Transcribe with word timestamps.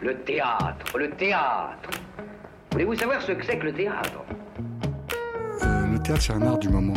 Le 0.00 0.16
théâtre, 0.22 0.98
le 0.98 1.10
théâtre. 1.10 1.90
Voulez-vous 2.72 2.94
savoir 2.94 3.22
ce 3.22 3.32
que 3.32 3.44
c'est 3.44 3.58
que 3.58 3.66
le 3.66 3.72
théâtre? 3.72 4.24
Euh, 5.62 5.86
le 5.92 5.98
théâtre, 6.02 6.22
c'est 6.22 6.32
un 6.32 6.42
art 6.42 6.58
du 6.58 6.68
moment. 6.68 6.94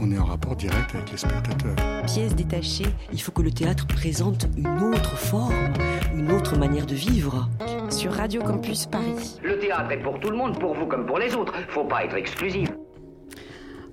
On 0.00 0.10
est 0.12 0.18
en 0.18 0.24
rapport 0.24 0.54
direct 0.54 0.94
avec 0.94 1.10
les 1.10 1.16
spectateurs. 1.16 1.74
Pièce 2.04 2.34
détachée, 2.34 2.86
il 3.12 3.20
faut 3.20 3.32
que 3.32 3.42
le 3.42 3.50
théâtre 3.50 3.86
présente 3.86 4.46
une 4.56 4.80
autre 4.82 5.16
forme, 5.16 5.72
une 6.14 6.30
autre 6.32 6.56
manière 6.58 6.86
de 6.86 6.94
vivre. 6.94 7.48
Sur 7.88 8.12
Radio 8.12 8.42
Campus 8.42 8.86
Paris. 8.86 9.40
Le 9.42 9.58
théâtre 9.58 9.90
est 9.92 10.02
pour 10.02 10.20
tout 10.20 10.30
le 10.30 10.36
monde, 10.36 10.58
pour 10.58 10.74
vous 10.74 10.86
comme 10.86 11.06
pour 11.06 11.18
les 11.18 11.34
autres. 11.34 11.54
Faut 11.68 11.84
pas 11.84 12.04
être 12.04 12.16
exclusif. 12.16 12.68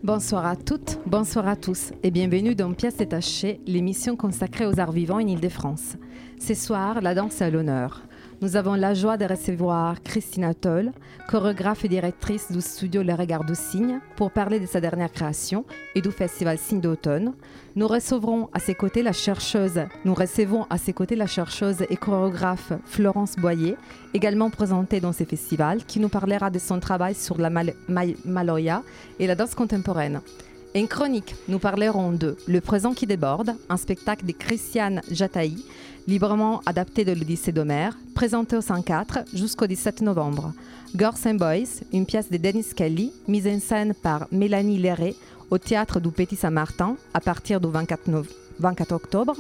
Bonsoir 0.04 0.46
à 0.46 0.58
toutes, 0.58 1.00
bonsoir 1.06 1.48
à 1.48 1.56
tous 1.56 1.94
et 2.04 2.12
bienvenue 2.12 2.56
dans 2.56 2.74
Pièce 2.74 2.98
détachée, 2.98 3.62
l'émission 3.66 4.18
consacrée 4.18 4.66
aux 4.66 4.78
arts 4.78 4.92
vivants 4.92 5.16
en 5.16 5.20
Ile-de-France. 5.20 5.96
Ce 6.42 6.54
soir, 6.56 7.00
la 7.00 7.16
danse 7.16 7.40
est 7.40 7.46
à 7.46 7.50
l'honneur. 7.50 8.02
Nous 8.42 8.58
avons 8.58 8.74
la 8.74 8.94
joie 8.94 9.16
de 9.16 9.26
recevoir 9.26 10.02
Christina 10.04 10.54
Toll, 10.54 10.92
chorégraphe 11.30 11.86
et 11.86 11.88
directrice 11.88 12.52
du 12.52 12.60
studio 12.60 13.02
Le 13.02 13.14
Regard 13.14 13.46
du 13.46 13.56
Cygne, 13.56 14.00
pour 14.18 14.32
parler 14.32 14.60
de 14.60 14.66
sa 14.66 14.82
dernière 14.82 15.12
création 15.12 15.64
et 15.96 16.02
du 16.02 16.12
festival 16.12 16.58
Cygne 16.58 16.82
d'automne. 16.82 17.34
Nous 17.78 17.88
recevrons 17.88 18.50
à 18.52 18.60
ses 18.60 18.76
côtés 18.76 19.02
la 19.02 19.14
chercheuse, 19.14 19.80
nous 20.04 20.14
recevons 20.14 20.66
et 21.90 21.96
chorégraphe 21.96 22.74
Florence 22.86 23.36
Boyer, 23.38 23.78
également 24.14 24.50
présentée 24.50 25.00
dans 25.00 25.14
ce 25.14 25.24
festival, 25.24 25.86
qui 25.86 26.00
nous 26.02 26.10
parlera 26.10 26.50
de 26.50 26.60
son 26.60 26.80
travail 26.82 27.16
sur 27.16 27.38
la 27.40 27.50
mal- 27.50 27.74
mal- 27.88 28.16
maloya 28.26 28.84
et 29.20 29.28
la 29.28 29.36
danse 29.36 29.56
contemporaine. 29.56 30.20
En 30.76 30.86
chronique, 30.88 31.36
nous 31.48 31.60
parlerons 31.60 32.12
de 32.14 32.36
Le 32.48 32.60
présent 32.60 32.94
qui 32.96 33.06
déborde, 33.06 33.56
un 33.70 33.78
spectacle 33.78 34.26
de 34.26 34.32
Christiane 34.32 35.02
Jataï, 35.12 35.64
librement 36.08 36.62
adapté 36.66 37.06
de 37.06 37.14
l'Odyssée 37.14 37.52
d'Homère, 37.52 37.98
présenté 38.16 38.56
au 38.58 38.62
104 38.62 39.20
jusqu'au 39.34 39.68
17 39.68 40.02
novembre. 40.02 40.54
Girls 40.96 41.18
and 41.26 41.36
Boys, 41.36 41.82
une 41.92 42.06
pièce 42.06 42.30
de 42.30 42.38
Dennis 42.38 42.74
Kelly, 42.76 43.12
mise 43.28 43.48
en 43.48 43.60
scène 43.60 43.94
par 43.94 44.28
Mélanie 44.32 44.78
Léré 44.78 45.16
au 45.50 45.58
théâtre 45.58 46.00
du 46.00 46.10
Petit 46.12 46.36
Saint-Martin 46.36 46.96
à 47.14 47.20
partir 47.20 47.60
du 47.60 47.68
24, 47.70 48.08
nov- 48.10 48.28
24 48.60 48.92
octobre. 48.94 49.36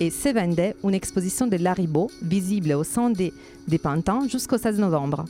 Et 0.00 0.10
Seven 0.10 0.54
Day, 0.54 0.74
une 0.82 0.94
exposition 0.94 1.46
de 1.46 1.56
Laribo, 1.56 2.10
visible 2.22 2.72
au 2.72 2.82
sein 2.82 3.10
des, 3.10 3.32
des 3.68 3.78
Pantins 3.78 4.26
jusqu'au 4.28 4.58
16 4.58 4.78
novembre. 4.80 5.24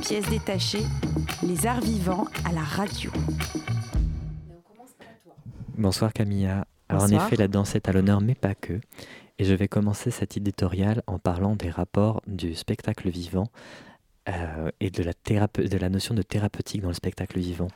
Pièce 0.00 0.28
détachée, 0.28 0.84
les 1.42 1.66
arts 1.66 1.80
vivants 1.80 2.26
à 2.44 2.52
la 2.52 2.60
radio. 2.62 3.10
Bonsoir 5.76 6.12
Camilla. 6.12 6.66
Alors 6.88 7.02
Bonsoir. 7.02 7.22
en 7.22 7.26
effet, 7.26 7.36
la 7.36 7.48
danse 7.48 7.74
est 7.74 7.88
à 7.88 7.92
l'honneur, 7.92 8.20
mais 8.20 8.34
pas 8.34 8.54
que. 8.54 8.80
Et 9.38 9.44
je 9.44 9.54
vais 9.54 9.68
commencer 9.68 10.10
cet 10.10 10.36
éditorial 10.36 11.02
en 11.06 11.18
parlant 11.18 11.56
des 11.56 11.70
rapports 11.70 12.22
du 12.26 12.54
spectacle 12.54 13.08
vivant 13.08 13.48
euh, 14.28 14.70
et 14.80 14.90
de 14.90 15.02
la, 15.02 15.12
thérape- 15.14 15.60
de 15.60 15.78
la 15.78 15.88
notion 15.88 16.14
de 16.14 16.22
thérapeutique 16.22 16.82
dans 16.82 16.88
le 16.88 16.94
spectacle 16.94 17.38
vivant. 17.38 17.68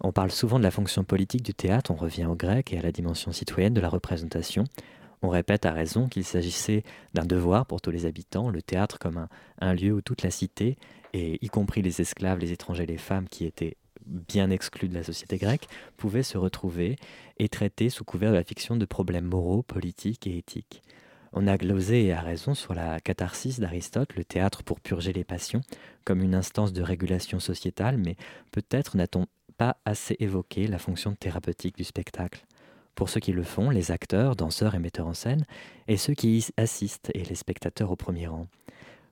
On 0.00 0.12
parle 0.12 0.30
souvent 0.30 0.58
de 0.58 0.64
la 0.64 0.70
fonction 0.70 1.04
politique 1.04 1.42
du 1.42 1.54
théâtre, 1.54 1.90
on 1.90 1.94
revient 1.94 2.26
au 2.26 2.34
grec 2.34 2.72
et 2.72 2.78
à 2.78 2.82
la 2.82 2.92
dimension 2.92 3.32
citoyenne 3.32 3.74
de 3.74 3.80
la 3.80 3.88
représentation. 3.88 4.64
On 5.22 5.28
répète 5.28 5.64
à 5.64 5.72
raison 5.72 6.08
qu'il 6.08 6.24
s'agissait 6.24 6.82
d'un 7.14 7.24
devoir 7.24 7.64
pour 7.66 7.80
tous 7.80 7.90
les 7.90 8.04
habitants, 8.04 8.50
le 8.50 8.60
théâtre 8.60 8.98
comme 8.98 9.16
un, 9.16 9.28
un 9.60 9.72
lieu 9.74 9.92
où 9.92 10.00
toute 10.02 10.22
la 10.22 10.30
cité, 10.30 10.76
et 11.14 11.38
y 11.44 11.48
compris 11.48 11.80
les 11.80 12.02
esclaves, 12.02 12.38
les 12.38 12.52
étrangers, 12.52 12.84
les 12.84 12.98
femmes 12.98 13.26
qui 13.28 13.46
étaient 13.46 13.76
bien 14.06 14.50
exclus 14.50 14.88
de 14.88 14.94
la 14.94 15.02
société 15.02 15.38
grecque, 15.38 15.68
pouvaient 15.96 16.22
se 16.22 16.38
retrouver 16.38 16.96
et 17.38 17.48
traiter 17.48 17.90
sous 17.90 18.04
couvert 18.04 18.30
de 18.30 18.36
la 18.36 18.44
fiction 18.44 18.76
de 18.76 18.84
problèmes 18.84 19.26
moraux, 19.26 19.62
politiques 19.62 20.26
et 20.26 20.38
éthiques. 20.38 20.82
On 21.32 21.46
a 21.46 21.58
glosé 21.58 22.06
et 22.06 22.12
à 22.12 22.20
raison 22.20 22.54
sur 22.54 22.72
la 22.72 22.98
catharsis 23.00 23.60
d'Aristote, 23.60 24.16
le 24.16 24.24
théâtre 24.24 24.62
pour 24.62 24.80
purger 24.80 25.12
les 25.12 25.24
passions, 25.24 25.60
comme 26.04 26.22
une 26.22 26.34
instance 26.34 26.72
de 26.72 26.82
régulation 26.82 27.40
sociétale, 27.40 27.98
mais 27.98 28.16
peut-être 28.52 28.96
n'a-t-on 28.96 29.26
pas 29.58 29.76
assez 29.84 30.16
évoqué 30.18 30.66
la 30.66 30.78
fonction 30.78 31.14
thérapeutique 31.14 31.76
du 31.76 31.84
spectacle. 31.84 32.46
Pour 32.94 33.10
ceux 33.10 33.20
qui 33.20 33.32
le 33.32 33.42
font, 33.42 33.68
les 33.68 33.90
acteurs, 33.90 34.36
danseurs 34.36 34.74
et 34.74 34.78
metteurs 34.78 35.06
en 35.06 35.14
scène, 35.14 35.44
et 35.88 35.98
ceux 35.98 36.14
qui 36.14 36.38
y 36.38 36.46
assistent 36.56 37.10
et 37.14 37.24
les 37.24 37.34
spectateurs 37.34 37.90
au 37.90 37.96
premier 37.96 38.26
rang. 38.26 38.46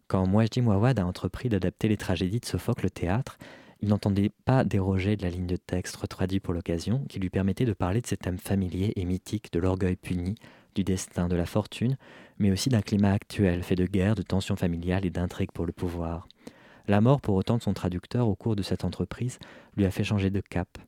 Quand 0.07 0.27
Mouajdi 0.27 0.63
Mouawad 0.63 0.99
a 0.99 1.07
entrepris 1.07 1.49
d'adapter 1.49 1.89
les 1.89 1.97
tragédies 1.97 2.41
de 2.41 2.47
Sophocle 2.47 2.87
au 2.87 2.91
théâtre, 2.91 3.39
il 3.85 3.91
n'entendait 3.91 4.31
pas 4.47 4.65
déroger 4.65 5.15
de 5.15 5.23
la 5.23 5.29
ligne 5.29 5.47
de 5.47 5.57
texte 5.57 5.97
retraduite 5.97 6.43
pour 6.43 6.55
l'occasion 6.55 7.05
qui 7.07 7.21
lui 7.21 7.29
permettait 7.29 7.67
de 7.67 7.75
parler 7.75 8.01
de 8.01 8.07
ces 8.07 8.17
thèmes 8.17 8.39
familiers 8.39 8.95
et 8.97 9.05
mythiques 9.05 9.53
de 9.53 9.59
l'orgueil 9.59 9.97
puni, 9.97 10.37
du 10.75 10.85
destin, 10.85 11.29
de 11.29 11.37
la 11.37 11.45
fortune, 11.45 11.99
mais 12.39 12.51
aussi 12.51 12.71
d'un 12.71 12.81
climat 12.81 13.13
actuel 13.13 13.63
fait 13.63 13.75
de 13.75 13.85
guerre, 13.85 14.15
de 14.15 14.23
tensions 14.23 14.57
familiales 14.57 15.05
et 15.05 15.11
d'intrigues 15.11 15.53
pour 15.53 15.67
le 15.67 15.73
pouvoir. 15.73 16.27
La 16.89 17.03
mort, 17.03 17.21
pour 17.21 17.35
autant, 17.35 17.59
de 17.59 17.63
son 17.63 17.75
traducteur 17.75 18.27
au 18.27 18.35
cours 18.35 18.57
de 18.57 18.63
cette 18.63 18.87
entreprise 18.87 19.39
lui 19.77 19.85
a 19.85 19.91
fait 19.91 20.03
changer 20.03 20.31
de 20.31 20.41
cap. 20.41 20.79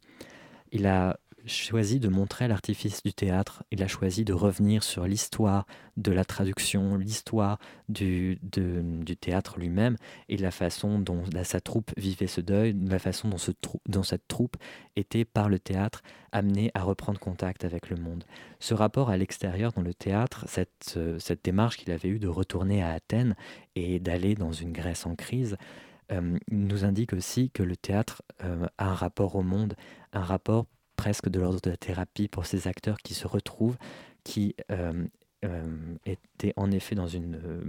Il 0.73 0.87
a 0.87 1.19
choisi 1.47 2.01
de 2.01 2.09
montrer 2.09 2.49
l'artifice 2.49 3.03
du 3.03 3.13
théâtre, 3.13 3.63
il 3.71 3.83
a 3.83 3.89
choisi 3.89 4.25
de 4.25 4.33
revenir 4.33 4.83
sur 4.83 5.07
l'histoire 5.07 5.67
de 5.97 6.13
la 6.13 6.25
traduction, 6.25 6.97
l'histoire 6.97 7.59
du, 7.89 8.39
du 8.43 9.17
théâtre 9.17 9.59
lui-même 9.59 9.97
et 10.29 10.37
la 10.37 10.51
façon 10.51 10.99
dont 10.99 11.23
sa 11.45 11.61
troupe 11.61 11.91
vivait 11.97 12.27
ce 12.27 12.41
deuil, 12.41 12.77
la 12.87 12.99
façon 12.99 13.29
dont, 13.29 13.39
ce 13.39 13.53
trou- 13.53 13.81
cette 14.03 14.29
troupe 14.29 14.57
était, 14.97 15.25
par 15.25 15.49
le 15.49 15.59
théâtre, 15.59 16.03
amenée 16.33 16.71
à 16.75 16.83
reprendre 16.83 17.19
contact 17.19 17.65
avec 17.65 17.91
le 17.91 17.97
monde. 17.97 18.25
Ce 18.61 18.75
rapport 18.75 19.11
à 19.11 19.17
l'extérieur 19.17 19.73
dans 19.73 19.83
le 19.83 19.95
théâtre, 19.95 20.45
cette, 20.49 20.99
cette 21.19 21.45
démarche 21.45 21.77
qu'il 21.77 21.93
avait 21.93 22.09
eue 22.09 22.19
de 22.19 22.29
retourner 22.29 22.83
à 22.83 22.91
Athènes 22.91 23.37
et 23.75 23.99
d'aller 24.01 24.35
dans 24.35 24.53
une 24.53 24.73
Grèce 24.73 25.07
en 25.07 25.15
crise, 25.15 25.57
euh, 26.13 26.39
nous 26.51 26.85
indique 26.85 27.13
aussi 27.13 27.51
que 27.51 27.63
le 27.63 27.77
théâtre 27.77 28.23
euh, 28.45 28.67
a 28.79 28.91
un 28.91 28.95
rapport 28.95 29.35
au 29.35 29.43
monde, 29.43 29.75
un 30.13 30.21
rapport 30.21 30.67
presque 30.97 31.29
de 31.29 31.41
l'ordre 31.41 31.61
de 31.61 31.71
la 31.71 31.77
thérapie 31.77 32.29
pour 32.29 32.47
ces 32.47 32.69
acteurs 32.69 32.99
qui 32.99 33.15
se 33.15 33.27
retrouvent, 33.27 33.77
qui 34.25 34.57
euh, 34.71 35.07
euh, 35.45 35.97
étaient 36.07 36.55
en 36.57 36.71
effet 36.71 36.95
dans 36.95 37.07
une 37.07 37.37
euh, 37.37 37.61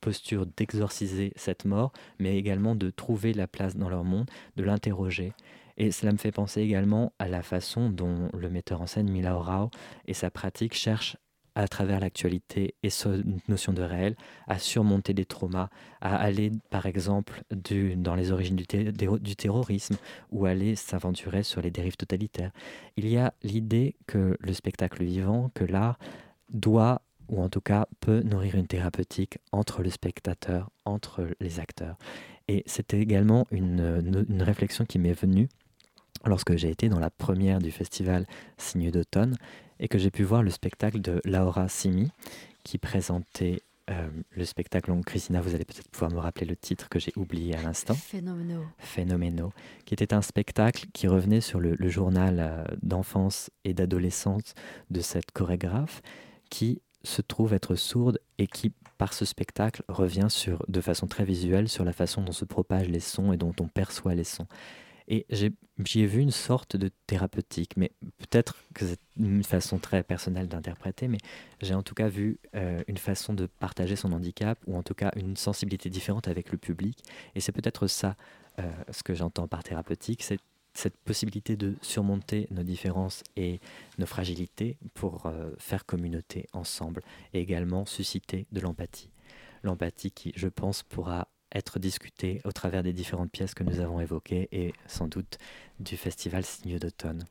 posture 0.00 0.46
d'exorciser 0.46 1.32
cette 1.36 1.64
mort, 1.64 1.92
mais 2.18 2.36
également 2.36 2.74
de 2.74 2.90
trouver 2.90 3.32
la 3.32 3.46
place 3.46 3.76
dans 3.76 3.88
leur 3.88 4.04
monde, 4.04 4.28
de 4.56 4.64
l'interroger. 4.64 5.32
Et 5.76 5.90
cela 5.90 6.12
me 6.12 6.18
fait 6.18 6.32
penser 6.32 6.60
également 6.60 7.12
à 7.18 7.28
la 7.28 7.42
façon 7.42 7.88
dont 7.88 8.28
le 8.32 8.50
metteur 8.50 8.80
en 8.80 8.86
scène 8.86 9.10
Mila 9.10 9.34
Rao 9.34 9.70
et 10.06 10.14
sa 10.14 10.30
pratique 10.30 10.74
cherchent 10.74 11.16
à 11.54 11.68
travers 11.68 12.00
l'actualité 12.00 12.74
et 12.82 12.90
sa 12.90 13.10
notion 13.48 13.72
de 13.72 13.82
réel, 13.82 14.16
à 14.46 14.58
surmonter 14.58 15.14
des 15.14 15.24
traumas, 15.24 15.68
à 16.00 16.16
aller 16.16 16.50
par 16.70 16.86
exemple 16.86 17.42
dans 17.50 18.14
les 18.14 18.32
origines 18.32 18.56
du 18.56 19.36
terrorisme 19.36 19.96
ou 20.30 20.46
aller 20.46 20.76
s'aventurer 20.76 21.42
sur 21.42 21.62
les 21.62 21.70
dérives 21.70 21.96
totalitaires. 21.96 22.50
Il 22.96 23.08
y 23.08 23.16
a 23.16 23.34
l'idée 23.42 23.96
que 24.06 24.36
le 24.38 24.52
spectacle 24.52 25.04
vivant, 25.04 25.50
que 25.54 25.64
l'art 25.64 25.98
doit 26.52 27.02
ou 27.28 27.40
en 27.40 27.48
tout 27.48 27.60
cas 27.60 27.86
peut 28.00 28.20
nourrir 28.20 28.56
une 28.56 28.66
thérapeutique 28.66 29.38
entre 29.52 29.82
le 29.82 29.90
spectateur, 29.90 30.70
entre 30.84 31.26
les 31.40 31.58
acteurs. 31.60 31.96
Et 32.48 32.62
c'était 32.66 33.00
également 33.00 33.46
une, 33.50 34.26
une 34.28 34.42
réflexion 34.42 34.84
qui 34.84 34.98
m'est 34.98 35.18
venue 35.18 35.48
lorsque 36.26 36.56
j'ai 36.56 36.70
été 36.70 36.88
dans 36.88 36.98
la 36.98 37.10
première 37.10 37.60
du 37.60 37.70
festival 37.70 38.26
Signe 38.56 38.90
d'automne 38.90 39.36
et 39.80 39.88
que 39.88 39.98
j'ai 39.98 40.10
pu 40.10 40.22
voir 40.22 40.42
le 40.42 40.50
spectacle 40.50 41.00
de 41.00 41.20
Laura 41.24 41.68
Simi 41.68 42.10
qui 42.62 42.78
présentait 42.78 43.62
euh, 43.90 44.08
le 44.30 44.44
spectacle. 44.46 44.90
Donc, 44.90 45.04
Christina, 45.04 45.42
vous 45.42 45.54
allez 45.54 45.66
peut-être 45.66 45.90
pouvoir 45.90 46.10
me 46.10 46.18
rappeler 46.18 46.46
le 46.46 46.56
titre 46.56 46.88
que 46.88 46.98
j'ai 46.98 47.12
oublié 47.16 47.54
à 47.54 47.62
l'instant. 47.62 47.94
Phénoménaux. 47.94 48.64
Phénoménaux, 48.78 49.52
qui 49.84 49.92
était 49.92 50.14
un 50.14 50.22
spectacle 50.22 50.86
qui 50.94 51.06
revenait 51.06 51.42
sur 51.42 51.60
le, 51.60 51.74
le 51.74 51.88
journal 51.90 52.38
euh, 52.40 52.64
d'enfance 52.82 53.50
et 53.64 53.74
d'adolescence 53.74 54.54
de 54.90 55.00
cette 55.00 55.32
chorégraphe 55.32 56.00
qui 56.48 56.80
se 57.02 57.20
trouve 57.20 57.52
être 57.52 57.74
sourde 57.74 58.18
et 58.38 58.46
qui, 58.46 58.72
par 58.96 59.12
ce 59.12 59.26
spectacle, 59.26 59.82
revient 59.88 60.28
sur, 60.30 60.64
de 60.68 60.80
façon 60.80 61.06
très 61.06 61.24
visuelle 61.24 61.68
sur 61.68 61.84
la 61.84 61.92
façon 61.92 62.22
dont 62.22 62.32
se 62.32 62.46
propagent 62.46 62.88
les 62.88 63.00
sons 63.00 63.32
et 63.32 63.36
dont 63.36 63.54
on 63.60 63.68
perçoit 63.68 64.14
les 64.14 64.24
sons. 64.24 64.46
Et 65.08 65.26
j'y 65.30 66.00
ai 66.00 66.06
vu 66.06 66.20
une 66.20 66.30
sorte 66.30 66.76
de 66.76 66.90
thérapeutique, 67.06 67.76
mais 67.76 67.92
peut-être 68.18 68.56
que 68.74 68.86
c'est 68.86 69.00
une 69.18 69.44
façon 69.44 69.78
très 69.78 70.02
personnelle 70.02 70.48
d'interpréter, 70.48 71.08
mais 71.08 71.18
j'ai 71.60 71.74
en 71.74 71.82
tout 71.82 71.94
cas 71.94 72.08
vu 72.08 72.38
euh, 72.54 72.82
une 72.88 72.96
façon 72.96 73.34
de 73.34 73.46
partager 73.46 73.96
son 73.96 74.12
handicap, 74.12 74.58
ou 74.66 74.76
en 74.76 74.82
tout 74.82 74.94
cas 74.94 75.10
une 75.16 75.36
sensibilité 75.36 75.90
différente 75.90 76.28
avec 76.28 76.50
le 76.52 76.58
public. 76.58 77.02
Et 77.34 77.40
c'est 77.40 77.52
peut-être 77.52 77.86
ça 77.86 78.16
euh, 78.58 78.70
ce 78.90 79.02
que 79.02 79.14
j'entends 79.14 79.46
par 79.46 79.62
thérapeutique, 79.62 80.22
c'est 80.22 80.38
cette 80.74 80.96
possibilité 80.96 81.56
de 81.56 81.76
surmonter 81.82 82.48
nos 82.50 82.62
différences 82.62 83.22
et 83.36 83.60
nos 83.98 84.06
fragilités 84.06 84.76
pour 84.94 85.26
euh, 85.26 85.50
faire 85.58 85.86
communauté 85.86 86.46
ensemble 86.52 87.02
et 87.32 87.40
également 87.40 87.86
susciter 87.86 88.46
de 88.50 88.60
l'empathie. 88.60 89.08
L'empathie 89.62 90.10
qui, 90.10 90.32
je 90.34 90.48
pense, 90.48 90.82
pourra 90.82 91.28
être 91.54 91.78
discutée 91.78 92.40
au 92.44 92.52
travers 92.52 92.82
des 92.82 92.92
différentes 92.92 93.30
pièces 93.30 93.54
que 93.54 93.64
nous 93.64 93.80
avons 93.80 94.00
évoquées 94.00 94.48
et 94.52 94.72
sans 94.86 95.06
doute 95.06 95.38
du 95.80 95.96
festival 95.96 96.44
Signe 96.44 96.78
d'automne. 96.78 97.24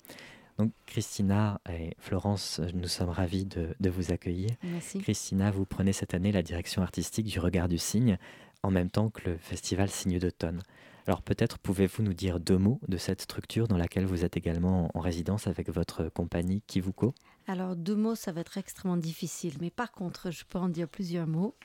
Donc 0.58 0.72
Christina 0.86 1.60
et 1.70 1.96
Florence, 1.98 2.62
nous 2.74 2.88
sommes 2.88 3.10
ravis 3.10 3.46
de, 3.46 3.76
de 3.80 3.90
vous 3.90 4.12
accueillir. 4.12 4.52
Merci. 4.64 5.00
Christina, 5.00 5.50
vous 5.52 5.66
prenez 5.66 5.94
cette 5.94 6.14
année 6.14 6.32
la 6.32 6.44
direction 6.44 6.82
artistique 6.84 7.26
du 7.26 7.40
Regard 7.40 7.68
du 7.68 7.78
Cygne, 7.78 8.18
en 8.62 8.70
même 8.70 8.90
temps 8.90 9.10
que 9.10 9.30
le 9.30 9.38
festival 9.38 9.90
Cygne 9.90 10.20
d'automne. 10.20 10.62
Alors 11.06 11.22
peut-être 11.22 11.60
pouvez-vous 11.60 12.02
nous 12.02 12.14
dire 12.14 12.40
deux 12.40 12.58
mots 12.58 12.80
de 12.88 12.98
cette 12.98 13.22
structure 13.22 13.68
dans 13.68 13.78
laquelle 13.78 14.06
vous 14.06 14.24
êtes 14.24 14.38
également 14.38 14.90
en 14.94 15.00
résidence 15.02 15.48
avec 15.48 15.70
votre 15.70 16.08
compagnie 16.08 16.62
Kivuko? 16.62 17.14
Alors 17.48 17.76
deux 17.76 17.96
mots, 17.96 18.16
ça 18.16 18.32
va 18.32 18.40
être 18.42 18.58
extrêmement 18.58 18.96
difficile, 18.96 19.56
mais 19.60 19.70
par 19.70 19.92
contre, 19.92 20.32
je 20.32 20.46
peux 20.46 20.60
en 20.60 20.70
dire 20.70 20.88
plusieurs 20.88 21.28
mots. 21.28 21.56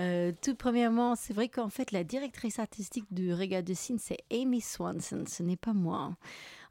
Euh, 0.00 0.32
tout 0.42 0.54
premièrement, 0.54 1.16
c'est 1.16 1.32
vrai 1.32 1.48
qu'en 1.48 1.70
fait, 1.70 1.90
la 1.90 2.04
directrice 2.04 2.58
artistique 2.58 3.06
du 3.10 3.34
Regard 3.34 3.64
de 3.64 3.74
Cygne, 3.74 3.98
c'est 3.98 4.18
Amy 4.32 4.60
Swanson, 4.60 5.24
ce 5.26 5.42
n'est 5.42 5.56
pas 5.56 5.72
moi. 5.72 6.16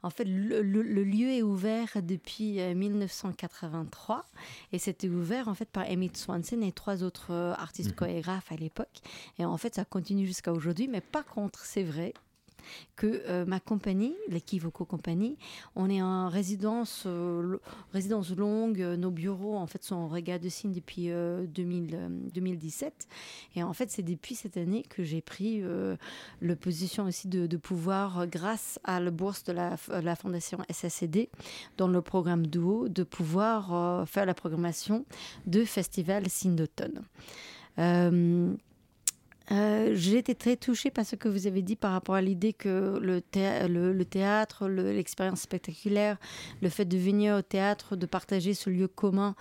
En 0.02 0.10
fait, 0.10 0.24
le, 0.24 0.62
le, 0.62 0.82
le, 0.82 1.04
lieu 1.04 1.28
est 1.28 1.42
ouvert 1.42 1.88
depuis 2.02 2.60
1983 2.74 4.16
euh, 4.16 4.38
et 4.72 4.78
c'était 4.78 5.08
ouvert 5.08 5.48
en 5.48 5.54
fait 5.54 5.68
par 5.68 5.84
Amy 5.90 6.10
Swanson 6.14 6.62
et 6.62 6.70
trois 6.70 7.02
autres 7.02 7.32
euh, 7.32 7.52
artistes 7.54 7.90
mmh. 7.90 7.94
chorégraphes 7.94 8.52
à 8.52 8.56
l'époque. 8.56 9.00
Et 9.38 9.44
en 9.44 9.56
fait, 9.56 9.74
ça 9.74 9.84
continue 9.84 10.26
jusqu'à 10.26 10.52
aujourd'hui. 10.52 10.86
Mais 10.88 11.00
par 11.00 11.24
contre, 11.24 11.64
c'est 11.64 11.82
vrai, 11.82 12.14
que 12.96 13.22
euh, 13.28 13.44
ma 13.46 13.60
compagnie, 13.60 14.14
l'Equivoco 14.28 14.84
Compagnie, 14.84 15.36
on 15.76 15.90
est 15.90 16.02
en 16.02 16.28
résidence, 16.28 17.04
euh, 17.06 17.58
résidence 17.92 18.30
longue. 18.36 18.78
Nos 18.78 19.10
bureaux, 19.10 19.56
en 19.56 19.66
fait, 19.66 19.82
sont 19.82 19.96
en 19.96 20.08
regard 20.08 20.40
de 20.40 20.48
signe 20.48 20.72
depuis 20.72 21.08
2000, 21.08 22.30
2017. 22.34 23.08
Et 23.56 23.62
en 23.62 23.72
fait, 23.72 23.90
c'est 23.90 24.02
depuis 24.02 24.34
cette 24.34 24.56
année 24.56 24.82
que 24.88 25.02
j'ai 25.02 25.20
pris 25.20 25.62
euh, 25.62 25.96
la 26.40 26.56
position 26.56 27.04
aussi 27.04 27.28
de, 27.28 27.56
pouvoir, 27.56 28.26
grâce 28.26 28.78
à 28.84 29.00
la 29.00 29.10
bourse 29.10 29.44
de 29.44 29.52
la, 29.52 29.76
fondation 30.16 30.58
SSCD, 30.70 31.30
dans 31.76 31.88
le 31.88 32.00
programme 32.02 32.46
Duo, 32.46 32.88
de 32.88 33.02
pouvoir 33.02 33.74
euh, 33.74 34.06
faire 34.06 34.26
la 34.26 34.34
programmation 34.34 35.04
de 35.46 35.64
Festival 35.64 36.28
Signe 36.28 36.56
d'automne. 36.56 37.02
Euh, 37.78 38.54
euh, 39.50 39.92
j'ai 39.94 40.18
été 40.18 40.34
très 40.34 40.56
touchée 40.56 40.90
par 40.90 41.06
ce 41.06 41.16
que 41.16 41.28
vous 41.28 41.46
avez 41.46 41.62
dit 41.62 41.76
par 41.76 41.92
rapport 41.92 42.14
à 42.14 42.20
l'idée 42.20 42.52
que 42.52 42.98
le, 43.00 43.20
théâtre, 43.20 43.68
le, 43.68 43.92
le 43.92 44.04
théâtre, 44.04 44.68
l'expérience 44.68 45.40
spectaculaire, 45.40 46.18
le 46.60 46.68
fait 46.68 46.84
de 46.84 46.98
venir 46.98 47.36
au 47.36 47.42
théâtre, 47.42 47.96
de 47.96 48.06
partager 48.06 48.52
ce 48.52 48.68
lieu 48.68 48.88
commun 48.88 49.34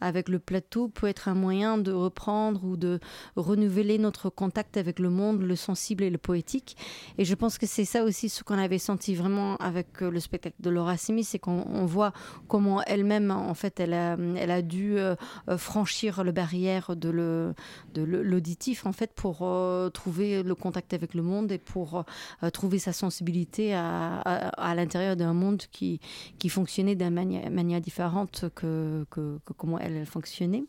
avec 0.00 0.28
le 0.28 0.38
plateau 0.38 0.88
peut 0.88 1.06
être 1.06 1.28
un 1.28 1.34
moyen 1.34 1.78
de 1.78 1.92
reprendre 1.92 2.64
ou 2.64 2.76
de 2.76 2.98
renouveler 3.36 3.98
notre 3.98 4.30
contact 4.30 4.76
avec 4.76 4.98
le 4.98 5.10
monde, 5.10 5.42
le 5.42 5.56
sensible 5.56 6.02
et 6.02 6.10
le 6.10 6.18
poétique. 6.18 6.76
Et 7.18 7.24
je 7.24 7.34
pense 7.34 7.58
que 7.58 7.66
c'est 7.66 7.84
ça 7.84 8.04
aussi 8.04 8.28
ce 8.28 8.42
qu'on 8.42 8.58
avait 8.58 8.78
senti 8.78 9.14
vraiment 9.14 9.56
avec 9.56 10.02
euh, 10.02 10.10
le 10.10 10.20
spectacle 10.20 10.56
de 10.60 10.70
Laura 10.70 10.96
Simi, 10.96 11.22
c'est 11.24 11.38
qu'on 11.38 11.86
voit 11.86 12.12
comment 12.48 12.82
elle-même, 12.82 13.30
en 13.30 13.54
fait, 13.54 13.78
elle 13.80 13.94
a, 13.94 14.62
dû 14.62 14.98
euh, 14.98 15.14
franchir 15.56 16.24
le 16.24 16.32
barrière 16.32 16.96
de 16.96 17.54
l'auditif, 17.94 18.86
en 18.86 18.92
fait, 18.92 19.12
pour 19.14 19.51
euh, 19.52 19.90
trouver 19.90 20.42
le 20.42 20.54
contact 20.54 20.94
avec 20.94 21.14
le 21.14 21.22
monde 21.22 21.52
et 21.52 21.58
pour 21.58 22.04
euh, 22.42 22.50
trouver 22.50 22.78
sa 22.78 22.92
sensibilité 22.92 23.74
à, 23.74 24.20
à, 24.20 24.74
l'intérieur 24.74 25.16
d'un 25.16 25.32
monde 25.32 25.62
qui, 25.70 26.00
qui 26.38 26.48
fonctionnait 26.48 26.94
d'une 26.94 27.10
manière, 27.10 27.50
manière, 27.50 27.80
différente 27.80 28.46
que, 28.54 29.06
que, 29.10 29.38
comment 29.56 29.78
elle 29.78 30.06
fonctionnait. 30.06 30.64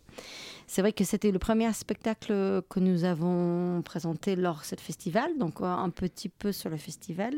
C'est 0.67 0.81
vrai 0.81 0.93
que 0.93 1.03
c'était 1.03 1.31
le 1.31 1.39
premier 1.39 1.71
spectacle 1.73 2.61
que 2.69 2.79
nous 2.79 3.03
avons 3.03 3.81
présenté 3.83 4.35
lors 4.35 4.59
de 4.59 4.65
ce 4.65 4.75
festival, 4.75 5.37
donc 5.37 5.61
euh, 5.61 5.65
un 5.65 5.89
petit 5.89 6.29
peu 6.29 6.51
sur 6.51 6.69
le 6.69 6.77
festival. 6.77 7.33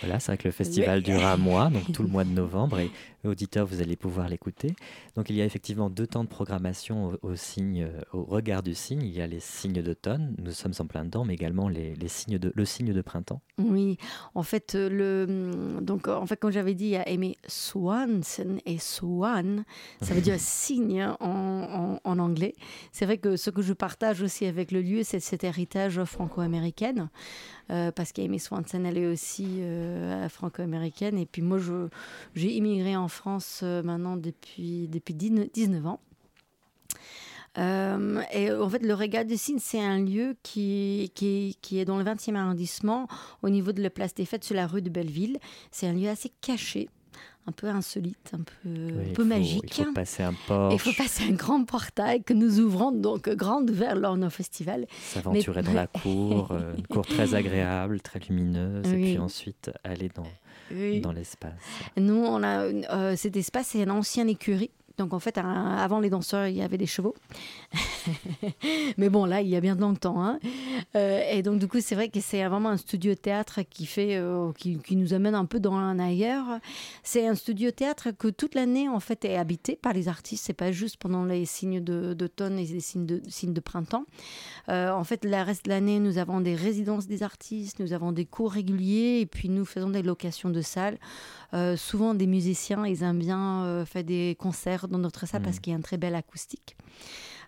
Voilà, 0.00 0.20
c'est 0.20 0.32
vrai 0.32 0.38
que 0.38 0.48
le 0.48 0.52
festival 0.52 0.98
oui. 0.98 1.04
dure 1.04 1.24
un 1.26 1.36
mois, 1.36 1.70
donc 1.70 1.92
tout 1.92 2.02
le 2.02 2.08
mois 2.08 2.24
de 2.24 2.30
novembre, 2.34 2.80
et 2.80 2.90
auditeurs, 3.24 3.66
vous 3.66 3.80
allez 3.80 3.96
pouvoir 3.96 4.28
l'écouter. 4.28 4.74
Donc 5.16 5.30
il 5.30 5.36
y 5.36 5.42
a 5.42 5.44
effectivement 5.44 5.88
deux 5.88 6.06
temps 6.06 6.24
de 6.24 6.28
programmation 6.28 7.12
au, 7.22 7.30
au, 7.30 7.36
signe, 7.36 7.88
au 8.12 8.24
regard 8.24 8.62
du 8.62 8.74
cygne. 8.74 9.02
Il 9.02 9.12
y 9.12 9.20
a 9.20 9.26
les 9.26 9.40
signes 9.40 9.82
d'automne, 9.82 10.34
nous 10.38 10.52
sommes 10.52 10.74
en 10.78 10.86
plein 10.86 11.04
dedans, 11.04 11.24
mais 11.24 11.34
également 11.34 11.68
les, 11.68 11.94
les 11.94 12.08
signes 12.08 12.38
de, 12.38 12.52
le 12.54 12.64
signe 12.64 12.92
de 12.92 13.02
printemps. 13.02 13.40
Oui, 13.58 13.98
en 14.34 14.42
fait, 14.42 14.74
le, 14.74 15.80
donc, 15.80 16.08
en 16.08 16.26
fait, 16.26 16.38
comme 16.38 16.50
j'avais 16.52 16.74
dit, 16.74 16.86
il 16.86 16.90
y 16.90 16.96
a 16.96 17.08
aimé 17.08 17.36
Swanson 17.46 18.58
et 18.66 18.78
Swan, 18.78 19.64
ça 20.02 20.14
veut 20.14 20.20
dire 20.20 20.36
signe 20.38 21.04
en, 21.20 21.20
en, 21.20 22.00
en 22.02 22.18
anglais. 22.18 22.53
C'est 22.92 23.04
vrai 23.04 23.18
que 23.18 23.36
ce 23.36 23.50
que 23.50 23.62
je 23.62 23.72
partage 23.72 24.22
aussi 24.22 24.46
avec 24.46 24.72
le 24.72 24.80
lieu, 24.80 25.02
c'est 25.02 25.20
cet 25.20 25.44
héritage 25.44 26.02
franco-américain. 26.04 27.10
Euh, 27.70 27.90
parce 27.90 28.12
qu'Amy 28.12 28.38
Swanson, 28.38 28.84
elle 28.84 28.98
est 28.98 29.06
aussi 29.06 29.60
euh, 29.60 30.28
franco-américaine. 30.28 31.18
Et 31.18 31.26
puis 31.26 31.42
moi, 31.42 31.58
j'ai 32.34 32.52
immigré 32.52 32.96
en 32.96 33.08
France 33.08 33.60
euh, 33.62 33.82
maintenant 33.82 34.16
depuis, 34.16 34.88
depuis 34.88 35.14
19 35.14 35.86
ans. 35.86 36.00
Euh, 37.56 38.20
et 38.32 38.52
en 38.52 38.68
fait, 38.68 38.80
le 38.80 38.94
Regard 38.94 39.24
du 39.24 39.36
Cygne, 39.36 39.58
c'est 39.60 39.80
un 39.80 40.00
lieu 40.00 40.36
qui, 40.42 41.12
qui, 41.14 41.56
qui, 41.62 41.78
est 41.78 41.84
dans 41.84 41.98
le 41.98 42.04
20e 42.04 42.34
arrondissement, 42.34 43.06
au 43.42 43.48
niveau 43.48 43.72
de 43.72 43.82
la 43.82 43.90
place 43.90 44.14
des 44.14 44.24
Fêtes, 44.24 44.44
sur 44.44 44.56
la 44.56 44.66
rue 44.66 44.82
de 44.82 44.90
Belleville. 44.90 45.38
C'est 45.70 45.86
un 45.86 45.92
lieu 45.92 46.08
assez 46.08 46.32
caché 46.40 46.88
un 47.46 47.52
peu 47.52 47.68
insolite, 47.68 48.32
un 48.32 48.38
peu, 48.38 48.52
oui, 48.64 49.10
un 49.10 49.12
peu 49.12 49.22
faut, 49.22 49.28
magique. 49.28 49.78
Il 49.78 49.84
faut 49.84 49.92
passer 49.92 50.22
un 50.22 50.34
porche. 50.46 50.74
Il 50.74 50.78
faut 50.78 51.02
passer 51.02 51.24
un 51.24 51.32
grand 51.32 51.64
portail 51.64 52.22
que 52.22 52.32
nous 52.32 52.60
ouvrons 52.60 52.90
donc 52.90 53.28
grande 53.28 53.70
vers 53.70 53.96
nos 53.96 54.30
festivals. 54.30 54.86
S'aventurer 55.00 55.62
Mais... 55.62 55.68
dans 55.68 55.74
la 55.74 55.86
cour, 56.02 56.52
euh, 56.52 56.74
une 56.76 56.86
cour 56.86 57.06
très 57.06 57.34
agréable, 57.34 58.00
très 58.00 58.20
lumineuse, 58.20 58.86
oui. 58.86 58.92
et 58.92 58.96
puis 58.96 59.18
ensuite 59.18 59.70
aller 59.84 60.10
dans, 60.14 60.26
oui. 60.70 61.00
dans 61.00 61.12
l'espace. 61.12 61.52
Nous, 61.96 62.14
on 62.14 62.42
a 62.42 62.62
euh, 62.62 63.16
cet 63.16 63.36
espace, 63.36 63.68
c'est 63.68 63.82
une 63.82 63.90
ancienne 63.90 64.28
écurie. 64.28 64.70
Donc 64.98 65.12
en 65.12 65.18
fait, 65.18 65.38
avant 65.38 65.98
les 65.98 66.10
danseurs, 66.10 66.46
il 66.46 66.56
y 66.56 66.62
avait 66.62 66.78
des 66.78 66.86
chevaux. 66.86 67.14
Mais 68.98 69.08
bon, 69.08 69.24
là, 69.24 69.40
il 69.40 69.48
y 69.48 69.56
a 69.56 69.60
bien 69.60 69.74
longtemps. 69.74 70.22
Hein. 70.22 70.38
Euh, 70.94 71.22
et 71.30 71.42
donc 71.42 71.58
du 71.58 71.66
coup, 71.66 71.80
c'est 71.80 71.94
vrai 71.94 72.08
que 72.08 72.20
c'est 72.20 72.46
vraiment 72.46 72.68
un 72.68 72.76
studio 72.76 73.14
théâtre 73.14 73.62
qui 73.68 73.86
fait, 73.86 74.16
euh, 74.16 74.52
qui, 74.56 74.78
qui, 74.78 74.96
nous 74.96 75.12
amène 75.12 75.34
un 75.34 75.46
peu 75.46 75.58
dans 75.58 75.74
un 75.74 75.98
ailleurs. 75.98 76.60
C'est 77.02 77.26
un 77.26 77.34
studio 77.34 77.70
théâtre 77.72 78.10
que 78.12 78.28
toute 78.28 78.54
l'année 78.54 78.88
en 78.88 79.00
fait 79.00 79.24
est 79.24 79.36
habité 79.36 79.76
par 79.76 79.92
les 79.92 80.08
artistes. 80.08 80.44
C'est 80.46 80.52
pas 80.52 80.70
juste 80.70 80.96
pendant 80.98 81.24
les 81.24 81.44
signes 81.44 81.80
d'automne 81.80 82.58
et 82.58 82.66
les 82.66 82.80
signes 82.80 83.06
de, 83.06 83.20
signes 83.28 83.52
de 83.52 83.60
printemps. 83.60 84.04
Euh, 84.68 84.90
en 84.90 85.04
fait, 85.04 85.24
le 85.24 85.42
reste 85.42 85.64
de 85.64 85.70
l'année, 85.70 85.98
nous 85.98 86.18
avons 86.18 86.40
des 86.40 86.54
résidences 86.54 87.06
des 87.06 87.22
artistes, 87.22 87.80
nous 87.80 87.92
avons 87.92 88.12
des 88.12 88.24
cours 88.24 88.52
réguliers 88.52 89.18
et 89.20 89.26
puis 89.26 89.48
nous 89.48 89.64
faisons 89.64 89.90
des 89.90 90.02
locations 90.02 90.50
de 90.50 90.60
salles. 90.60 90.98
Euh, 91.54 91.76
souvent, 91.76 92.14
des 92.14 92.26
musiciens, 92.26 92.84
ils 92.86 93.02
aiment 93.02 93.18
bien 93.18 93.64
euh, 93.64 93.84
faire 93.84 94.04
des 94.04 94.36
concerts 94.38 94.88
dans 94.88 94.98
notre 94.98 95.26
salle 95.26 95.40
mmh. 95.40 95.44
parce 95.44 95.60
qu'il 95.60 95.70
y 95.70 95.74
a 95.74 95.76
une 95.76 95.84
très 95.84 95.98
belle 95.98 96.14
acoustique. 96.14 96.76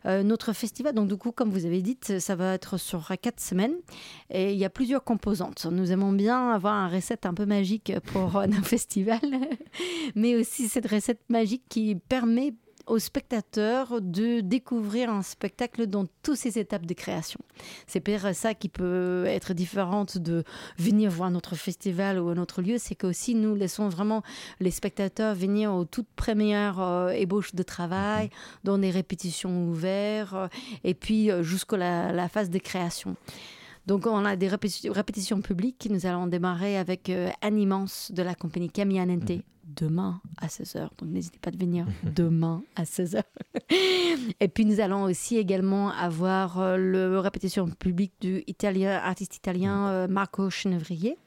Euh, 0.04 0.22
notre 0.22 0.52
festival, 0.52 0.94
donc 0.94 1.08
du 1.08 1.16
coup, 1.16 1.32
comme 1.32 1.50
vous 1.50 1.66
avez 1.66 1.82
dit, 1.82 1.98
ça 2.20 2.36
va 2.36 2.54
être 2.54 2.76
sur 2.76 3.12
quatre 3.20 3.40
semaines 3.40 3.74
et 4.30 4.52
il 4.52 4.58
y 4.58 4.64
a 4.64 4.70
plusieurs 4.70 5.02
composantes. 5.02 5.66
Nous 5.66 5.90
aimons 5.90 6.12
bien 6.12 6.50
avoir 6.50 6.74
une 6.74 6.94
recette 6.94 7.26
un 7.26 7.34
peu 7.34 7.46
magique 7.46 7.92
pour 8.12 8.36
un 8.36 8.62
festival, 8.62 9.20
mais 10.14 10.36
aussi 10.36 10.68
cette 10.68 10.88
recette 10.88 11.22
magique 11.28 11.64
qui 11.68 11.96
permet 11.96 12.54
aux 12.86 12.98
spectateurs 12.98 14.00
de 14.00 14.40
découvrir 14.40 15.10
un 15.10 15.22
spectacle 15.22 15.86
dans 15.86 16.04
toutes 16.22 16.36
ses 16.36 16.58
étapes 16.58 16.86
de 16.86 16.94
création. 16.94 17.40
C'est 17.86 18.00
peut-être 18.00 18.34
ça 18.34 18.54
qui 18.54 18.68
peut 18.68 19.24
être 19.26 19.54
différente 19.54 20.18
de 20.18 20.44
venir 20.78 21.10
voir 21.10 21.30
notre 21.30 21.56
festival 21.56 22.20
ou 22.20 22.28
un 22.28 22.36
autre 22.36 22.62
lieu, 22.62 22.78
c'est 22.78 22.94
qu'aussi 22.94 23.34
nous 23.34 23.54
laissons 23.54 23.88
vraiment 23.88 24.22
les 24.60 24.70
spectateurs 24.70 25.34
venir 25.34 25.72
aux 25.72 25.84
toutes 25.84 26.08
premières 26.16 26.80
euh, 26.80 27.10
ébauches 27.10 27.54
de 27.54 27.62
travail, 27.62 28.30
dans 28.64 28.78
des 28.78 28.90
répétitions 28.90 29.68
ouvertes, 29.68 30.34
euh, 30.34 30.48
et 30.84 30.94
puis 30.94 31.30
euh, 31.30 31.42
jusqu'à 31.42 31.76
la, 31.76 32.28
phase 32.28 32.50
de 32.50 32.58
création. 32.58 33.16
Donc, 33.86 34.06
on 34.06 34.24
a 34.24 34.34
des 34.36 34.48
répétitions, 34.48 34.92
répétitions 34.92 35.40
publiques. 35.40 35.86
Nous 35.90 36.06
allons 36.06 36.26
démarrer 36.26 36.76
avec 36.76 37.08
euh, 37.08 37.30
Animance 37.40 38.10
de 38.12 38.22
la 38.22 38.34
compagnie 38.34 38.68
Camianente 38.68 39.30
mmh. 39.30 39.42
Demain 39.66 40.20
à 40.38 40.46
16h. 40.46 40.88
Donc, 40.98 41.08
n'hésitez 41.08 41.38
pas 41.38 41.50
à 41.50 41.56
venir 41.56 41.86
demain 42.14 42.62
à 42.76 42.84
16h. 42.84 43.22
Et 44.40 44.48
puis, 44.48 44.64
nous 44.64 44.80
allons 44.80 45.04
aussi 45.04 45.36
également 45.36 45.90
avoir 45.90 46.60
euh, 46.60 46.76
le 46.76 47.18
répétition 47.18 47.68
publique 47.68 48.12
du 48.20 48.42
italien, 48.46 48.92
artiste 48.92 49.36
italien 49.36 49.88
euh, 49.88 50.08
Marco 50.08 50.50
Chenevrier. 50.50 51.18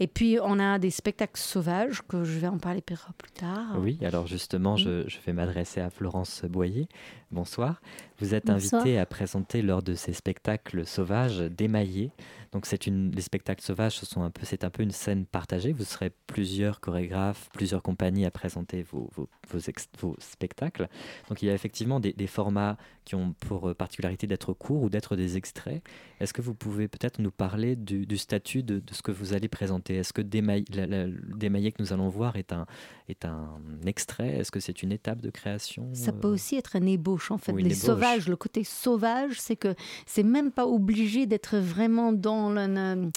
Et 0.00 0.06
puis, 0.06 0.38
on 0.42 0.58
a 0.58 0.78
des 0.78 0.90
spectacles 0.90 1.38
sauvages, 1.38 2.02
que 2.08 2.24
je 2.24 2.38
vais 2.38 2.48
en 2.48 2.58
parler 2.58 2.80
plus 2.82 3.30
tard. 3.32 3.76
Oui, 3.78 3.98
alors 4.02 4.26
justement, 4.26 4.76
je, 4.76 5.08
je 5.08 5.18
vais 5.24 5.32
m'adresser 5.32 5.80
à 5.80 5.90
Florence 5.90 6.44
Boyer. 6.44 6.88
Bonsoir. 7.30 7.80
Vous 8.18 8.34
êtes 8.34 8.50
invitée 8.50 8.98
à 8.98 9.06
présenter 9.06 9.62
lors 9.62 9.82
de 9.82 9.94
ces 9.94 10.12
spectacles 10.12 10.86
sauvages 10.86 11.38
d'émaillés. 11.38 12.10
Donc, 12.54 12.66
c'est 12.66 12.86
une, 12.86 13.10
les 13.10 13.20
spectacles 13.20 13.62
sauvages, 13.62 13.98
ce 13.98 14.06
sont 14.06 14.22
un 14.22 14.30
peu, 14.30 14.42
c'est 14.44 14.62
un 14.62 14.70
peu 14.70 14.84
une 14.84 14.92
scène 14.92 15.26
partagée. 15.26 15.72
Vous 15.72 15.82
serez 15.82 16.12
plusieurs 16.28 16.80
chorégraphes, 16.80 17.50
plusieurs 17.52 17.82
compagnies 17.82 18.26
à 18.26 18.30
présenter 18.30 18.84
vos, 18.84 19.10
vos, 19.16 19.28
vos, 19.50 19.58
ex, 19.58 19.88
vos 19.98 20.14
spectacles. 20.20 20.88
Donc, 21.28 21.42
il 21.42 21.46
y 21.46 21.50
a 21.50 21.54
effectivement 21.54 21.98
des, 21.98 22.12
des 22.12 22.28
formats 22.28 22.76
qui 23.04 23.16
ont 23.16 23.34
pour 23.40 23.74
particularité 23.74 24.28
d'être 24.28 24.52
courts 24.52 24.84
ou 24.84 24.88
d'être 24.88 25.16
des 25.16 25.36
extraits. 25.36 25.82
Est-ce 26.20 26.32
que 26.32 26.42
vous 26.42 26.54
pouvez 26.54 26.86
peut-être 26.86 27.18
nous 27.18 27.32
parler 27.32 27.74
du, 27.74 28.06
du 28.06 28.16
statut 28.16 28.62
de, 28.62 28.78
de, 28.78 28.94
ce 28.94 29.02
que 29.02 29.10
vous 29.10 29.34
allez 29.34 29.48
présenter? 29.48 29.96
Est-ce 29.96 30.12
que 30.12 30.22
démailler, 30.22 30.64
que 30.64 31.82
nous 31.82 31.92
allons 31.92 32.08
voir 32.08 32.36
est 32.36 32.52
un, 32.52 32.66
est 33.08 33.24
un 33.24 33.58
extrait? 33.84 34.38
Est-ce 34.38 34.52
que 34.52 34.60
c'est 34.60 34.82
une 34.82 34.92
étape 34.92 35.20
de 35.20 35.30
création? 35.30 35.88
Ça 35.92 36.12
peut 36.12 36.28
aussi 36.28 36.56
être 36.56 36.76
un 36.76 36.86
ébauche 36.86 37.30
en 37.32 37.38
fait. 37.38 37.52
les 37.52 37.74
sauvages, 37.74 38.28
le 38.28 38.36
côté 38.36 38.62
sauvage, 38.62 39.40
c'est 39.40 39.56
que 39.56 39.74
c'est 40.06 40.22
même 40.22 40.52
pas 40.52 40.66
obligé 40.66 41.26
d'être 41.26 41.58
vraiment 41.58 42.12
dans 42.12 42.43
une, 42.50 43.10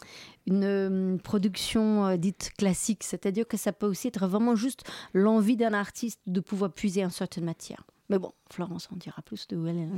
une 0.48 1.20
production 1.22 2.16
dite 2.18 2.52
classique. 2.58 3.04
C'est-à-dire 3.04 3.48
que 3.48 3.58
ça 3.58 3.72
peut 3.72 3.88
aussi 3.88 4.08
être 4.08 4.28
vraiment 4.28 4.56
juste 4.56 4.84
l'envie 5.14 5.58
d'un 5.58 5.74
artiste 5.74 6.20
de 6.28 6.40
pouvoir 6.40 6.72
puiser 6.72 7.06
en 7.06 7.10
certaines 7.10 7.46
matières. 7.46 7.84
Mais 8.10 8.20
bon, 8.20 8.32
Florence 8.50 8.88
en 8.92 8.96
dira 8.96 9.22
plus 9.22 9.48
de 9.48 9.58
où 9.58 9.68
elle 9.68 9.78
est. 9.78 9.88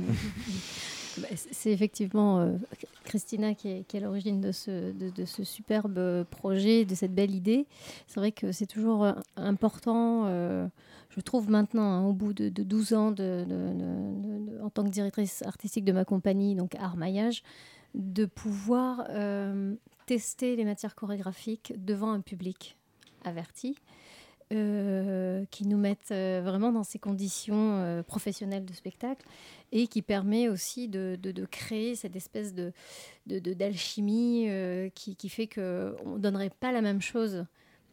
Bah, 1.18 1.26
c'est 1.34 1.72
effectivement 1.72 2.38
euh, 2.38 2.56
Christina 3.02 3.54
qui 3.54 3.68
est, 3.68 3.94
à 3.96 4.00
l'origine 4.00 4.40
de 4.40 4.52
ce, 4.52 4.92
de, 4.92 5.24
superbe 5.24 6.24
projet, 6.30 6.84
de 6.84 6.94
cette 6.94 7.14
belle 7.14 7.34
idée. 7.34 7.66
C'est 8.06 8.20
vrai 8.20 8.30
que 8.30 8.52
c'est 8.52 8.66
toujours 8.66 9.04
euh, 9.04 9.12
important, 9.36 10.26
euh, 10.26 10.68
je 11.08 11.20
trouve 11.20 11.50
maintenant, 11.50 11.82
hein, 11.82 12.04
au 12.06 12.12
bout 12.12 12.32
de, 12.32 12.48
12 12.48 12.94
ans 12.94 13.10
de, 13.10 13.44
en 14.62 14.70
tant 14.70 14.84
que 14.84 14.90
directrice 14.90 15.42
artistique 15.42 15.84
de 15.84 15.92
ma 15.92 16.04
compagnie, 16.04 16.54
donc 16.54 16.76
Art 16.76 16.96
Maillage, 16.96 17.42
de 17.94 18.24
pouvoir 18.24 19.08
tester 20.06 20.56
les 20.56 20.64
matières 20.64 20.94
chorégraphiques 20.94 21.72
devant 21.76 22.12
un 22.12 22.20
public 22.20 22.76
averti. 23.24 23.76
Euh, 24.52 25.44
qui 25.52 25.64
nous 25.64 25.76
mettent 25.76 26.10
euh, 26.10 26.40
vraiment 26.44 26.72
dans 26.72 26.82
ces 26.82 26.98
conditions 26.98 27.76
euh, 27.76 28.02
professionnelles 28.02 28.64
de 28.64 28.72
spectacle 28.72 29.24
et 29.70 29.86
qui 29.86 30.02
permet 30.02 30.48
aussi 30.48 30.88
de, 30.88 31.16
de, 31.22 31.46
créer 31.46 31.94
cette 31.94 32.16
espèce 32.16 32.52
de, 32.52 32.72
d'alchimie 33.28 34.48
qui, 34.96 35.14
qui, 35.14 35.28
fait 35.28 35.46
qu'on 35.46 35.60
ne 35.60 36.18
donnerait 36.18 36.50
pas 36.50 36.72
la 36.72 36.82
même 36.82 37.00
chose 37.00 37.44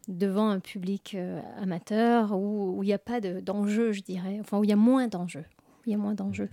devant 0.08 0.48
un 0.48 0.58
public 0.58 1.16
amateur 1.58 2.36
où 2.36 2.82
il 2.82 2.86
n'y 2.86 2.92
a 2.92 2.98
pas 2.98 3.20
d'enjeu, 3.20 3.92
je 3.92 4.00
dirais, 4.00 4.38
enfin 4.40 4.58
où 4.58 4.64
il 4.64 4.70
y 4.70 4.72
a 4.72 4.76
moins 4.76 5.06
d'enjeux. 5.06 5.44
Il 5.86 5.92
y 5.92 5.94
a 5.94 5.98
moins 5.98 6.14
d'enjeux. 6.14 6.50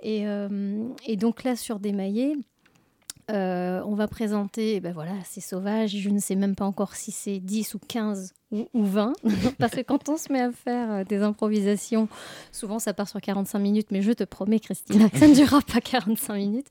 Et, 0.00 0.24
et, 1.06 1.16
donc 1.16 1.44
là, 1.44 1.56
sur 1.56 1.78
Démaillé, 1.78 2.36
euh, 3.32 3.80
on 3.86 3.94
va 3.94 4.08
présenter, 4.08 4.80
ben 4.80 4.92
voilà, 4.92 5.12
c'est 5.24 5.40
sauvage, 5.40 5.96
je 5.96 6.10
ne 6.10 6.18
sais 6.18 6.34
même 6.34 6.54
pas 6.54 6.66
encore 6.66 6.94
si 6.94 7.12
c'est 7.12 7.38
10 7.38 7.74
ou 7.74 7.78
15 7.78 8.34
ou, 8.50 8.66
20, 8.74 9.14
parce 9.58 9.72
que 9.72 9.80
quand 9.80 10.10
on 10.10 10.18
se 10.18 10.30
met 10.30 10.42
à 10.42 10.52
faire 10.52 10.92
euh, 10.92 11.04
des 11.04 11.22
improvisations, 11.22 12.08
souvent 12.50 12.78
ça 12.78 12.92
part 12.92 13.08
sur 13.08 13.22
45 13.22 13.58
minutes, 13.58 13.86
mais 13.90 14.02
je 14.02 14.12
te 14.12 14.24
promets, 14.24 14.60
Christina, 14.60 15.08
que 15.08 15.18
ça 15.18 15.28
ne 15.28 15.34
durera 15.34 15.60
pas 15.62 15.80
45 15.80 16.34
minutes. 16.34 16.66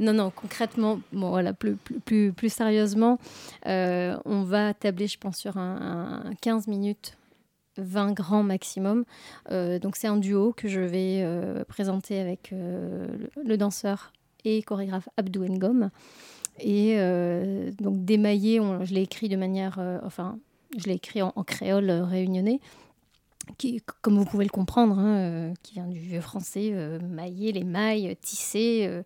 Non, 0.00 0.12
non, 0.12 0.32
concrètement, 0.34 0.98
bon, 1.12 1.28
voilà, 1.30 1.52
plus, 1.52 1.76
plus, 2.04 2.32
plus, 2.32 2.52
sérieusement, 2.52 3.20
euh, 3.66 4.16
on 4.24 4.42
va 4.42 4.74
tabler, 4.74 5.06
je 5.06 5.18
pense, 5.18 5.36
sur 5.36 5.56
un, 5.56 6.24
15 6.40 6.66
minutes 6.66 7.16
20 7.78 8.12
grands 8.12 8.42
maximum. 8.42 9.04
donc 9.50 9.96
c'est 9.96 10.06
un 10.06 10.18
duo 10.18 10.52
que 10.54 10.68
je 10.68 10.80
vais 10.80 11.24
présenter 11.68 12.20
avec 12.20 12.52
le, 12.52 13.56
danseur 13.56 14.12
et 14.44 14.62
chorégraphe 14.62 15.08
Abdou 15.16 15.44
Ngom. 15.44 15.90
Et 16.58 16.94
euh, 16.98 17.70
donc 17.80 18.04
démaillé, 18.04 18.60
je 18.82 18.94
l'ai 18.94 19.02
écrit 19.02 19.28
de 19.28 19.36
manière, 19.36 19.78
euh, 19.78 19.98
enfin, 20.04 20.38
je 20.76 20.84
l'ai 20.84 20.94
écrit 20.94 21.22
en, 21.22 21.32
créole 21.44 21.90
euh, 21.90 22.04
réunionnais, 22.04 22.60
qui, 23.58 23.82
comme 24.02 24.18
vous 24.18 24.24
pouvez 24.24 24.44
le 24.44 24.50
comprendre, 24.50 24.98
hein, 24.98 25.52
qui 25.62 25.74
vient 25.74 25.88
du 25.88 25.98
vieux 25.98 26.20
français, 26.20 26.72
mailler 27.08 27.50
les 27.50 27.64
mailles, 27.64 28.16
tisser, 28.20 29.02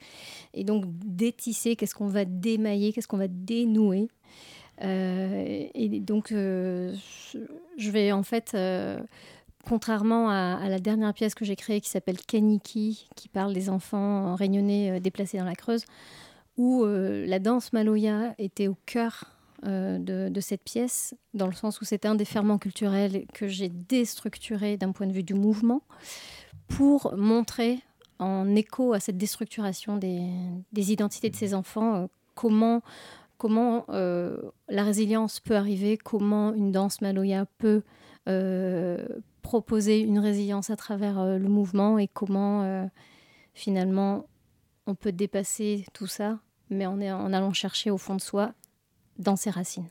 et 0.52 0.62
donc 0.62 0.84
détisser, 0.86 1.74
qu'est-ce 1.74 1.94
qu'on 1.94 2.08
va 2.08 2.26
démailler, 2.26 2.92
qu'est-ce 2.92 3.08
qu'on 3.08 3.16
va 3.16 3.28
dénouer. 3.28 4.08
et 4.82 6.00
donc, 6.02 6.32
je 6.32 7.90
vais 7.90 8.12
en 8.12 8.22
fait 8.22 8.54
contrairement 9.68 10.30
à, 10.30 10.68
la 10.68 10.78
dernière 10.78 11.12
pièce 11.12 11.34
que 11.34 11.44
j'ai 11.44 11.56
créée 11.56 11.80
qui 11.80 11.90
s'appelle 11.90 12.18
Kaniki, 12.18 13.08
qui 13.16 13.28
parle 13.28 13.52
des 13.52 13.68
enfants 13.68 14.34
réunionnais 14.34 14.92
euh, 14.92 15.00
déplacés 15.00 15.38
dans 15.38 15.44
la 15.44 15.54
Creuse, 15.54 15.84
où 16.56 16.84
euh, 16.84 17.26
la 17.26 17.38
danse 17.38 17.72
maloya 17.72 18.34
était 18.38 18.68
au 18.68 18.76
cœur 18.86 19.24
euh, 19.66 19.98
de, 19.98 20.40
cette 20.40 20.62
pièce, 20.62 21.14
dans 21.34 21.46
le 21.46 21.52
sens 21.52 21.80
où 21.80 21.84
c'était 21.84 22.08
un 22.08 22.14
des 22.14 22.24
ferments 22.24 22.58
culturels 22.58 23.26
que 23.34 23.48
j'ai 23.48 23.68
déstructuré 23.68 24.76
d'un 24.76 24.92
point 24.92 25.06
de 25.06 25.12
vue 25.12 25.24
du 25.24 25.34
mouvement, 25.34 25.82
pour 26.68 27.16
montrer 27.16 27.80
en 28.18 28.54
écho 28.54 28.92
à 28.92 29.00
cette 29.00 29.18
déstructuration 29.18 29.96
des, 29.96 30.92
identités 30.92 31.28
de 31.28 31.36
ces 31.36 31.54
enfants 31.54 32.08
comment 32.34 32.82
comment 33.38 33.84
la 33.88 34.82
résilience 34.82 35.40
peut 35.40 35.56
arriver, 35.56 35.98
comment 35.98 36.54
une 36.54 36.72
danse 36.72 37.02
maloya 37.02 37.44
peut 37.58 37.82
proposer 39.46 40.00
une 40.00 40.18
résilience 40.18 40.70
à 40.70 40.76
travers 40.76 41.20
euh, 41.20 41.38
le 41.38 41.48
mouvement 41.48 42.00
et 42.00 42.08
comment 42.08 42.64
euh, 42.64 42.84
finalement 43.54 44.26
on 44.88 44.96
peut 44.96 45.12
dépasser 45.12 45.86
tout 45.92 46.08
ça, 46.08 46.40
mais 46.68 46.84
en, 46.84 47.00
en 47.00 47.32
allant 47.32 47.52
chercher 47.52 47.92
au 47.92 47.96
fond 47.96 48.16
de 48.16 48.20
soi 48.20 48.54
dans 49.18 49.36
ses 49.36 49.50
racines. 49.50 49.88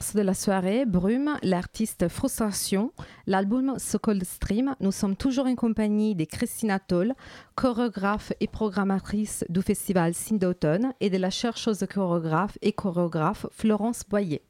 De 0.00 0.22
la 0.22 0.34
soirée, 0.34 0.86
Brume, 0.86 1.36
l'artiste 1.42 2.08
Frustration, 2.08 2.90
l'album 3.28 3.78
Sokol 3.78 4.24
Stream. 4.24 4.74
Nous 4.80 4.90
sommes 4.90 5.14
toujours 5.14 5.46
en 5.46 5.54
compagnie 5.54 6.16
de 6.16 6.24
Christina 6.24 6.80
Toll, 6.80 7.14
chorégraphe 7.54 8.32
et 8.40 8.48
programmatrice 8.48 9.44
du 9.50 9.62
festival 9.62 10.14
Signe 10.14 10.38
d'automne, 10.38 10.94
et 11.00 11.10
de 11.10 11.18
la 11.18 11.30
chercheuse 11.30 11.86
chorégraphe 11.88 12.58
et 12.62 12.72
chorégraphe 12.72 13.46
Florence 13.52 14.02
Boyer. 14.08 14.42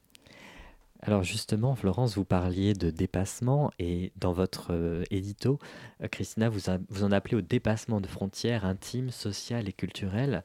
Alors 1.02 1.24
justement, 1.24 1.74
Florence, 1.74 2.16
vous 2.16 2.24
parliez 2.24 2.72
de 2.72 2.90
dépassement 2.90 3.70
et 3.78 4.12
dans 4.16 4.32
votre 4.32 4.68
euh, 4.70 5.04
édito, 5.10 5.58
euh, 6.02 6.08
Christina, 6.08 6.48
vous, 6.48 6.60
vous 6.88 7.04
en 7.04 7.12
appelez 7.12 7.36
au 7.36 7.40
dépassement 7.42 8.00
de 8.00 8.06
frontières 8.06 8.64
intimes, 8.64 9.10
sociales 9.10 9.68
et 9.68 9.72
culturelles. 9.72 10.42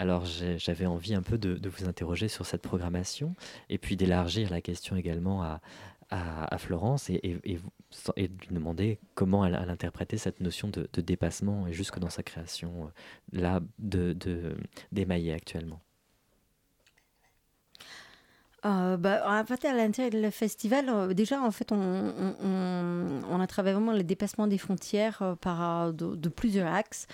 Alors 0.00 0.24
j'avais 0.24 0.86
envie 0.86 1.14
un 1.14 1.20
peu 1.20 1.36
de, 1.36 1.68
vous 1.68 1.86
interroger 1.86 2.28
sur 2.28 2.46
cette 2.46 2.62
programmation 2.62 3.34
et 3.68 3.76
puis 3.76 3.98
d'élargir 3.98 4.48
la 4.48 4.62
question 4.62 4.96
également 4.96 5.42
à, 5.42 5.60
Florence 6.56 7.10
et, 7.10 7.20
et, 7.22 7.58
et, 8.16 8.28
lui 8.28 8.48
demander 8.50 8.98
comment 9.14 9.44
elle, 9.44 9.54
interprétait 9.54 10.16
cette 10.16 10.40
notion 10.40 10.68
de, 10.68 10.88
dépassement 11.02 11.66
et 11.66 11.74
jusque 11.74 11.98
dans 11.98 12.08
sa 12.08 12.22
création 12.22 12.86
euh, 12.86 13.38
là 13.38 13.60
de 13.78 14.16
actuellement. 15.34 15.82
Euh, 18.66 18.98
bah, 18.98 19.22
à 19.24 19.42
l'intérieur 19.72 20.10
du 20.10 20.30
festival, 20.30 20.88
euh, 20.88 21.14
déjà, 21.14 21.42
en 21.42 21.50
fait, 21.50 21.72
on, 21.72 21.76
on, 21.76 23.20
on, 23.30 23.40
a 23.40 23.46
travaillé 23.46 23.74
vraiment 23.74 23.92
le 23.92 24.02
dépassement 24.02 24.46
des 24.46 24.58
frontières 24.58 25.22
euh, 25.22 25.34
par, 25.34 25.94
de, 25.94 26.28
plusieurs 26.28 26.72
axes. 26.72 27.06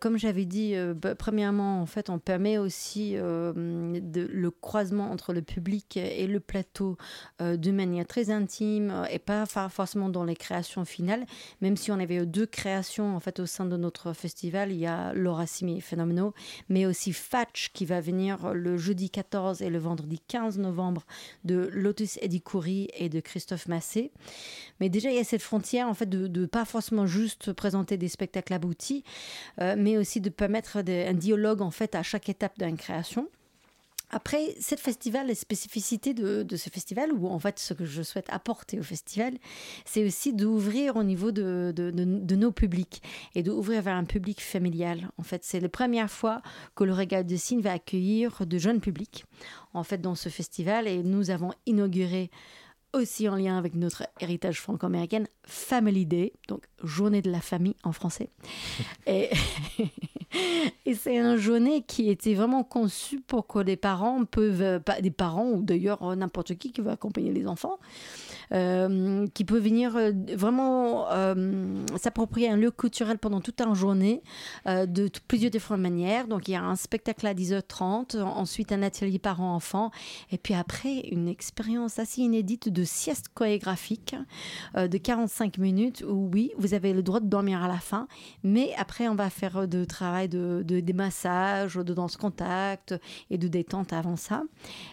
comme 0.00 0.18
j'avais 0.18 0.44
dit, 0.44 0.74
bah, 0.94 1.14
premièrement, 1.14 1.80
en 1.80 1.86
fait, 1.86 2.10
on 2.10 2.18
permet 2.18 2.58
aussi 2.58 3.14
de, 3.14 4.28
le 4.32 4.50
croisement 4.50 5.10
entre 5.10 5.32
le 5.32 5.42
public 5.42 5.96
et 5.96 6.26
le 6.26 6.40
plateau 6.40 6.96
de 7.40 7.70
manière 7.70 8.06
très 8.06 8.30
intime 8.30 9.06
et 9.10 9.18
pas 9.18 9.46
forcément 9.46 10.08
dans 10.08 10.24
les 10.24 10.36
créations 10.36 10.84
finales. 10.84 11.26
Même 11.60 11.76
si 11.76 11.90
on 11.90 11.98
avait 11.98 12.24
deux 12.24 12.46
créations, 12.46 13.16
en 13.16 13.20
fait, 13.20 13.40
au 13.40 13.46
sein 13.46 13.66
de 13.66 13.76
notre 13.76 14.12
festival, 14.12 14.70
il 14.70 14.78
y 14.78 14.86
a 14.86 15.12
Laura 15.12 15.46
Simi 15.46 15.80
Phénoménaux, 15.80 16.32
mais 16.68 16.86
aussi 16.86 17.12
Fatch 17.12 17.70
qui 17.72 17.84
va 17.84 18.00
venir 18.00 18.52
le 18.54 18.76
jeudi 18.76 19.10
14 19.10 19.60
et 19.62 19.70
le 19.70 19.78
vendredi 19.78 20.20
15 20.20 20.58
novembre 20.58 20.65
de 21.44 21.68
Lotus 21.72 22.18
Edikouri 22.22 22.88
et 22.94 23.08
de 23.08 23.20
Christophe 23.20 23.68
Massé. 23.68 24.10
Mais 24.80 24.88
déjà, 24.88 25.10
il 25.10 25.16
y 25.16 25.20
a 25.20 25.24
cette 25.24 25.42
frontière 25.42 25.88
en 25.88 25.94
fait 25.94 26.08
de, 26.08 26.26
de 26.26 26.46
pas 26.46 26.64
forcément 26.64 27.06
juste 27.06 27.52
présenter 27.52 27.96
des 27.96 28.08
spectacles 28.08 28.52
aboutis, 28.52 29.04
euh, 29.60 29.74
mais 29.78 29.96
aussi 29.98 30.20
de 30.20 30.30
permettre 30.30 30.78
un 30.78 31.14
dialogue 31.14 31.62
en 31.62 31.70
fait 31.70 31.94
à 31.94 32.02
chaque 32.02 32.28
étape 32.28 32.58
d'une 32.58 32.76
création. 32.76 33.28
Après, 34.10 34.54
cette 34.60 34.78
festival, 34.78 35.26
la 35.26 35.34
spécificité 35.34 36.14
de, 36.14 36.56
ce 36.56 36.70
festival, 36.70 37.12
ou 37.12 37.26
en 37.26 37.38
fait 37.38 37.58
ce 37.58 37.74
que 37.74 37.84
je 37.84 38.02
souhaite 38.02 38.28
apporter 38.30 38.78
au 38.78 38.82
festival, 38.82 39.34
c'est 39.84 40.04
aussi 40.04 40.32
d'ouvrir 40.32 40.96
au 40.96 41.02
niveau 41.02 41.32
de, 41.32 41.72
nos 42.36 42.52
publics 42.52 43.02
et 43.34 43.42
d'ouvrir 43.42 43.82
vers 43.82 43.96
un 43.96 44.04
public 44.04 44.40
familial. 44.40 45.10
En 45.18 45.24
fait, 45.24 45.42
c'est 45.44 45.60
la 45.60 45.68
première 45.68 46.10
fois 46.10 46.40
que 46.76 46.84
le 46.84 46.92
Régal 46.92 47.26
de 47.26 47.36
Signe 47.36 47.60
va 47.60 47.72
accueillir 47.72 48.46
de 48.46 48.58
jeunes 48.58 48.80
publics 48.80 49.24
en 49.74 49.82
fait 49.82 49.98
dans 49.98 50.14
ce 50.14 50.28
festival 50.28 50.86
et 50.86 51.02
nous 51.02 51.30
avons 51.30 51.52
inauguré 51.66 52.30
aussi 52.92 53.28
en 53.28 53.36
lien 53.36 53.58
avec 53.58 53.74
notre 53.74 54.04
héritage 54.20 54.60
franco-américain, 54.60 55.24
Family 55.44 56.06
Day, 56.06 56.32
donc 56.48 56.64
journée 56.82 57.22
de 57.22 57.30
la 57.30 57.40
famille 57.40 57.76
en 57.82 57.92
français. 57.92 58.30
et 60.86 60.94
c'est 60.94 61.18
un 61.18 61.36
journée 61.36 61.82
qui 61.82 62.10
était 62.10 62.34
vraiment 62.34 62.64
conçu 62.64 63.20
pour 63.20 63.46
que 63.46 63.58
les 63.58 63.76
parents 63.76 64.24
peuvent, 64.24 64.80
pas 64.80 65.00
des 65.00 65.10
parents 65.10 65.50
ou 65.50 65.62
d'ailleurs 65.62 66.16
n'importe 66.16 66.54
qui 66.56 66.72
qui 66.72 66.80
veut 66.80 66.90
accompagner 66.90 67.32
les 67.32 67.46
enfants, 67.46 67.78
euh, 68.52 69.26
qui 69.34 69.44
peut 69.44 69.58
venir 69.58 69.96
euh, 69.96 70.12
vraiment 70.34 71.10
euh, 71.10 71.84
s'approprier 71.96 72.48
un 72.48 72.56
lieu 72.56 72.70
culturel 72.70 73.18
pendant 73.18 73.40
toute 73.40 73.60
une 73.60 73.74
journée 73.74 74.22
de 74.66 75.10
plusieurs 75.26 75.50
différentes 75.50 75.80
manières. 75.80 76.28
Donc 76.28 76.48
il 76.48 76.52
y 76.52 76.54
a 76.54 76.62
un 76.62 76.76
spectacle 76.76 77.26
à 77.26 77.34
10h30, 77.34 78.20
ensuite 78.20 78.72
un 78.72 78.82
atelier 78.82 79.18
parents-enfants, 79.18 79.90
et 80.30 80.38
puis 80.38 80.54
après 80.54 81.00
une 81.10 81.28
expérience 81.28 81.98
assez 81.98 82.22
inédite 82.22 82.68
de 82.68 82.84
sieste 82.84 83.26
chorégraphique 83.34 84.14
de 84.76 84.98
45 84.98 85.58
minutes 85.58 86.04
où 86.06 86.30
oui, 86.32 86.52
vous 86.58 86.74
avez 86.74 86.92
le 86.92 87.02
droit 87.02 87.20
de 87.20 87.26
dormir 87.26 87.62
à 87.62 87.68
la 87.68 87.78
fin, 87.78 88.06
mais 88.42 88.72
après 88.78 89.08
on 89.08 89.14
va 89.14 89.30
faire 89.30 89.66
de 89.66 89.84
travail 89.84 90.25
de, 90.28 90.62
de 90.64 90.80
des 90.80 90.92
massages, 90.92 91.74
de 91.74 91.94
danse 91.94 92.16
contact 92.16 92.94
et 93.30 93.38
de 93.38 93.48
détente 93.48 93.92
avant 93.92 94.16
ça. 94.16 94.42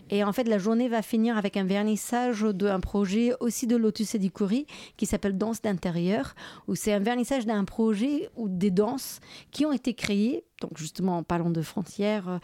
Et 0.10 0.24
en 0.24 0.34
fait 0.34 0.46
la 0.46 0.58
journée 0.58 0.90
va 0.90 1.02
finir 1.02 1.38
avec 1.38 1.58
un 1.58 1.64
vernissage 1.64 2.42
d'un 2.42 2.80
projet 2.80 3.34
aussi 3.40 3.68
de 3.68 3.76
Lotus 3.76 4.16
Edikouri 4.16 4.66
qui 4.98 5.06
s'appelle 5.06 5.38
Danse 5.38 5.62
d'intérieur, 5.62 6.36
où 6.68 6.76
c'est 6.76 6.94
un 6.94 7.00
vernissage 7.00 7.46
d'un 7.46 7.66
projet 7.66 8.30
ou 8.36 8.50
des 8.50 8.72
danses 8.72 9.20
qui 9.52 9.66
ont 9.66 9.72
été 9.72 9.94
créées 9.94 10.44
donc 10.64 10.78
justement 10.78 11.18
en 11.18 11.24
parlant 11.24 11.50
de 11.50 11.62
frontières, 11.62 12.30
euh, 12.30 12.38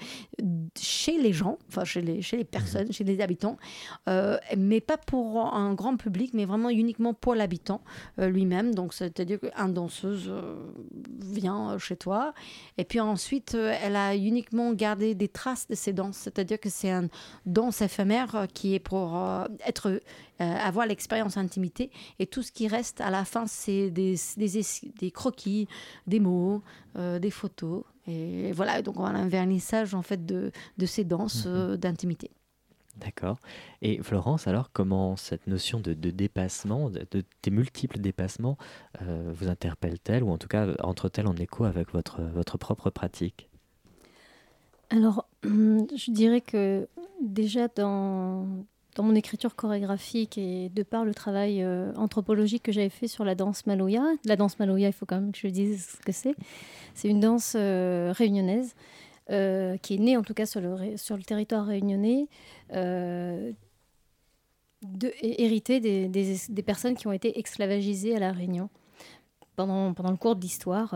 chez 0.78 1.18
les 1.18 1.32
gens, 1.32 1.58
enfin 1.70 1.86
chez 1.86 2.02
les, 2.02 2.22
chez 2.22 2.36
les 2.36 2.44
personnes, 2.44 2.88
mhm. 2.88 2.92
chez 2.92 3.06
les 3.06 3.22
habitants, 3.22 3.58
euh, 4.10 4.38
mais 4.58 4.82
pas 4.82 4.98
pour 4.98 5.54
un 5.56 5.74
grand 5.74 5.96
public, 5.96 6.34
mais 6.34 6.44
vraiment 6.44 6.70
uniquement 6.70 7.14
pour 7.14 7.34
l'habitant 7.34 7.82
euh, 8.20 8.28
lui-même. 8.28 8.76
Donc 8.76 8.94
c'est-à-dire 8.94 9.40
qu'une 9.40 9.74
danseuse 9.74 10.32
vient 11.22 11.78
chez 11.78 11.96
toi, 11.96 12.34
et 12.78 12.84
puis 12.84 13.00
ensuite 13.00 13.54
elle 13.56 13.96
a 13.96 14.16
uniquement 14.16 14.74
gardé 14.74 15.16
des 15.16 15.30
traces 15.30 15.68
de 15.68 15.76
ses 15.76 15.94
danses, 15.94 16.18
c'est-à-dire 16.18 16.60
que 16.60 16.70
c'est 16.70 16.92
une 16.92 17.10
danse 17.46 17.82
éphémère 17.82 18.48
qui 18.54 18.76
est 18.76 18.80
pour 18.80 19.18
être 19.66 20.02
avoir 20.40 20.86
l'expérience 20.86 21.38
intimité, 21.38 21.92
et 22.20 22.28
tout 22.28 22.42
ce 22.42 22.52
qui 22.52 22.68
reste 22.68 23.00
à 23.02 23.10
la 23.10 23.24
fin, 23.26 23.48
c'est 23.48 23.90
des, 23.92 24.16
des, 24.38 24.62
des 25.00 25.12
croquis, 25.12 25.68
des 26.08 26.20
mots, 26.20 26.62
des 26.96 27.32
photos. 27.32 27.84
Et 28.10 28.52
voilà, 28.52 28.82
donc 28.82 29.00
on 29.00 29.06
a 29.06 29.12
un 29.12 29.28
vernissage 29.28 29.94
en 29.94 30.02
fait 30.02 30.26
de, 30.26 30.52
de 30.78 30.86
ces 30.86 31.04
danses 31.04 31.46
mhm. 31.46 31.54
euh, 31.54 31.78
d'intimité. 31.78 32.32
D'accord. 32.98 33.40
Et 33.82 34.02
Florence, 34.04 34.48
alors, 34.48 34.72
comment 34.74 35.16
cette 35.16 35.48
notion 35.48 35.80
de, 35.80 35.94
de 35.94 36.10
dépassement, 36.10 36.90
de, 36.90 37.24
des 37.44 37.52
multiples 37.52 38.00
dépassements, 38.00 38.58
euh, 39.02 39.32
vous 39.34 39.48
interpelle-t-elle, 39.48 40.24
ou 40.24 40.32
en 40.32 40.38
tout 40.38 40.50
cas 40.50 40.68
entre-t-elle 40.82 41.28
en 41.28 41.36
écho 41.36 41.64
avec 41.64 41.94
votre, 41.94 42.22
votre 42.22 42.58
propre 42.58 42.90
pratique? 42.90 43.50
Alors, 44.90 45.28
je 45.44 46.12
dirais 46.12 46.42
que 46.42 46.90
déjà 47.22 47.68
dans, 47.70 48.66
dans 49.00 49.06
mon 49.06 49.16
écriture 49.16 49.56
chorégraphique 49.56 50.38
et 50.38 50.68
de 50.68 50.84
par 50.84 51.06
le 51.06 51.14
travail 51.14 51.64
euh, 51.64 51.94
anthropologique 51.96 52.64
que 52.64 52.74
j'avais 52.74 52.90
fait 52.90 53.08
sur 53.08 53.24
la 53.24 53.34
danse 53.34 53.66
maloya, 53.66 54.04
la 54.26 54.36
danse 54.36 54.60
maloya, 54.60 54.90
il 54.90 54.94
faut 54.94 55.06
quand 55.06 55.22
même 55.22 55.32
que 55.32 55.38
je 55.38 55.48
dise 55.48 55.98
ce 55.98 56.06
que 56.06 56.12
c'est. 56.12 56.36
C'est 56.96 57.08
une 57.08 57.22
danse 57.22 57.54
euh, 57.56 58.12
réunionnaise 58.14 58.76
euh, 59.30 59.78
qui 59.78 59.96
est 59.96 60.00
née 60.00 60.18
en 60.18 60.22
tout 60.22 60.34
cas 60.34 60.46
sur 60.46 60.60
le, 60.60 60.98
sur 60.98 61.16
le 61.16 61.24
territoire 61.24 61.66
réunionnais, 61.66 62.28
de, 62.74 63.54
héritée 65.22 65.80
des, 65.80 66.10
des, 66.10 66.64
personnes 66.64 66.96
qui 66.96 67.08
ont 67.08 67.14
été 67.14 67.40
esclavagisées 67.40 68.18
à 68.18 68.20
la 68.20 68.34
Réunion 68.34 68.70
pendant, 69.56 69.94
pendant 69.94 70.12
le 70.12 70.18
cours 70.18 70.36
de 70.36 70.42
l'histoire 70.42 70.94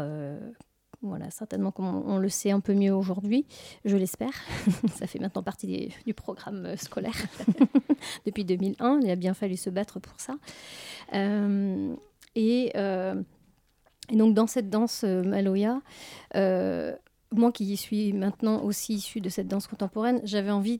voilà, 1.03 1.29
certainement 1.29 1.71
comme 1.71 1.85
on, 1.85 2.17
le 2.17 2.29
sait 2.29 2.51
un 2.51 2.61
peu 2.61 2.73
mieux 2.73 2.93
aujourd'hui, 2.93 3.45
je 3.83 3.97
l'espère. 3.97 4.33
Ça 4.95 5.05
fait 5.05 5.19
maintenant 5.19 5.43
partie 5.43 5.93
du 6.05 6.13
programme 6.13 6.65
euh, 6.65 6.77
scolaire 6.77 7.15
depuis 8.25 8.45
2001. 8.45 9.01
Il 9.01 9.09
a 9.09 9.15
bien 9.15 9.33
fallu 9.33 9.57
se 9.57 9.69
battre 9.69 9.99
pour 9.99 10.13
ça. 10.17 10.35
Euh, 11.13 11.93
euh, 12.37 13.15
et, 14.09 14.15
donc 14.15 14.33
dans 14.33 14.47
cette 14.47 14.69
danse 14.69 15.03
maloya, 15.03 15.81
moi 16.33 17.51
qui 17.51 17.77
suis 17.77 18.13
maintenant 18.13 18.63
aussi 18.63 18.95
issue 18.95 19.21
de 19.21 19.29
cette 19.29 19.47
danse 19.47 19.67
contemporaine, 19.67 20.21
j'avais 20.23 20.51
envie 20.51 20.79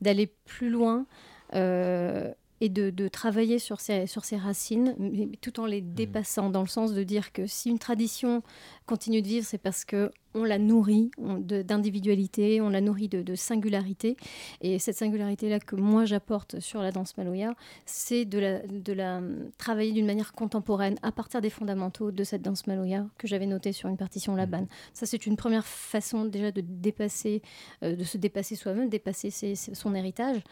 d'aller 0.00 0.32
plus 0.44 0.70
loin 0.70 1.06
et 2.60 2.68
de, 2.68 3.08
travailler 3.08 3.58
sur 3.58 3.80
ses, 3.80 4.06
sur 4.06 4.24
ses 4.24 4.36
racines, 4.36 4.94
mais 4.98 5.28
tout 5.40 5.60
en 5.60 5.66
les 5.66 5.82
mmh. 5.82 5.94
dépassant, 5.94 6.50
dans 6.50 6.62
le 6.62 6.68
sens 6.68 6.92
de 6.92 7.02
dire 7.02 7.32
que 7.32 7.46
si 7.46 7.68
une 7.68 7.78
tradition 7.78 8.42
continue 8.86 9.22
de 9.22 9.28
vivre, 9.28 9.46
c'est 9.46 9.58
parce 9.58 9.84
que 9.84 10.10
on 10.36 10.44
la 10.44 10.58
nourrit 10.58 11.10
d'individualité, 11.18 12.60
on 12.60 12.68
la 12.68 12.80
nourrit 12.80 13.08
de, 13.08 13.34
singularité. 13.34 14.16
Et 14.60 14.78
cette 14.78 14.96
singularité-là 14.96 15.58
que 15.58 15.76
moi 15.76 16.04
j'apporte 16.04 16.60
sur 16.60 16.82
la 16.82 16.92
danse 16.92 17.16
maloya, 17.16 17.54
c'est 17.86 18.24
de 18.24 18.38
la, 18.38 18.58
de 18.60 18.92
la 18.92 19.20
travailler 19.58 19.92
d'une 19.92 20.06
manière 20.06 20.32
contemporaine 20.32 20.96
à 21.02 21.10
partir 21.10 21.40
des 21.40 21.50
fondamentaux 21.50 22.10
de 22.12 22.24
cette 22.24 22.42
danse 22.42 22.66
maloya 22.66 23.06
que 23.18 23.26
j'avais 23.26 23.46
noté 23.46 23.72
sur 23.72 23.88
une 23.88 23.96
partition 23.96 24.34
mmh. 24.34 24.36
Laban. 24.36 24.66
Ça, 24.92 25.06
c'est 25.06 25.26
une 25.26 25.36
première 25.36 25.66
façon 25.66 26.26
déjà 26.26 26.52
de 26.52 26.60
dépasser, 26.60 27.42
euh, 27.82 27.96
de 27.96 28.04
se 28.04 28.18
dépasser 28.18 28.56
soi-même, 28.56 28.88
dépasser 28.88 29.30
son 29.56 29.94
héritage. 29.94 30.42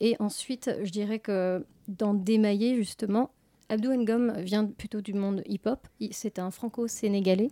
Et 0.00 0.16
ensuite, 0.18 0.70
je 0.82 0.90
dirais 0.90 1.20
que 1.20 1.64
dans 1.86 2.12
démailler 2.12 2.76
justement, 2.76 3.30
Abdou 3.70 3.92
Ngom 3.92 4.32
vient 4.38 4.64
plutôt 4.64 5.00
du 5.02 5.12
monde 5.12 5.42
hip-hop. 5.46 5.86
C'est 6.10 6.38
un 6.38 6.50
franco-sénégalais. 6.50 7.50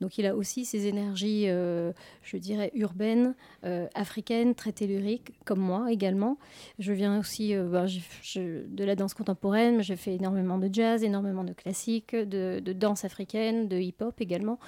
Donc 0.00 0.16
il 0.16 0.26
a 0.26 0.34
aussi 0.34 0.64
ses 0.64 0.86
énergies, 0.86 1.44
euh, 1.46 1.92
je 2.22 2.38
dirais, 2.38 2.70
urbaines, 2.74 3.34
euh, 3.64 3.86
africaines, 3.94 4.54
très 4.54 4.72
telluriques, 4.72 5.32
comme 5.44 5.60
moi 5.60 5.92
également. 5.92 6.38
Je 6.78 6.92
viens 6.92 7.18
aussi 7.18 7.54
euh, 7.54 7.64
ben, 7.64 7.86
de 7.86 8.84
la 8.84 8.94
danse 8.96 9.12
contemporaine, 9.12 9.76
mais 9.76 9.82
j'ai 9.82 9.96
fait 9.96 10.14
énormément 10.14 10.58
de 10.58 10.70
jazz, 10.72 11.04
énormément 11.04 11.44
de 11.44 11.52
classique, 11.52 12.16
de, 12.16 12.60
danse 12.72 13.04
africaine, 13.04 13.68
de 13.68 13.76
hip-hop 13.76 14.20
également. 14.20 14.58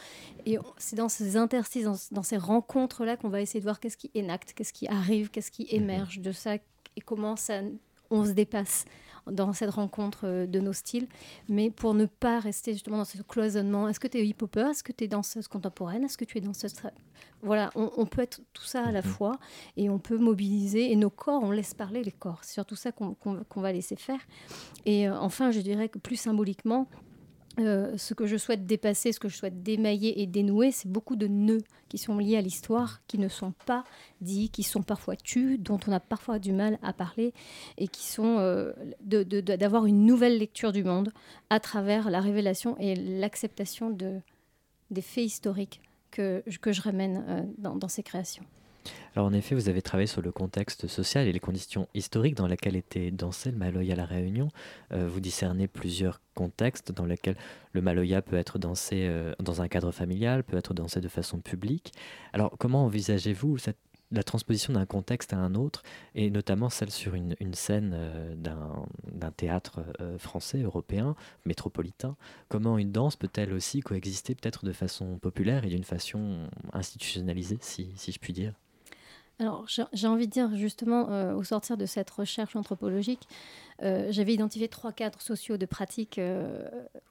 Et 0.45 0.59
c'est 0.77 0.97
dans 0.97 1.09
ces 1.09 1.37
interstices, 1.37 2.11
dans, 2.11 2.23
ces 2.23 2.37
rencontres-là 2.37 3.17
qu'on 3.17 3.29
va 3.29 3.41
essayer 3.41 3.61
de 3.61 3.65
voir 3.65 3.81
qu'est-ce 3.81 3.97
qui 3.97 4.11
énacte, 4.15 4.53
qu'est-ce 4.53 4.73
qui 4.73 4.87
arrive, 4.87 5.31
qu'est-ce 5.31 5.51
qui 5.51 5.67
émerge 5.71 6.21
de 6.21 6.33
ça 6.33 6.57
et 6.97 7.01
comment 7.01 7.37
ça, 7.37 7.61
on 8.11 8.25
se 8.25 8.33
dépasse 8.33 8.85
dans 9.27 9.53
cette 9.53 9.71
rencontre 9.71 10.21
euh, 10.25 10.47
de 10.47 10.61
nos 10.61 10.73
styles, 10.73 11.07
mais 11.49 11.71
pour 11.71 11.95
ne 11.95 12.07
pas 12.07 12.41
rester 12.41 12.73
justement 12.73 12.99
dans 12.99 13.05
ce 13.05 13.21
cloisonnement. 13.23 13.89
Est-ce 13.89 14.01
que 14.01 14.09
tu 14.09 14.19
es 14.19 14.27
hip-hopper? 14.27 14.71
Est-ce 14.71 14.83
que 14.83 14.93
tu 14.93 15.05
es 15.05 15.09
danseuse 15.09 15.49
contemporaine? 15.49 16.05
Est-ce 16.05 16.19
que 16.19 16.25
tu 16.25 16.39
es 16.39 16.41
danseuse... 16.41 16.75
Voilà, 17.43 17.71
on, 17.75 18.05
peut 18.07 18.23
être 18.23 18.41
tout 18.53 18.65
ça 18.65 18.85
à 18.85 18.93
la 18.93 19.03
mhm. 19.03 19.09
fois 19.09 19.39
et 19.77 19.89
on 19.89 19.99
peut 19.99 20.19
mobiliser, 20.19 20.93
et 20.93 20.97
nos 20.97 21.11
corps, 21.11 21.43
on 21.43 21.51
laisse 21.51 21.75
parler 21.75 22.03
les 22.03 22.13
corps. 22.13 22.41
C'est 22.43 22.55
surtout 22.55 22.77
ça 22.77 22.93
qu'on 22.93 23.17
va 23.57 23.73
laisser 23.73 23.97
faire. 23.97 24.21
Et 24.85 25.09
euh, 25.09 25.19
enfin, 25.19 25.51
je 25.51 25.61
dirais 25.61 25.89
que 25.89 25.99
plus 25.99 26.17
symboliquement, 26.17 26.87
euh, 27.59 27.97
ce 27.99 28.15
que 28.15 28.27
je 28.27 28.37
souhaite 28.37 28.65
dépasser, 28.65 29.13
ce 29.13 29.19
que 29.19 29.29
je 29.29 29.37
souhaite 29.37 29.63
démailler 29.63 30.23
et 30.23 30.27
dénouer, 30.27 30.71
c'est 30.71 30.91
beaucoup 30.91 31.17
de 31.17 31.27
nœuds 31.27 31.63
qui 31.89 31.99
sont 31.99 32.17
liés 32.17 32.37
à 32.37 32.41
l'histoire, 32.41 33.01
qui 33.09 33.19
ne 33.19 33.29
sont 33.29 33.53
pas 33.67 33.85
dits, 34.21 34.51
qui 34.51 34.63
sont 34.63 34.83
parfois 34.83 35.17
tus, 35.17 35.59
dont 35.59 35.81
on 35.89 35.93
a 35.93 36.01
parfois 36.01 36.39
du 36.39 36.53
mal 36.53 36.79
à 36.83 36.93
parler, 36.93 37.35
et 37.77 37.89
qui 37.89 38.07
sont 38.07 38.39
euh, 38.39 38.73
d'avoir 39.01 39.87
une 39.87 40.07
nouvelle 40.07 40.39
lecture 40.39 40.73
du 40.73 40.85
monde 40.85 41.13
à 41.51 41.59
travers 41.59 42.09
la 42.09 42.21
révélation 42.21 42.77
et 42.79 42.95
l'acceptation 42.95 43.91
de, 43.91 44.21
des 44.91 45.03
faits 45.03 45.25
historiques 45.25 45.81
que, 46.13 46.45
que 46.61 46.73
je 46.73 46.83
ramène 46.83 47.25
euh, 47.29 47.43
dans 47.59 47.89
ces 47.89 48.05
créations. 48.05 48.45
Alors 49.17 49.27
en 49.27 49.33
effet, 49.33 49.55
vous 49.55 49.69
avez 49.69 49.83
travaillé 49.83 50.07
sur 50.07 50.23
le 50.23 50.31
contexte 50.31 50.87
social 50.87 51.27
et 51.27 51.33
les 51.33 51.41
conditions 51.41 51.89
historiques 51.95 52.37
dans 52.37 52.47
lesquelles 52.47 52.77
était 52.77 53.11
dansé 53.11 53.51
le 53.51 53.57
Maloya 53.57 53.95
à 53.95 53.97
La 53.97 54.05
Réunion. 54.05 54.49
Euh, 54.93 55.09
vous 55.09 55.21
discernez 55.21 55.67
plusieurs 55.67 56.21
contextes 56.35 56.93
dans 56.93 57.07
lesquels 57.07 57.37
le 57.73 57.83
Maloya 57.83 58.23
peut 58.23 58.37
être 58.37 58.59
dansé 58.59 59.07
euh, 59.09 59.35
dans 59.41 59.63
un 59.63 59.69
cadre 59.69 59.91
familial, 59.91 60.45
peut 60.45 60.57
être 60.57 60.75
dansé 60.75 61.01
de 61.01 61.09
façon 61.09 61.41
publique. 61.41 61.93
Alors 62.33 62.57
comment 62.57 62.85
envisagez-vous 62.85 63.57
la 64.13 64.23
transposition 64.23 64.73
d'un 64.73 64.87
contexte 64.87 65.33
à 65.33 65.39
un 65.39 65.55
autre, 65.55 65.83
et 66.15 66.31
notamment 66.31 66.69
celle 66.69 66.91
sur 66.91 67.15
une, 67.15 67.35
scène 67.53 67.93
euh, 67.95 68.35
d'un 68.37 69.31
théâtre 69.33 69.81
français, 70.19 70.63
européen, 70.63 71.17
métropolitain? 71.45 72.17
Comment 72.49 72.79
une 72.79 72.93
danse 72.93 73.17
peut-elle 73.17 73.53
aussi 73.53 73.81
coexister 73.81 74.37
peut-être 74.37 74.65
de 74.65 74.73
façon 74.73 75.19
populaire 75.19 75.65
et 75.65 75.69
d'une 75.69 75.85
façon 75.85 76.49
institutionnalisée, 76.73 77.59
si 77.61 77.93
je 77.97 78.19
puis 78.19 78.33
dire? 78.33 78.55
Alors, 79.41 79.65
j'ai 79.95 80.07
envie 80.07 80.27
de 80.27 80.33
dire 80.33 80.55
justement, 80.55 81.11
euh, 81.11 81.35
au 81.35 81.43
sortir 81.43 81.79
de 81.79 81.87
cette 81.87 82.11
recherche 82.11 82.57
anthropologique, 82.57 83.27
euh, 83.83 84.09
j'avais 84.11 84.35
identifié 84.35 84.69
trois 84.69 84.93
cadres 84.93 85.23
sociaux 85.23 85.57
de 85.57 85.65
pratique 85.65 86.19
euh, 86.19 86.69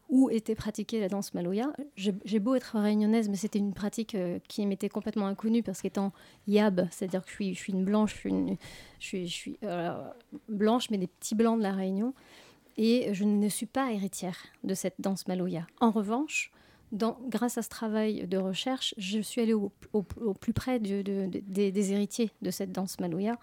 où 0.10 0.30
était 0.30 0.54
pratiquée 0.54 1.00
la 1.00 1.10
danse 1.10 1.34
maloya. 1.34 1.74
J'ai 1.96 2.40
beau 2.40 2.54
être 2.54 2.78
réunionnaise, 2.78 3.30
mais 3.30 3.36
c'était 3.36 3.58
une 3.58 3.74
pratique 3.74 4.16
qui 4.48 4.64
m'était 4.68 4.90
complètement 4.90 5.26
inconnue 5.26 5.64
parce 5.64 5.82
qu'étant 5.82 6.14
yab, 6.48 6.88
c'est-à-dire 6.92 7.26
que 7.26 7.32
je 7.32 7.54
suis, 7.54 7.72
une 7.72 7.84
blanche, 7.84 8.16
je 8.24 8.58
suis, 9.00 9.28
je 9.28 9.34
suis 9.34 9.58
blanche, 10.48 10.92
mais 10.92 11.00
des 11.00 11.08
petits 11.08 11.34
blancs 11.34 11.58
de 11.58 11.64
la 11.64 11.72
Réunion, 11.72 12.14
et 12.78 13.12
je 13.12 13.24
ne 13.24 13.50
suis 13.50 13.66
pas 13.66 13.92
héritière 13.92 14.38
de 14.64 14.76
cette 14.76 14.96
danse 15.00 15.28
maloya. 15.28 15.66
En 15.80 15.90
revanche, 15.90 16.52
grâce 16.92 17.58
à 17.58 17.62
ce 17.62 17.70
travail 17.70 18.28
de 18.28 18.38
recherche, 18.38 18.96
je 18.98 19.20
suis 19.20 19.42
allée 19.42 19.54
au, 19.54 19.72
plus 20.40 20.54
près 20.54 20.80
des, 20.80 21.92
héritiers 21.92 22.32
de 22.42 22.52
cette 22.52 22.72
danse 22.72 23.00
maloya. 23.00 23.38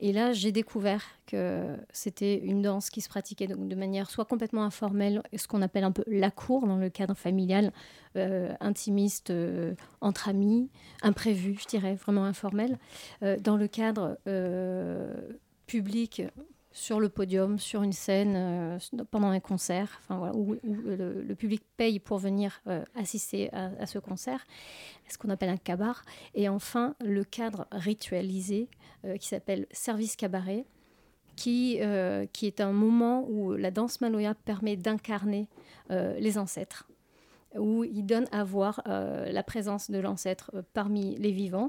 Et 0.00 0.12
là, 0.12 0.32
j'ai 0.32 0.52
découvert 0.52 1.04
que 1.26 1.76
c'était 1.92 2.38
une 2.38 2.62
danse 2.62 2.90
qui 2.90 3.00
se 3.00 3.08
pratiquait 3.08 3.46
de, 3.46 3.74
manière 3.74 4.10
soit 4.10 4.24
complètement 4.24 4.62
informelle, 4.64 5.22
ce 5.36 5.46
qu'on 5.48 5.62
appelle 5.62 5.84
un 5.84 5.92
peu 5.92 6.04
la 6.06 6.30
cour 6.30 6.66
dans 6.66 6.76
le 6.76 6.88
cadre 6.88 7.14
familial, 7.14 7.72
euh, 8.16 8.54
intimiste, 8.60 9.30
euh, 9.30 9.74
entre 10.00 10.28
amis, 10.28 10.70
imprévu, 11.02 11.58
je 11.60 11.66
dirais, 11.66 11.94
vraiment 11.94 12.24
informel. 12.24 12.78
Euh, 13.22 13.38
dans 13.38 13.56
le 13.56 13.68
cadre 13.68 14.18
public, 15.66 16.22
sur 16.72 17.00
le 17.00 17.08
podium, 17.08 17.58
sur 17.58 17.82
une 17.82 17.92
scène, 17.92 18.34
euh, 18.36 18.78
pendant 19.10 19.28
un 19.28 19.40
concert, 19.40 20.00
enfin, 20.02 20.18
voilà, 20.18 20.34
où, 20.34 20.56
le, 20.64 21.34
public 21.34 21.62
paye 21.76 21.98
pour 21.98 22.18
venir 22.18 22.60
euh, 22.66 22.84
assister 22.94 23.52
à, 23.52 23.86
ce 23.86 23.98
concert, 23.98 24.46
ce 25.08 25.16
qu'on 25.18 25.30
appelle 25.30 25.48
un 25.48 25.56
cabaret. 25.56 26.02
Et 26.34 26.48
enfin, 26.48 26.94
le 27.00 27.24
cadre 27.24 27.66
ritualisé 27.70 28.68
euh, 29.04 29.16
qui 29.16 29.28
s'appelle 29.28 29.66
service 29.70 30.16
cabaret, 30.16 30.64
qui, 31.36 31.78
qui 32.32 32.46
est 32.46 32.60
un 32.60 32.72
moment 32.72 33.24
où 33.28 33.52
la 33.52 33.70
danse 33.70 34.00
maloya 34.00 34.34
permet 34.34 34.76
d'incarner 34.76 35.46
les 35.88 36.36
ancêtres, 36.36 36.88
où 37.56 37.84
il 37.84 38.04
donne 38.06 38.26
à 38.32 38.42
voir 38.42 38.82
la 38.84 39.42
présence 39.44 39.88
de 39.88 39.98
l'ancêtre 40.00 40.50
parmi 40.74 41.14
les 41.14 41.30
vivants 41.30 41.68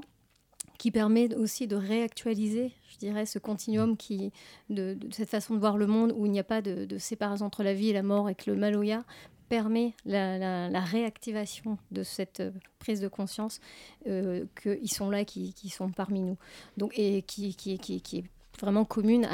qui 0.80 0.90
permet 0.90 1.34
aussi 1.34 1.66
de 1.66 1.76
réactualiser, 1.76 2.72
je 2.88 2.96
dirais, 2.96 3.26
ce 3.26 3.38
continuum 3.38 3.98
qui, 3.98 4.32
de, 4.70 4.96
cette 5.10 5.28
façon 5.28 5.54
de 5.54 5.60
voir 5.60 5.76
le 5.76 5.86
monde 5.86 6.10
où 6.16 6.24
il 6.24 6.32
n'y 6.32 6.40
a 6.40 6.44
pas 6.44 6.62
de, 6.62 6.96
séparation 6.96 7.44
entre 7.44 7.62
la 7.62 7.74
vie 7.74 7.90
et 7.90 7.92
la 7.92 8.02
mort 8.02 8.30
et 8.30 8.34
que 8.34 8.50
le 8.50 8.56
Maloya 8.56 9.04
permet 9.50 9.92
la, 10.06 10.80
réactivation 10.80 11.76
de 11.90 12.02
cette 12.02 12.40
euh, 12.40 12.50
prise 12.78 13.02
de 13.02 13.08
conscience 13.08 13.60
euh, 14.06 14.46
qu'ils 14.62 14.90
sont 14.90 15.10
là, 15.10 15.26
qui, 15.26 15.52
qui, 15.52 15.68
sont 15.68 15.90
parmi 15.90 16.22
nous. 16.22 16.38
Donc, 16.78 16.98
et 16.98 17.20
qui, 17.20 17.54
qui, 17.54 17.78
qui, 17.78 18.00
qui 18.00 18.18
est 18.20 18.24
vraiment 18.60 18.84
commune 18.84 19.26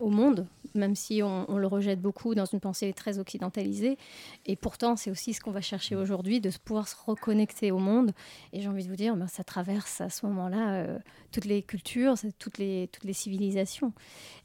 au 0.00 0.10
monde, 0.10 0.46
même 0.74 0.94
si 0.94 1.22
on, 1.22 1.56
le 1.56 1.66
rejette 1.66 2.00
beaucoup 2.00 2.34
dans 2.34 2.44
une 2.44 2.60
pensée 2.60 2.92
très 2.92 3.18
occidentalisée. 3.18 3.98
Et 4.44 4.56
pourtant, 4.56 4.96
c'est 4.96 5.10
aussi 5.10 5.32
ce 5.32 5.40
qu'on 5.40 5.50
va 5.50 5.60
chercher 5.60 5.96
aujourd'hui, 5.96 6.40
de 6.40 6.50
pouvoir 6.64 6.88
se 6.88 6.96
reconnecter 7.04 7.70
au 7.70 7.78
monde. 7.78 8.12
Et 8.52 8.60
j'ai 8.60 8.68
envie 8.68 8.84
de 8.84 8.88
vous 8.88 8.96
dire, 8.96 9.16
ben, 9.16 9.26
ça 9.26 9.44
traverse 9.44 10.00
à 10.00 10.10
ce 10.10 10.26
moment-là 10.26 10.74
euh, 10.74 10.98
toutes 11.32 11.44
les 11.44 11.62
cultures, 11.62 12.14
toutes 12.38 12.58
les, 12.58 12.88
toutes 12.92 13.04
les 13.04 13.12
civilisations. 13.12 13.92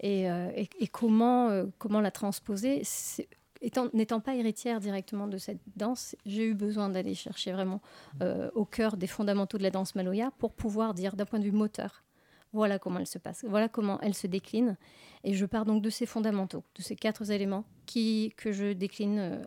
Et, 0.01 0.29
euh, 0.29 0.49
comment, 0.91 1.49
euh, 1.49 1.65
comment 1.77 2.01
la 2.01 2.11
transposer 2.11 2.83
n'étant 3.93 4.19
pas 4.19 4.35
héritière 4.35 4.79
directement 4.79 5.27
de 5.27 5.37
cette 5.37 5.61
danse, 5.75 6.15
j'ai 6.25 6.47
eu 6.47 6.55
besoin 6.55 6.89
d'aller 6.89 7.13
chercher 7.13 7.51
vraiment 7.51 7.79
au 8.55 8.65
cœur 8.65 8.97
des 8.97 9.05
fondamentaux 9.05 9.59
de 9.59 9.63
la 9.63 9.69
danse 9.69 9.93
maloya 9.93 10.31
pour 10.39 10.51
pouvoir 10.51 10.95
dire 10.95 11.15
d'un 11.15 11.25
point 11.25 11.37
de 11.37 11.43
vue 11.43 11.51
moteur 11.51 12.03
voilà 12.53 12.79
comment 12.79 12.99
elle 12.99 13.07
se 13.07 13.17
passe, 13.17 13.45
voilà 13.47 13.69
comment 13.69 13.99
elle 14.01 14.13
se 14.13 14.27
décline. 14.27 14.77
Et 15.23 15.33
je 15.33 15.45
pars 15.45 15.65
donc 15.65 15.81
de 15.81 15.89
ces 15.89 16.05
fondamentaux, 16.05 16.63
de 16.75 16.81
ces 16.81 16.95
quatre 16.95 17.29
éléments 17.31 17.65
qui, 17.85 18.33
que 18.37 18.51
je 18.51 18.73
décline 18.73 19.19
euh, 19.19 19.43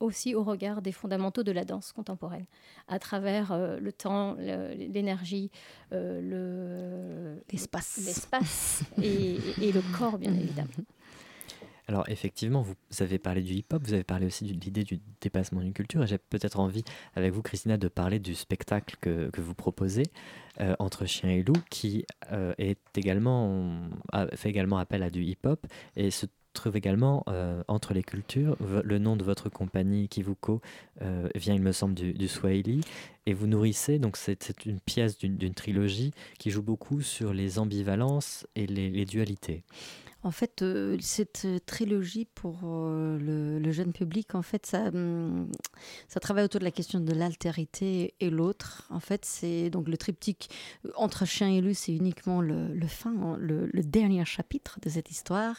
aussi 0.00 0.34
au 0.34 0.44
regard 0.44 0.82
des 0.82 0.92
fondamentaux 0.92 1.42
de 1.42 1.52
la 1.52 1.64
danse 1.64 1.92
contemporaine, 1.92 2.46
à 2.88 2.98
travers 2.98 3.52
euh, 3.52 3.78
le 3.78 3.92
temps, 3.92 4.34
l'énergie, 4.34 5.50
euh, 5.92 7.38
l'espace 7.50 8.82
et, 9.02 9.38
et, 9.62 9.72
le 9.72 9.82
corps, 9.96 10.18
bien 10.18 10.34
évidemment. 10.34 10.68
Alors 11.86 12.04
effectivement, 12.08 12.62
vous 12.62 12.74
avez 13.00 13.18
parlé 13.18 13.42
du 13.42 13.52
hip-hop, 13.52 13.82
vous 13.84 13.92
avez 13.92 14.04
parlé 14.04 14.26
aussi 14.26 14.44
de 14.44 14.52
l'idée 14.52 14.84
du 14.84 15.00
dépassement 15.20 15.60
d'une 15.60 15.74
culture, 15.74 16.02
et 16.02 16.06
j'ai 16.06 16.18
peut-être 16.18 16.58
envie, 16.58 16.84
avec 17.14 17.32
vous 17.32 17.42
Christina, 17.42 17.76
de 17.76 17.88
parler 17.88 18.18
du 18.18 18.34
spectacle 18.34 18.96
que, 19.00 19.30
vous 19.36 19.54
proposez, 19.54 20.04
euh, 20.60 20.74
Entre 20.78 21.04
chien 21.04 21.30
et 21.30 21.42
loup, 21.42 21.56
qui 21.68 22.06
euh, 22.32 22.54
est 22.56 22.78
également, 22.96 23.90
fait 24.34 24.48
également 24.48 24.78
appel 24.78 25.02
à 25.02 25.10
du 25.10 25.22
hip-hop, 25.24 25.66
et 25.96 26.10
se 26.10 26.24
trouve 26.54 26.76
également 26.76 27.22
euh, 27.28 27.62
entre 27.68 27.92
les 27.92 28.02
cultures. 28.02 28.56
Le 28.60 28.98
nom 28.98 29.16
de 29.16 29.24
votre 29.24 29.50
compagnie, 29.50 30.08
Kivuko, 30.08 30.62
vient, 31.34 31.54
il 31.54 31.60
me 31.60 31.72
semble, 31.72 31.94
du, 31.94 32.28
Swahili, 32.28 32.80
et 33.26 33.34
vous 33.34 33.46
nourrissez, 33.46 33.98
donc 33.98 34.16
c'est 34.16 34.64
une 34.64 34.80
pièce 34.80 35.18
d'une 35.18 35.54
trilogie 35.54 36.12
qui 36.38 36.50
joue 36.50 36.62
beaucoup 36.62 37.02
sur 37.02 37.34
les 37.34 37.58
ambivalences 37.58 38.46
et 38.56 38.66
les 38.66 39.04
dualités. 39.04 39.64
En 40.24 40.30
fait, 40.30 40.62
euh, 40.62 40.96
cette 41.02 41.42
euh, 41.44 41.58
trilogie 41.66 42.26
pour 42.34 42.60
euh, 42.64 43.18
le, 43.60 43.72
jeune 43.72 43.92
public, 43.92 44.34
en 44.34 44.40
fait, 44.40 44.64
ça, 44.64 44.84
hum, 44.84 45.48
ça 46.08 46.18
travaille 46.18 46.44
autour 46.44 46.60
de 46.60 46.64
la 46.64 46.70
question 46.70 46.98
de 46.98 47.12
l'altérité 47.12 48.14
et 48.20 48.30
l'autre. 48.30 48.88
En 48.88 49.00
fait, 49.00 49.26
c'est 49.26 49.68
donc 49.68 49.86
le 49.86 49.98
triptyque 49.98 50.48
entre 50.96 51.26
chien 51.26 51.50
et 51.50 51.60
loup, 51.60 51.74
c'est 51.74 51.92
uniquement 51.92 52.40
le, 52.40 52.86
fin, 52.86 53.10
hein, 53.10 53.36
le, 53.38 53.68
dernier 53.82 54.24
chapitre 54.24 54.78
de 54.80 54.88
cette 54.88 55.10
histoire. 55.10 55.56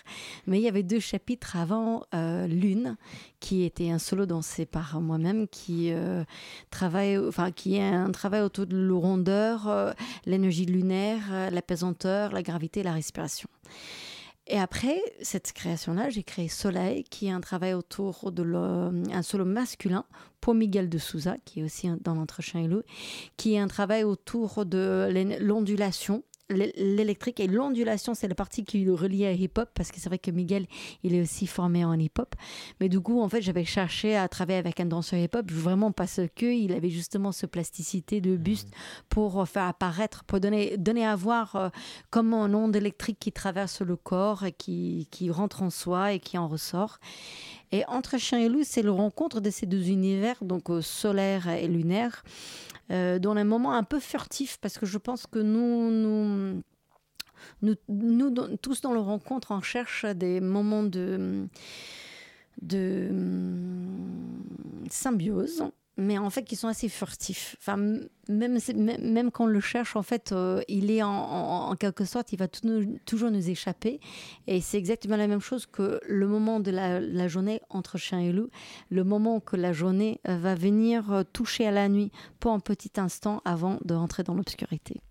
Mais 0.47 0.59
il 0.59 0.63
y 0.63 0.67
avait 0.67 0.81
deux 0.81 0.99
chapitres 0.99 1.55
avant 1.55 2.03
Lune, 2.13 2.97
qui 3.39 3.63
était 3.63 3.91
un 3.91 3.99
solo 3.99 4.25
dansé 4.25 4.65
par 4.65 4.99
moi-même, 4.99 5.47
qui 5.47 5.91
travaille, 6.71 7.17
enfin, 7.17 7.51
qui 7.51 7.75
est 7.75 7.83
un 7.83 8.11
travail 8.11 8.41
autour 8.41 8.65
de 8.65 8.77
la 8.77 8.95
rondeur, 8.95 9.93
l'énergie 10.25 10.65
lunaire, 10.65 11.51
la 11.51 11.61
pesanteur, 11.61 12.31
la 12.31 12.41
gravité, 12.41 12.81
la 12.81 12.93
respiration. 12.93 13.49
Et 14.47 14.59
après 14.59 15.01
cette 15.21 15.53
création-là, 15.53 16.09
j'ai 16.09 16.23
créé 16.23 16.47
Soleil, 16.47 17.03
qui 17.03 17.27
est 17.27 17.31
un 17.31 17.41
travail 17.41 17.73
autour 17.73 18.31
de 18.31 18.43
solo 19.23 19.45
masculin 19.45 20.05
pour 20.39 20.53
Miguel 20.53 20.87
de 20.87 20.97
Souza, 20.99 21.37
qui 21.45 21.61
est 21.61 21.63
aussi 21.63 21.89
dans 22.01 22.13
l'entretien 22.13 22.61
et 22.61 22.67
loup, 22.67 22.83
qui 23.37 23.55
est 23.55 23.59
un 23.59 23.67
travail 23.67 24.03
autour 24.03 24.65
de 24.65 25.09
l'ondulation 25.39 26.23
l'électrique 26.49 27.39
et 27.39 27.47
l'ondulation, 27.47 28.13
c'est 28.13 28.27
la 28.27 28.35
partie 28.35 28.63
qui 28.63 28.83
le 28.83 28.93
relie 28.93 29.25
à 29.25 29.31
hip-hop, 29.31 29.69
parce 29.73 29.91
que 29.91 29.99
c'est 29.99 30.09
vrai 30.09 30.19
que 30.19 30.31
Miguel, 30.31 30.67
il 31.03 31.15
est 31.15 31.21
aussi 31.21 31.47
formé 31.47 31.83
en 31.83 31.97
hip-hop. 31.97 32.35
Mais 32.79 32.89
du 32.89 32.99
coup, 32.99 33.21
en 33.21 33.29
fait, 33.29 33.41
j'avais 33.41 33.65
cherché 33.65 34.15
à 34.15 34.27
travailler 34.27 34.59
avec 34.59 34.79
un 34.79 34.85
danseur 34.85 35.19
hip-hop, 35.19 35.51
vraiment 35.51 35.91
parce 35.91 36.21
que 36.35 36.45
il 36.45 36.73
avait 36.73 36.89
justement 36.89 37.31
ce 37.31 37.45
plasticité 37.45 38.21
de 38.21 38.37
buste 38.37 38.69
pour 39.09 39.47
faire 39.47 39.63
apparaître, 39.63 40.23
pour 40.25 40.39
donner, 40.39 40.77
donner 40.77 41.05
à 41.05 41.15
voir 41.15 41.55
euh, 41.55 41.69
comment 42.09 42.43
un 42.43 42.53
onde 42.53 42.75
électrique 42.75 43.17
qui 43.19 43.31
traverse 43.31 43.81
le 43.81 43.95
corps, 43.95 44.45
et 44.45 44.51
qui, 44.51 45.07
qui 45.11 45.31
rentre 45.31 45.63
en 45.63 45.69
soi 45.69 46.13
et 46.13 46.19
qui 46.19 46.37
en 46.37 46.47
ressort. 46.47 46.99
Et 47.71 47.85
entre 47.87 48.17
chien 48.17 48.39
et 48.39 48.49
loup, 48.49 48.63
c'est 48.63 48.81
le 48.81 48.91
rencontre 48.91 49.41
de 49.41 49.49
ces 49.49 49.65
deux 49.65 49.89
univers, 49.89 50.43
donc 50.43 50.69
euh, 50.69 50.81
solaire 50.81 51.47
et 51.47 51.67
lunaire 51.67 52.23
euh, 52.91 53.19
dans 53.19 53.35
un 53.35 53.43
moment 53.43 53.73
un 53.73 53.83
peu 53.83 53.99
furtif, 53.99 54.57
parce 54.61 54.77
que 54.77 54.85
je 54.85 54.97
pense 54.97 55.25
que 55.25 55.39
nous, 55.39 55.91
nous, 57.61 57.75
nous, 57.89 58.31
tous 58.57 58.81
dans 58.81 58.93
le 58.93 58.99
rencontre, 58.99 59.51
on 59.51 59.61
cherche 59.61 60.05
des 60.05 60.39
moments 60.39 60.83
de, 60.83 61.47
de 62.61 63.09
symbiose 64.89 65.63
mais 65.97 66.17
en 66.17 66.29
fait 66.29 66.43
qui 66.43 66.55
sont 66.55 66.67
assez 66.67 66.89
furtifs. 66.89 67.55
Enfin, 67.59 67.77
même, 68.27 68.57
même 68.75 69.31
quand 69.31 69.45
on 69.45 69.47
le 69.47 69.59
cherche, 69.59 69.95
en 69.95 70.01
fait, 70.01 70.31
euh, 70.31 70.61
il 70.67 70.91
est 70.91 71.03
en, 71.03 71.75
quelque 71.79 72.05
sorte, 72.05 72.33
il 72.33 72.39
va 72.39 72.47
toujours 72.47 73.31
nous 73.31 73.49
échapper. 73.49 73.99
Et 74.47 74.61
c'est 74.61 74.77
exactement 74.77 75.17
la 75.17 75.27
même 75.27 75.41
chose 75.41 75.65
que 75.65 75.99
le 76.07 76.27
moment 76.27 76.59
de 76.59 76.71
la, 76.71 77.27
journée 77.27 77.61
entre 77.69 77.97
chien 77.97 78.19
et 78.19 78.31
loup, 78.31 78.49
le 78.89 79.03
moment 79.03 79.39
que 79.39 79.55
la 79.55 79.73
journée 79.73 80.19
euh, 80.27 80.37
va 80.37 80.55
venir 80.55 81.11
euh, 81.11 81.23
toucher 81.23 81.67
à 81.67 81.71
la 81.71 81.89
nuit 81.89 82.11
pour 82.39 82.51
un 82.51 82.59
petit 82.59 82.91
instant 82.97 83.41
avant 83.45 83.79
de 83.83 83.93
rentrer 83.93 84.23
dans 84.23 84.33
l'obscurité. 84.33 85.01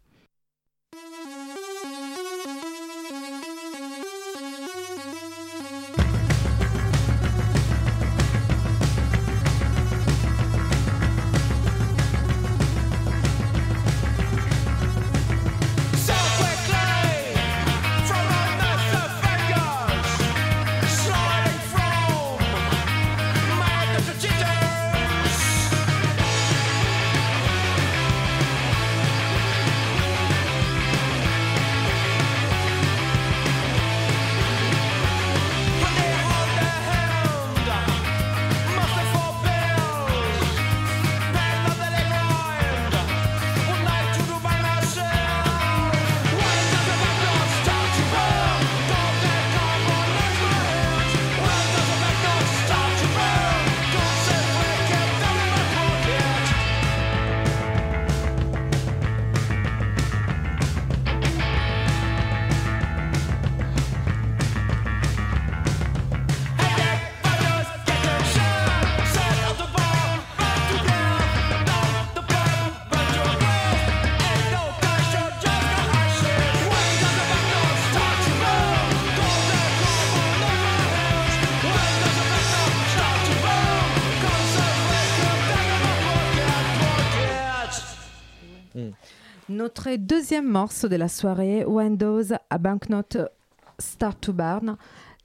Notre 89.77 89.97
deuxième 89.97 90.49
morceau 90.49 90.87
de 90.87 90.95
la 90.95 91.09
soirée, 91.09 91.65
Windows 91.65 92.23
à 92.49 92.59
Banknote 92.59 93.17
Start 93.81 94.21
to 94.21 94.33
Burn, 94.33 94.77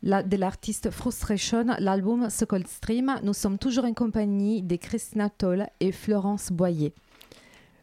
de 0.02 0.38
l'artiste 0.38 0.90
Frustration, 0.90 1.68
l'album 1.78 2.28
Cold 2.48 2.68
Stream. 2.68 3.16
Nous 3.22 3.34
sommes 3.34 3.60
toujours 3.60 3.86
en 3.86 3.94
compagnie 3.94 4.64
de 4.64 4.76
Christina 4.76 5.30
Toll 5.30 5.68
et 5.80 5.92
Florence 5.92 6.52
Boyer. 6.52 6.96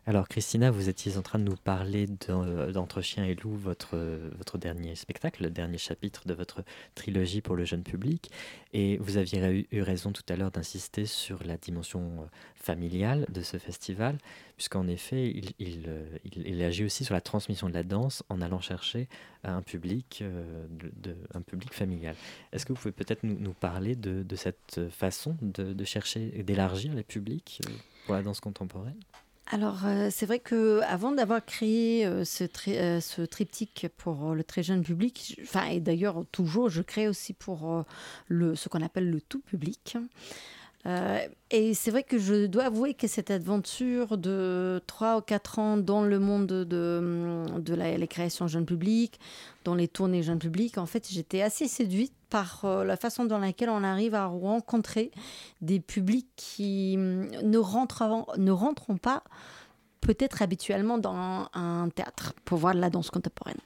Alors 0.09 0.29
Christina, 0.29 0.71
vous 0.71 0.88
étiez 0.88 1.16
en 1.16 1.23
train 1.23 1.40
de 1.40 1.42
nous 1.42 1.57
parler 1.57 2.07
d'Entre 2.07 3.01
Chien 3.01 3.25
et 3.25 3.35
Loup, 3.35 3.57
votre, 3.57 3.99
votre 4.38 4.57
dernier 4.57 4.95
spectacle, 4.95 5.42
le 5.42 5.51
dernier 5.51 5.79
chapitre 5.79 6.29
de 6.29 6.33
votre 6.33 6.62
trilogie 6.95 7.40
pour 7.40 7.57
le 7.57 7.64
jeune 7.64 7.83
public. 7.83 8.31
Et 8.73 8.99
vous 8.99 9.16
aviez 9.16 9.66
eu, 9.73 9.83
raison 9.83 10.12
tout 10.12 10.23
à 10.29 10.37
l'heure 10.37 10.53
d'insister 10.53 11.07
sur 11.07 11.42
la 11.42 11.57
dimension 11.57 12.03
euh, 12.21 12.27
familiale 12.55 13.27
de 13.31 13.42
ce 13.42 13.57
festival, 13.57 14.16
puisqu'en 14.57 14.87
effet, 14.87 15.42
il, 15.59 15.87
euh, 15.88 16.64
agit 16.64 16.85
aussi 16.85 17.05
sur 17.05 17.14
la 17.14 17.21
transmission 17.21 17.69
de 17.69 17.75
la 17.75 17.83
danse 17.83 18.23
en 18.29 18.40
allant 18.40 18.61
chercher 18.61 19.09
un 19.42 19.61
public, 19.61 20.21
euh, 20.23 20.69
un 21.35 21.42
public 21.42 21.75
familial. 21.75 22.14
Est-ce 22.53 22.64
que 22.64 22.73
vous 22.73 22.79
pouvez 22.79 22.92
peut-être 22.92 23.25
nous, 23.25 23.55
parler 23.55 23.97
de, 23.97 24.37
cette 24.37 24.88
façon 24.88 25.37
de 25.40 25.85
chercher, 25.85 26.45
d'élargir 26.45 26.95
les 26.95 27.03
publics 27.03 27.61
pour 28.05 28.14
la 28.14 28.23
danse 28.23 28.38
contemporaine? 28.38 29.01
Alors, 29.48 29.82
euh, 29.85 30.09
c'est 30.11 30.26
vrai 30.26 30.40
que 30.40 30.80
avant 30.88 31.12
d'avoir 31.12 31.44
créé 31.44 32.04
euh, 32.04 32.24
ce, 32.24 32.44
euh, 32.68 33.00
ce, 33.00 33.22
triptyque 33.22 33.87
pour 33.96 34.35
le 34.35 34.42
très 34.42 34.64
jeune 34.64 34.82
public, 34.82 35.38
enfin, 35.42 35.66
et 35.66 35.78
d'ailleurs, 35.78 36.24
toujours, 36.32 36.68
je 36.68 36.82
crée 36.82 37.06
aussi 37.06 37.32
pour 37.32 37.85
ce 38.28 38.68
qu'on 38.68 38.82
appelle 38.82 39.09
le 39.09 39.20
tout 39.20 39.40
public. 39.40 39.96
et 41.50 41.74
c'est 41.74 41.90
vrai 41.90 42.02
que 42.02 42.18
je 42.18 42.46
dois 42.46 42.64
avouer 42.64 42.94
que 42.94 43.06
cette 43.06 43.30
aventure 43.30 44.18
de 44.18 44.82
3 44.87 45.18
ou 45.18 45.20
4 45.20 45.59
ans 45.61 45.76
dans 45.76 46.02
le 46.02 46.18
monde 46.18 46.46
de, 46.46 46.64
de 47.59 47.74
la, 47.74 47.96
les 47.96 48.09
créations 48.09 48.48
jeunes 48.48 48.66
publics, 48.66 49.20
dans 49.64 49.74
les 49.76 49.88
tournées 49.88 50.22
jeunes 50.24 50.38
publics, 50.40 50.78
en 50.78 50.87
fait, 50.87 51.09
j'étais 51.09 51.42
assez 51.42 51.68
séduite 51.68 52.12
par 52.30 52.64
euh, 52.64 52.84
la 52.84 52.96
façon 52.96 53.24
dans 53.24 53.38
laquelle 53.38 53.70
on 53.70 53.84
arrive 53.84 54.14
à 54.14 54.26
rencontrer 54.26 55.10
des 55.60 55.80
publics 55.80 56.28
qui 56.36 56.94
hum, 56.96 57.28
ne, 57.42 57.58
rentreront, 57.58 58.26
ne 58.36 58.50
rentreront 58.50 58.98
pas 58.98 59.22
peut-être 60.00 60.42
habituellement 60.42 60.98
dans 60.98 61.48
un 61.54 61.88
théâtre 61.94 62.34
pour 62.44 62.58
voir 62.58 62.74
de 62.74 62.80
la 62.80 62.90
danse 62.90 63.10
contemporaine 63.10 63.58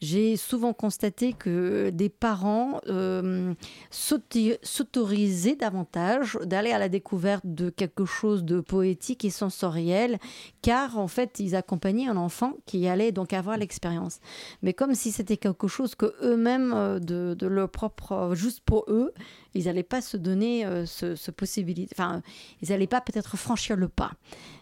j'ai 0.00 0.36
souvent 0.36 0.72
constaté 0.72 1.32
que 1.32 1.90
des 1.90 2.08
parents 2.08 2.80
euh, 2.88 3.54
s'autorisaient 3.90 5.56
davantage 5.56 6.38
d'aller 6.44 6.72
à 6.72 6.78
la 6.78 6.88
découverte 6.88 7.44
de 7.44 7.70
quelque 7.70 8.04
chose 8.04 8.44
de 8.44 8.60
poétique 8.60 9.24
et 9.24 9.30
sensoriel, 9.30 10.18
car 10.62 10.98
en 10.98 11.08
fait, 11.08 11.40
ils 11.40 11.56
accompagnaient 11.56 12.08
un 12.08 12.16
enfant 12.16 12.54
qui 12.66 12.86
allait 12.86 13.12
donc 13.12 13.32
avoir 13.32 13.56
l'expérience. 13.56 14.20
Mais 14.62 14.72
comme 14.72 14.94
si 14.94 15.12
c'était 15.12 15.36
quelque 15.36 15.68
chose 15.68 15.94
que 15.94 16.14
eux-mêmes, 16.22 16.72
euh, 16.74 16.98
de, 16.98 17.46
leur 17.46 17.70
propre, 17.70 18.32
juste 18.34 18.60
pour 18.60 18.84
eux, 18.88 19.12
ils 19.54 19.66
n'allaient 19.66 19.82
pas 19.82 20.00
se 20.00 20.16
donner 20.16 20.66
euh, 20.66 20.86
ce, 20.86 21.30
possibilité. 21.30 21.94
Enfin, 21.96 22.22
ils 22.62 22.70
n'allaient 22.70 22.86
pas 22.86 23.00
peut-être 23.00 23.36
franchir 23.36 23.76
le 23.76 23.88
pas. 23.88 24.12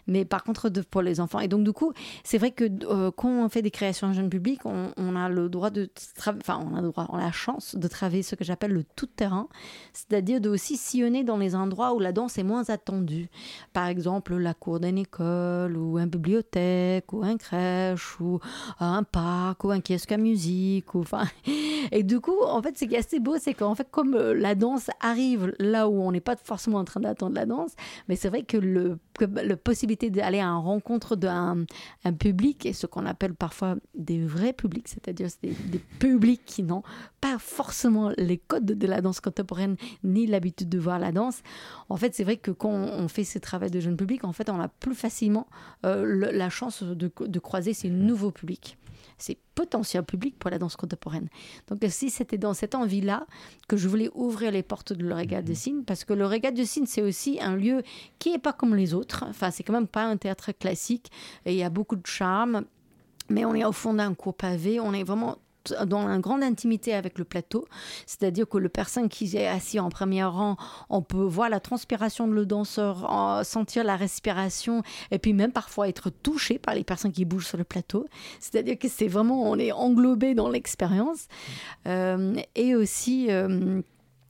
Mais 0.07 0.25
par 0.25 0.43
contre, 0.43 0.69
pour 0.69 1.01
les 1.01 1.19
enfants. 1.19 1.39
Et 1.39 1.47
donc, 1.47 1.63
du 1.63 1.71
coup, 1.71 1.93
c'est 2.23 2.37
vrai 2.37 2.51
que 2.51 2.65
euh, 2.85 3.11
quand 3.11 3.29
on 3.29 3.49
fait 3.49 3.61
des 3.61 3.71
créations 3.71 4.11
jeunes 4.13 4.29
publics, 4.29 4.65
on, 4.65 4.91
on, 4.97 5.15
a 5.15 5.29
le 5.29 5.49
droit 5.49 5.69
de. 5.69 5.89
Enfin, 6.27 6.59
on 6.63 6.75
a 6.75 6.81
le 6.81 6.89
droit, 6.89 7.07
on 7.09 7.17
a 7.17 7.21
la 7.21 7.31
chance 7.31 7.75
de 7.75 7.87
travailler 7.87 8.23
ce 8.23 8.35
que 8.35 8.43
j'appelle 8.43 8.71
le 8.71 8.83
tout-terrain. 8.83 9.47
C'est-à-dire 9.93 10.41
de 10.41 10.49
aussi 10.49 10.77
sillonner 10.77 11.23
dans 11.23 11.37
les 11.37 11.55
endroits 11.55 11.93
où 11.93 11.99
la 11.99 12.11
danse 12.11 12.37
est 12.37 12.43
moins 12.43 12.69
attendue. 12.69 13.29
Par 13.71 13.87
exemple, 13.87 14.35
la 14.35 14.53
cour 14.53 14.79
d'une 14.79 14.97
école, 14.97 15.77
ou 15.77 15.97
une 15.97 16.07
bibliothèque, 16.07 17.13
ou 17.13 17.23
un 17.23 17.37
crèche, 17.37 18.19
ou 18.19 18.39
un 18.79 19.03
parc, 19.03 19.63
ou 19.63 19.71
un 19.71 19.79
kiosque 19.79 20.11
à 20.11 20.17
musique. 20.17 20.85
Et 21.91 22.03
du 22.03 22.19
coup, 22.19 22.41
en 22.43 22.61
fait, 22.61 22.77
ce 22.77 22.85
qui 22.85 22.95
est 22.95 22.99
assez 22.99 23.19
beau, 23.19 23.37
c'est 23.39 23.53
qu'en 23.53 23.75
fait, 23.75 23.87
comme 23.89 24.15
euh, 24.15 24.33
la 24.33 24.55
danse 24.55 24.82
arrive 24.99 25.53
là 25.59 25.87
où 25.87 26.01
on 26.01 26.11
n'est 26.11 26.21
pas 26.21 26.35
forcément 26.35 26.77
en 26.77 26.83
train 26.83 26.99
d'attendre 26.99 27.35
la 27.35 27.45
danse, 27.45 27.71
mais 28.07 28.15
c'est 28.15 28.29
vrai 28.29 28.43
que, 28.43 28.57
le, 28.57 28.97
la 29.19 29.57
possibilité 29.57 30.09
d'aller 30.09 30.39
à 30.39 30.45
une 30.45 30.63
rencontre 30.63 31.15
d'un 31.15 31.65
un 32.03 32.13
public, 32.13 32.65
et 32.65 32.73
ce 32.73 32.87
qu'on 32.87 33.05
appelle 33.05 33.33
parfois 33.33 33.75
des 33.95 34.23
vrais 34.25 34.53
publics, 34.53 34.87
c'est-à-dire 34.87 35.29
des, 35.41 35.51
des 35.51 35.79
publics 35.99 36.43
qui 36.45 36.63
n'ont 36.63 36.83
pas 37.21 37.37
forcément 37.39 38.11
les 38.17 38.37
codes 38.37 38.65
de 38.65 38.87
la 38.87 39.01
danse 39.01 39.19
contemporaine 39.19 39.75
ni 40.03 40.27
l'habitude 40.27 40.69
de 40.69 40.79
voir 40.79 40.99
la 40.99 41.11
danse, 41.11 41.41
en 41.89 41.97
fait, 41.97 42.13
c'est 42.15 42.23
vrai 42.23 42.37
que 42.37 42.51
quand 42.51 42.71
on 42.71 43.07
fait 43.07 43.23
ce 43.23 43.39
travail 43.39 43.71
de 43.71 43.79
jeune 43.79 43.97
public, 43.97 44.23
en 44.23 44.33
fait, 44.33 44.49
on 44.49 44.59
a 44.59 44.67
plus 44.67 44.95
facilement 44.95 45.47
euh, 45.85 46.31
la 46.31 46.49
chance 46.49 46.83
de, 46.83 47.11
de 47.19 47.39
croiser 47.39 47.73
ces 47.73 47.89
nouveaux 47.89 48.31
publics. 48.31 48.77
C'est 49.17 49.37
potentiel 49.55 50.03
public 50.03 50.37
pour 50.37 50.49
la 50.49 50.59
danse 50.59 50.75
contemporaine. 50.75 51.29
Donc 51.67 51.79
si 51.89 52.09
c'était 52.09 52.37
dans 52.37 52.53
cette 52.53 52.75
envie-là 52.75 53.25
que 53.67 53.77
je 53.77 53.87
voulais 53.87 54.09
ouvrir 54.13 54.51
les 54.51 54.63
portes 54.63 54.93
de 54.93 55.03
l'Orégat 55.03 55.41
de 55.41 55.53
Cygne, 55.53 55.83
parce 55.83 56.03
que 56.03 56.13
l'Orégat 56.13 56.51
de 56.51 56.63
Cygne, 56.63 56.85
c'est 56.85 57.01
aussi 57.01 57.39
un 57.41 57.55
lieu 57.55 57.83
qui 58.19 58.31
n'est 58.31 58.39
pas 58.39 58.53
comme 58.53 58.75
les 58.75 58.93
autres. 58.93 59.25
Enfin, 59.27 59.51
c'est 59.51 59.63
quand 59.63 59.73
même 59.73 59.87
pas 59.87 60.05
un 60.05 60.17
théâtre 60.17 60.51
classique. 60.51 61.11
Et 61.45 61.53
il 61.53 61.57
y 61.57 61.63
a 61.63 61.69
beaucoup 61.69 61.95
de 61.95 62.05
charme. 62.05 62.65
Mais 63.29 63.45
on 63.45 63.55
est 63.55 63.63
au 63.63 63.71
fond 63.71 63.93
d'un 63.93 64.13
cours 64.13 64.33
pavé, 64.33 64.79
on 64.79 64.93
est 64.93 65.03
vraiment 65.03 65.37
dans 65.85 66.07
une 66.07 66.19
grande 66.19 66.43
intimité 66.43 66.93
avec 66.93 67.17
le 67.17 67.25
plateau. 67.25 67.65
C'est-à-dire 68.05 68.47
que 68.47 68.57
le 68.57 68.69
personne 68.69 69.09
qui 69.09 69.35
est 69.35 69.47
assis 69.47 69.79
en 69.79 69.89
premier 69.89 70.23
rang, 70.23 70.57
on 70.89 71.01
peut 71.01 71.23
voir 71.23 71.49
la 71.49 71.59
transpiration 71.59 72.27
de 72.27 72.33
le 72.33 72.45
danseur, 72.45 73.41
sentir 73.45 73.83
la 73.83 73.95
respiration 73.95 74.83
et 75.11 75.19
puis 75.19 75.33
même 75.33 75.51
parfois 75.51 75.89
être 75.89 76.09
touché 76.09 76.59
par 76.59 76.75
les 76.75 76.83
personnes 76.83 77.11
qui 77.11 77.25
bougent 77.25 77.47
sur 77.47 77.57
le 77.57 77.63
plateau. 77.63 78.07
C'est-à-dire 78.39 78.77
que 78.77 78.87
c'est 78.87 79.07
vraiment, 79.07 79.49
on 79.49 79.57
est 79.57 79.71
englobé 79.71 80.33
dans 80.33 80.49
l'expérience. 80.49 81.27
Euh, 81.87 82.35
et 82.55 82.75
aussi... 82.75 83.27
Euh, 83.29 83.81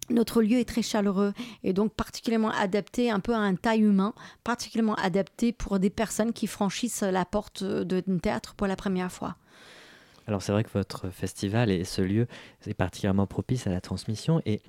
notre 0.10 0.41
lieu 0.41 0.60
est 0.60 0.67
très 0.67 0.82
chaleureux 0.82 1.34
et 1.63 1.72
donc 1.72 1.93
particulièrement 1.93 2.52
adapté 2.52 3.10
un 3.10 3.22
peu 3.22 3.34
à 3.34 3.38
un 3.38 3.56
taille 3.56 3.82
humain, 3.82 4.13
particulièrement 4.43 4.96
adapté 4.96 5.54
pour 5.54 5.80
des 5.80 5.89
personnes 5.89 6.34
qui 6.34 6.46
franchissent 6.46 7.04
la 7.04 7.24
porte 7.24 7.63
d'un 7.63 8.17
théâtre 8.17 8.54
pour 8.56 8.67
la 8.67 8.76
première 8.76 9.12
fois. 9.12 9.38
Alors 10.28 10.42
c'est 10.42 10.52
vrai 10.52 10.64
que 10.64 10.72
votre 10.74 11.10
festival 11.10 11.72
et 11.72 11.84
ce 11.84 12.02
lieu 12.02 12.28
est 12.66 12.74
particulièrement 12.74 13.28
propice 13.28 13.68
à 13.68 13.70
la 13.72 13.82
transmission 13.82 14.42
et 14.46 14.62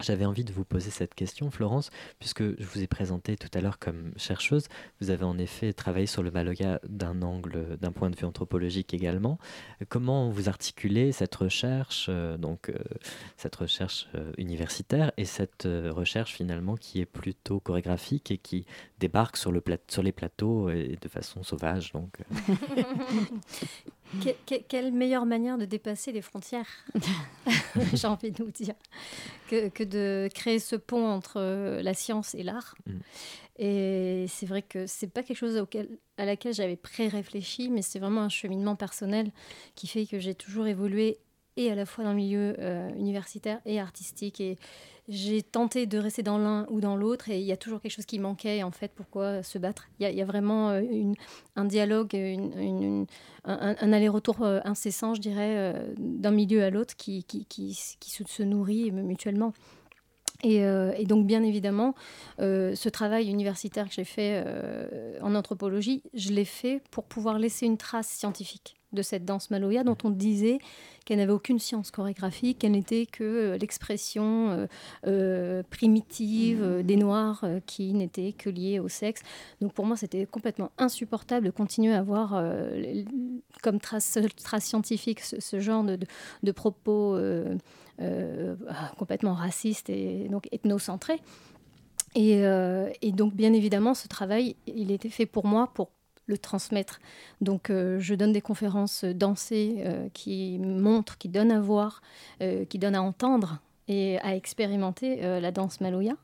j'avais 0.00 0.24
envie 0.24 0.44
de 0.44 0.52
vous 0.52 0.64
poser 0.64 0.90
cette 0.90 1.14
question, 1.14 1.50
Florence, 1.50 1.90
puisque 2.20 2.42
je 2.42 2.64
vous 2.64 2.82
ai 2.82 2.86
présenté 2.86 3.36
tout 3.36 3.48
à 3.52 3.60
l'heure 3.60 3.80
comme 3.80 4.12
chercheuse. 4.16 4.68
Vous 5.00 5.10
avez 5.10 5.24
en 5.24 5.38
effet 5.38 5.72
travaillé 5.72 6.06
sur 6.06 6.22
le 6.22 6.30
Maloya 6.30 6.80
d'un 6.88 7.20
angle, 7.22 7.76
d'un 7.80 7.90
point 7.90 8.08
de 8.08 8.16
vue 8.16 8.24
anthropologique 8.24 8.94
également. 8.94 9.38
Comment 9.88 10.30
vous 10.30 10.48
articulez 10.48 11.10
cette 11.10 11.34
recherche, 11.34 12.06
euh, 12.08 12.36
donc 12.36 12.68
euh, 12.68 12.78
cette 13.36 13.56
recherche 13.56 14.08
euh, 14.14 14.32
universitaire, 14.38 15.10
et 15.16 15.24
cette 15.24 15.66
recherche 15.66 16.34
finalement 16.34 16.76
qui 16.76 17.00
est 17.00 17.06
plutôt 17.06 17.58
chorégraphique 17.58 18.30
et 18.30 18.38
qui 18.38 18.66
débarque 19.00 19.36
sur, 19.36 19.50
le 19.50 19.62
sur 19.88 20.02
les 20.02 20.12
plateaux 20.12 20.70
de 20.70 21.08
façon 21.08 21.42
sauvage, 21.42 21.92
donc. 21.92 22.18
quelle 24.68 24.92
meilleure 24.92 25.26
manière 25.26 25.58
de 25.58 25.64
dépasser 25.64 26.12
les 26.12 26.22
frontières, 26.22 26.68
j'ai 27.94 28.06
envie 28.06 28.30
de 28.30 28.42
vous 28.42 28.50
dire, 28.50 28.74
que, 29.48 29.84
de 29.84 30.28
créer 30.34 30.58
ce 30.58 30.76
pont 30.76 31.06
entre 31.06 31.38
euh, 31.38 31.82
la 31.82 31.94
science 31.94 32.34
et 32.34 32.42
l'art. 32.42 32.74
Mm. 32.86 32.92
Et 33.60 34.26
c'est 34.28 34.46
vrai 34.46 34.62
que 34.62 34.86
c'est 34.86 35.08
pas 35.08 35.24
quelque 35.24 35.36
chose 35.36 35.56
auquel, 35.56 35.88
à 36.16 36.24
laquelle 36.24 36.54
j'avais 36.54 36.76
pré-réfléchi, 36.76 37.70
mais 37.70 37.82
c'est 37.82 37.98
vraiment 37.98 38.22
un 38.22 38.28
cheminement 38.28 38.76
personnel 38.76 39.32
qui 39.74 39.88
fait 39.88 40.06
que 40.06 40.20
j'ai 40.20 40.34
toujours 40.34 40.68
évolué 40.68 41.18
et 41.58 41.70
à 41.72 41.74
la 41.74 41.84
fois 41.84 42.04
dans 42.04 42.10
le 42.10 42.16
milieu 42.16 42.54
euh, 42.60 42.88
universitaire 42.96 43.60
et 43.66 43.80
artistique. 43.80 44.40
Et 44.40 44.56
j'ai 45.08 45.42
tenté 45.42 45.86
de 45.86 45.98
rester 45.98 46.22
dans 46.22 46.38
l'un 46.38 46.66
ou 46.70 46.80
dans 46.80 46.94
l'autre 46.94 47.28
et 47.30 47.40
il 47.40 47.44
y 47.44 47.52
a 47.52 47.56
toujours 47.56 47.80
quelque 47.80 47.92
chose 47.92 48.06
qui 48.06 48.20
manquait 48.20 48.62
en 48.62 48.70
fait 48.70 48.92
pourquoi 48.94 49.42
se 49.42 49.58
battre. 49.58 49.88
Il 49.98 50.08
y 50.08 50.22
a, 50.22 50.24
vraiment 50.24 50.70
euh, 50.70 51.12
un 51.56 51.64
dialogue 51.64 52.14
un, 52.14 53.92
aller-retour 53.92 54.42
euh, 54.42 54.60
incessant 54.64 55.14
je 55.14 55.20
dirais 55.20 55.74
d'un 55.98 56.30
milieu 56.30 56.62
à 56.62 56.70
l'autre 56.70 56.94
qui, 56.96 57.24
se 57.74 58.42
nourrit 58.44 58.92
mutuellement. 58.92 59.52
Et, 60.44 60.62
donc, 61.04 61.26
bien 61.26 61.42
évidemment, 61.42 61.96
ce 62.38 62.88
travail 62.88 63.28
universitaire 63.28 63.88
que 63.88 63.94
j'ai 63.94 64.04
fait 64.04 64.44
en 65.20 65.34
anthropologie, 65.34 66.04
je 66.14 66.30
l'ai 66.30 66.44
fait 66.44 66.80
pour 66.92 67.06
pouvoir 67.06 67.40
laisser 67.40 67.66
une 67.66 67.76
trace 67.76 68.06
scientifique 68.08 68.77
de 68.92 69.02
cette 69.02 69.24
danse 69.24 69.50
maloya 69.50 69.84
dont 69.84 69.96
on 70.04 70.10
disait 70.10 70.58
qu'elle 71.04 71.18
n'avait 71.18 71.32
aucune 71.32 71.58
science 71.58 71.90
chorégraphique, 71.90 72.58
qu'elle 72.58 72.72
n'était 72.72 73.06
que 73.06 73.24
euh, 73.24 73.58
l'expression 73.58 74.50
euh, 74.50 74.66
euh, 75.06 75.62
primitive 75.70 76.82
des 76.84 76.96
Noirs 76.96 77.44
qui 77.66 77.94
n'étaient 77.94 78.32
que 78.32 78.50
liés 78.50 78.78
au 78.78 78.88
sexe. 78.88 79.22
Donc 79.60 79.72
pour 79.72 79.86
moi, 79.86 79.96
c'était 79.96 80.26
complètement 80.26 80.70
insupportable 80.78 81.46
de 81.46 81.50
continuer 81.50 81.94
à 81.94 81.98
avoir 81.98 82.42
comme 83.62 83.80
trace, 83.80 84.18
scientifique 84.60 85.20
ce, 85.20 85.60
genre 85.60 85.84
de, 85.84 85.98
de, 86.42 86.52
propos 86.52 87.18
complètement 88.98 89.34
racistes 89.34 89.88
et 89.90 90.28
donc 90.28 90.48
ethnocentrés. 90.52 91.20
Et, 92.14 92.42
et, 93.02 93.12
donc, 93.12 93.34
bien 93.34 93.52
évidemment, 93.52 93.94
ce 93.94 94.08
travail, 94.08 94.56
il 94.66 94.90
était 94.90 95.10
fait 95.10 95.26
pour 95.26 95.46
moi 95.46 95.70
pour 95.74 95.90
le 96.28 96.38
transmettre. 96.38 97.00
Donc 97.40 97.70
euh, 97.70 97.98
je 97.98 98.14
donne 98.14 98.32
des 98.32 98.40
conférences 98.40 99.04
dansées 99.04 99.76
euh, 99.78 100.08
qui 100.12 100.58
montrent, 100.60 101.18
qui 101.18 101.28
donnent 101.28 101.50
à 101.50 101.60
voir, 101.60 102.02
euh, 102.40 102.64
qui 102.64 102.78
donnent 102.78 102.94
à 102.94 103.02
entendre 103.02 103.58
et 103.88 104.18
à 104.20 104.36
expérimenter 104.36 105.22
la 105.22 105.50
danse 105.50 105.80
maloya, 105.80 106.14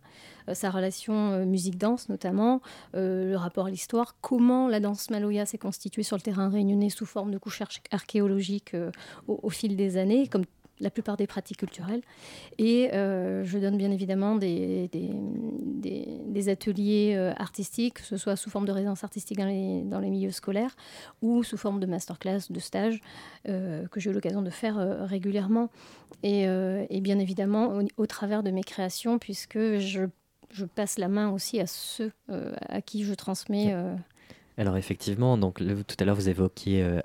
sa 0.52 0.70
relation 0.70 1.46
musique-danse 1.46 2.10
notamment, 2.10 2.60
le 2.92 3.36
rapport 3.36 3.64
à 3.64 3.70
l'histoire, 3.70 4.16
comment 4.20 4.68
la 4.68 4.80
danse 4.80 5.08
maloya 5.08 5.46
s'est 5.46 5.56
constituée 5.56 6.02
sur 6.02 6.18
le 6.18 6.20
terrain 6.20 6.50
réunionnais 6.50 6.90
sous 6.90 7.06
forme 7.06 7.30
de 7.30 7.38
couches 7.38 7.62
archéologiques 7.90 8.76
au, 9.28 9.40
au, 9.42 9.48
fil 9.48 9.76
des 9.76 9.96
années, 9.96 10.28
comme 10.28 10.44
la 10.80 10.90
plupart 10.90 11.16
des 11.16 11.26
pratiques 11.26 11.58
culturelles. 11.58 12.02
Et 12.58 12.92
euh, 12.92 13.44
je 13.44 13.58
donne 13.58 13.76
bien 13.76 13.90
évidemment 13.90 14.36
des, 14.36 14.90
des, 14.92 16.48
ateliers 16.48 17.14
euh, 17.16 17.32
artistiques, 17.36 17.94
que 17.94 18.02
ce 18.02 18.16
soit 18.16 18.36
sous 18.36 18.50
forme 18.50 18.66
de 18.66 18.72
résidence 18.72 19.02
artistique 19.04 19.38
dans 19.38 19.46
les, 19.46 19.82
dans 19.82 20.00
les 20.00 20.10
milieux 20.10 20.30
scolaires 20.30 20.76
ou 21.22 21.42
sous 21.42 21.56
forme 21.56 21.80
de 21.80 21.86
masterclass, 21.86 22.50
de 22.50 22.60
stage, 22.60 23.00
euh, 23.48 23.86
que 23.88 24.00
j'ai 24.00 24.10
eu 24.10 24.12
l'occasion 24.12 24.42
de 24.42 24.50
faire 24.50 24.76
régulièrement. 25.06 25.70
Et, 26.22 26.44
et, 26.44 27.00
bien 27.00 27.18
évidemment 27.18 27.80
au, 27.96 28.06
travers 28.06 28.42
de 28.42 28.50
mes 28.50 28.62
créations, 28.62 29.18
puisque 29.18 29.58
je, 29.58 30.06
je, 30.50 30.64
passe 30.64 30.98
la 30.98 31.08
main 31.08 31.30
aussi 31.30 31.60
à 31.60 31.66
ceux 31.66 32.12
à 32.28 32.80
qui 32.80 33.04
je 33.04 33.14
transmets. 33.14 33.74
Alors 34.56 34.76
effectivement, 34.76 35.36
donc 35.36 35.58
tout 35.58 35.96
à 35.98 36.04
l'heure 36.04 36.14
vous 36.14 36.28
évoquiez 36.28 36.82
euh, 36.82 37.00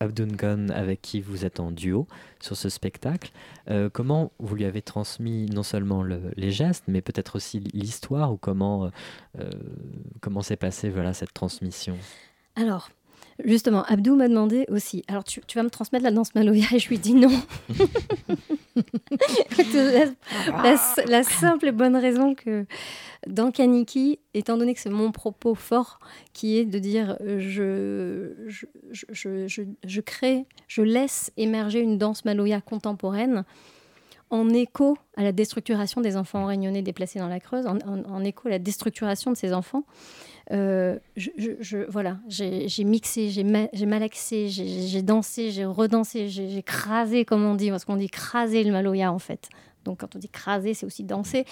Abdungan 0.00 0.70
avec 0.70 1.02
qui 1.02 1.20
vous 1.20 1.44
êtes 1.44 1.60
en 1.60 1.70
duo 1.70 2.06
sur 2.40 2.56
ce 2.56 2.70
spectacle. 2.70 3.30
Euh, 3.68 3.90
comment 3.92 4.32
vous 4.38 4.54
lui 4.54 4.64
avez 4.64 4.80
transmis 4.80 5.46
non 5.46 5.62
seulement 5.62 6.02
les 6.02 6.50
gestes, 6.50 6.84
mais 6.88 7.02
peut-être 7.02 7.36
aussi 7.36 7.60
l'histoire 7.74 8.32
ou 8.32 8.38
comment 8.38 8.90
euh, 9.38 9.50
comment 10.22 10.40
s'est 10.40 10.56
passée 10.56 10.88
voilà 10.88 11.12
cette 11.12 11.34
transmission? 11.34 11.98
Alors. 12.56 12.90
Justement, 13.44 13.82
Abdou 13.84 14.14
m'a 14.14 14.28
demandé 14.28 14.66
aussi. 14.68 15.04
Alors, 15.08 15.24
tu, 15.24 15.40
vas 15.54 15.62
me 15.62 15.70
transmettre 15.70 16.04
la 16.04 16.10
danse 16.10 16.34
Maloya 16.34 16.66
et 16.72 16.78
je 16.78 16.88
lui 16.88 16.98
dis 16.98 17.14
non. 17.14 17.30
la, 19.74 20.76
la, 21.06 21.22
simple 21.22 21.68
et 21.68 21.72
bonne 21.72 21.96
raison 21.96 22.34
que 22.34 22.66
dans 23.26 23.50
Kaniki, 23.50 24.18
étant 24.34 24.56
donné 24.56 24.74
que 24.74 24.80
c'est 24.80 24.90
mon 24.90 25.12
propos 25.12 25.54
fort 25.54 25.98
qui 26.32 26.58
est 26.58 26.64
de 26.64 26.78
dire 26.78 27.16
je, 27.38 28.32
je, 29.10 30.00
crée, 30.00 30.46
je 30.68 30.82
laisse 30.82 31.32
émerger 31.36 31.80
une 31.80 31.98
danse 31.98 32.24
maloya 32.24 32.60
contemporaine 32.60 33.44
en 34.30 34.48
écho 34.48 34.96
à 35.16 35.22
la 35.22 35.32
déstructuration 35.32 36.00
des 36.00 36.16
enfants 36.16 36.46
réunionnais 36.46 36.82
déplacés 36.82 37.18
dans 37.18 37.28
la 37.28 37.38
Creuse, 37.38 37.66
en, 37.66 38.24
écho 38.24 38.48
à 38.48 38.50
la 38.50 38.58
déstructuration 38.58 39.30
de 39.30 39.36
ces 39.36 39.52
enfants. 39.52 39.84
Euh, 40.50 40.98
je, 41.16 41.88
voilà, 41.88 42.18
j'ai 42.28 42.84
mixé, 42.84 43.30
j'ai 43.30 43.86
malaxé, 43.86 44.48
j'ai 44.48 45.02
dansé, 45.02 45.50
j'ai 45.50 45.64
redansé, 45.64 46.28
j'ai 46.28 46.62
crasé, 46.62 47.24
comme 47.24 47.44
on 47.44 47.54
dit, 47.54 47.70
parce 47.70 47.84
qu'on 47.84 47.96
dit 47.96 48.10
craser 48.10 48.64
le 48.64 48.72
maloya 48.72 49.12
en 49.12 49.18
fait. 49.18 49.48
Donc 49.84 50.00
quand 50.00 50.14
on 50.14 50.18
dit 50.18 50.28
craser, 50.28 50.74
c'est 50.74 50.86
aussi 50.86 51.04
danser 51.04 51.44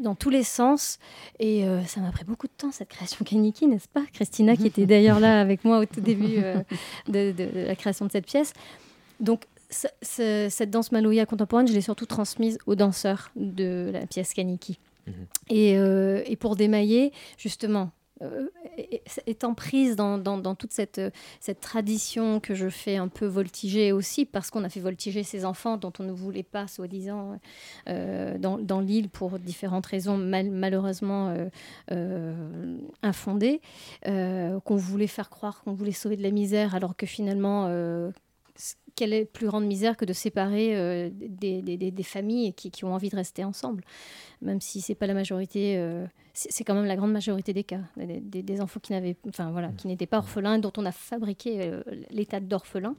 dans 0.00 0.14
tous 0.14 0.30
les 0.30 0.44
sens. 0.44 0.98
Et 1.38 1.64
euh, 1.64 1.82
ça 1.84 2.00
m'a 2.00 2.12
pris 2.12 2.24
beaucoup 2.24 2.46
de 2.46 2.52
temps, 2.56 2.70
cette 2.72 2.88
création 2.88 3.24
Kaniki, 3.24 3.66
n'est-ce 3.66 3.88
pas? 3.88 4.04
Christina, 4.12 4.56
qui 4.56 4.66
était 4.66 4.86
d'ailleurs 4.86 5.20
là 5.20 5.40
avec 5.40 5.64
moi 5.64 5.78
au 5.80 5.84
tout 5.84 6.00
début 6.00 6.36
euh, 6.38 6.62
de, 7.08 7.34
la 7.66 7.76
création 7.76 8.06
de 8.06 8.12
cette 8.12 8.26
pièce. 8.26 8.52
Donc 9.20 9.44
cette 9.70 10.70
danse 10.70 10.92
maloya 10.92 11.24
contemporaine, 11.24 11.66
je 11.66 11.72
l'ai 11.72 11.80
surtout 11.80 12.04
transmise 12.04 12.58
aux 12.66 12.74
danseurs 12.74 13.30
de 13.36 13.90
la 13.92 14.06
pièce 14.06 14.34
Kaniki. 14.34 14.78
Mhm. 15.06 15.26
Et, 15.50 15.78
euh, 15.78 16.22
et, 16.26 16.36
pour 16.36 16.56
démailler, 16.56 17.12
justement, 17.36 17.90
euh, 18.22 18.48
étant 19.26 19.54
prise 19.54 19.96
dans, 19.96 20.54
toute 20.54 20.72
cette, 20.72 21.00
tradition 21.60 22.38
que 22.40 22.54
je 22.54 22.68
fais 22.68 22.96
un 22.96 23.08
peu 23.08 23.26
voltiger 23.26 23.90
aussi, 23.90 24.24
parce 24.24 24.50
qu'on 24.50 24.62
a 24.64 24.68
fait 24.68 24.80
voltiger 24.80 25.24
ces 25.24 25.44
enfants 25.44 25.76
dont 25.76 25.92
on 25.98 26.04
ne 26.04 26.12
voulait 26.12 26.44
pas, 26.44 26.68
soi-disant, 26.68 27.40
euh, 27.88 28.38
dans, 28.38 28.80
l'île 28.80 29.08
pour 29.08 29.38
différentes 29.38 29.86
raisons 29.86 30.16
malheureusement 30.16 31.34
infondées, 33.02 33.60
qu'on 34.04 34.76
voulait 34.76 35.06
faire 35.08 35.30
croire 35.30 35.62
qu'on 35.62 35.74
voulait 35.74 35.92
sauver 35.92 36.16
de 36.16 36.22
la 36.22 36.30
misère, 36.30 36.74
alors 36.74 36.96
que 36.96 37.06
finalement 37.06 37.68
quelle 38.94 39.12
est 39.12 39.24
plus 39.24 39.46
grande 39.46 39.66
misère 39.66 39.96
que 39.96 40.04
de 40.04 40.12
séparer 40.12 40.76
euh, 40.76 41.10
des, 41.12 41.62
des, 41.62 41.76
des, 41.90 42.02
familles 42.02 42.52
qui, 42.54 42.70
qui, 42.70 42.84
ont 42.84 42.94
envie 42.94 43.08
de 43.08 43.16
rester 43.16 43.44
ensemble, 43.44 43.84
même 44.40 44.60
si 44.60 44.80
c'est 44.80 44.94
pas 44.94 45.06
la 45.06 45.14
majorité, 45.14 45.76
euh, 45.78 46.06
c'est 46.34 46.64
quand 46.64 46.74
même 46.74 46.86
la 46.86 46.96
grande 46.96 47.12
majorité 47.12 47.52
des 47.52 47.64
cas, 47.64 47.80
des, 47.96 48.60
enfants 48.60 48.80
qui 48.80 48.92
n'avaient, 48.92 49.16
enfin 49.28 49.50
voilà, 49.50 49.68
qui 49.76 49.86
n'étaient 49.86 50.06
pas 50.06 50.18
orphelins, 50.18 50.58
dont 50.58 50.72
on 50.76 50.86
a 50.86 50.92
fabriqué 50.92 51.58
euh, 51.62 51.82
l'état 52.10 52.40
d'orphelin. 52.40 52.96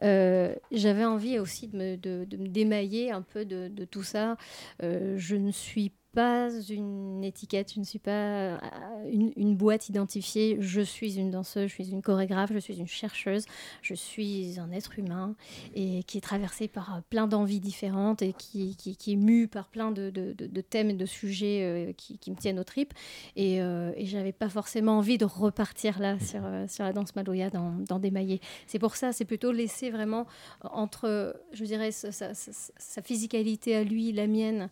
J'avais 0.00 1.04
envie 1.04 1.38
aussi 1.38 1.68
de 1.68 1.76
me, 1.76 1.96
de, 1.96 2.24
de 2.24 2.36
me, 2.36 2.48
démailler 2.48 3.10
un 3.10 3.22
peu 3.22 3.44
de, 3.44 3.68
de 3.68 3.84
tout 3.84 4.02
ça. 4.02 4.36
je 4.80 5.36
ne 5.36 5.50
suis 5.50 5.92
pas 6.18 6.48
une 6.68 7.22
étiquette, 7.22 7.74
je 7.74 7.78
ne 7.78 7.84
suis 7.84 8.00
pas 8.00 8.10
euh, 8.10 8.58
une, 9.06 9.54
boîte 9.54 9.88
identifiée. 9.88 10.56
Je 10.58 10.80
suis 10.80 11.16
une 11.16 11.30
danseuse, 11.30 11.68
je 11.68 11.74
suis 11.74 11.90
une 11.90 12.02
chorégraphe, 12.02 12.50
je 12.52 12.58
suis 12.58 12.76
une 12.76 12.88
chercheuse, 12.88 13.44
je 13.82 13.94
suis 13.94 14.58
un 14.58 14.72
être 14.72 14.98
humain 14.98 15.36
et 15.76 16.02
qui 16.08 16.18
est 16.18 16.20
traversé 16.20 16.66
par 16.66 16.96
euh, 16.96 17.00
plein 17.08 17.28
d'envies 17.28 17.60
différentes 17.60 18.20
et 18.22 18.32
qui, 18.32 18.74
qui, 18.74 19.12
est 19.12 19.16
mu 19.16 19.46
par 19.46 19.68
plein 19.68 19.92
de, 19.92 20.10
de, 20.10 20.60
thèmes 20.60 20.90
et 20.90 20.94
de 20.94 21.06
sujets 21.06 21.62
euh, 21.62 21.92
qui, 21.92 22.18
qui, 22.18 22.32
me 22.32 22.36
tiennent 22.36 22.58
aux 22.58 22.64
tripes. 22.64 22.94
Et, 23.36 23.58
et 23.58 24.06
j'avais 24.06 24.32
pas 24.32 24.48
forcément 24.48 24.98
envie 24.98 25.18
de 25.18 25.24
repartir 25.24 26.00
là 26.00 26.18
sur, 26.18 26.40
sur 26.68 26.82
la 26.82 26.92
danse 26.92 27.14
Maloya 27.14 27.48
dans, 27.48 27.76
dans 27.88 28.00
Démaillé. 28.00 28.40
C'est 28.66 28.80
pour 28.80 28.96
ça, 28.96 29.12
c'est 29.12 29.24
plutôt 29.24 29.52
laisser 29.52 29.90
vraiment 29.90 30.26
entre, 30.62 31.40
je 31.52 31.64
dirais, 31.64 31.92
sa, 31.92 32.10
sa 32.34 33.02
physicalité 33.02 33.76
à 33.76 33.84
lui, 33.84 34.10
la 34.10 34.26
mienne, 34.26 34.68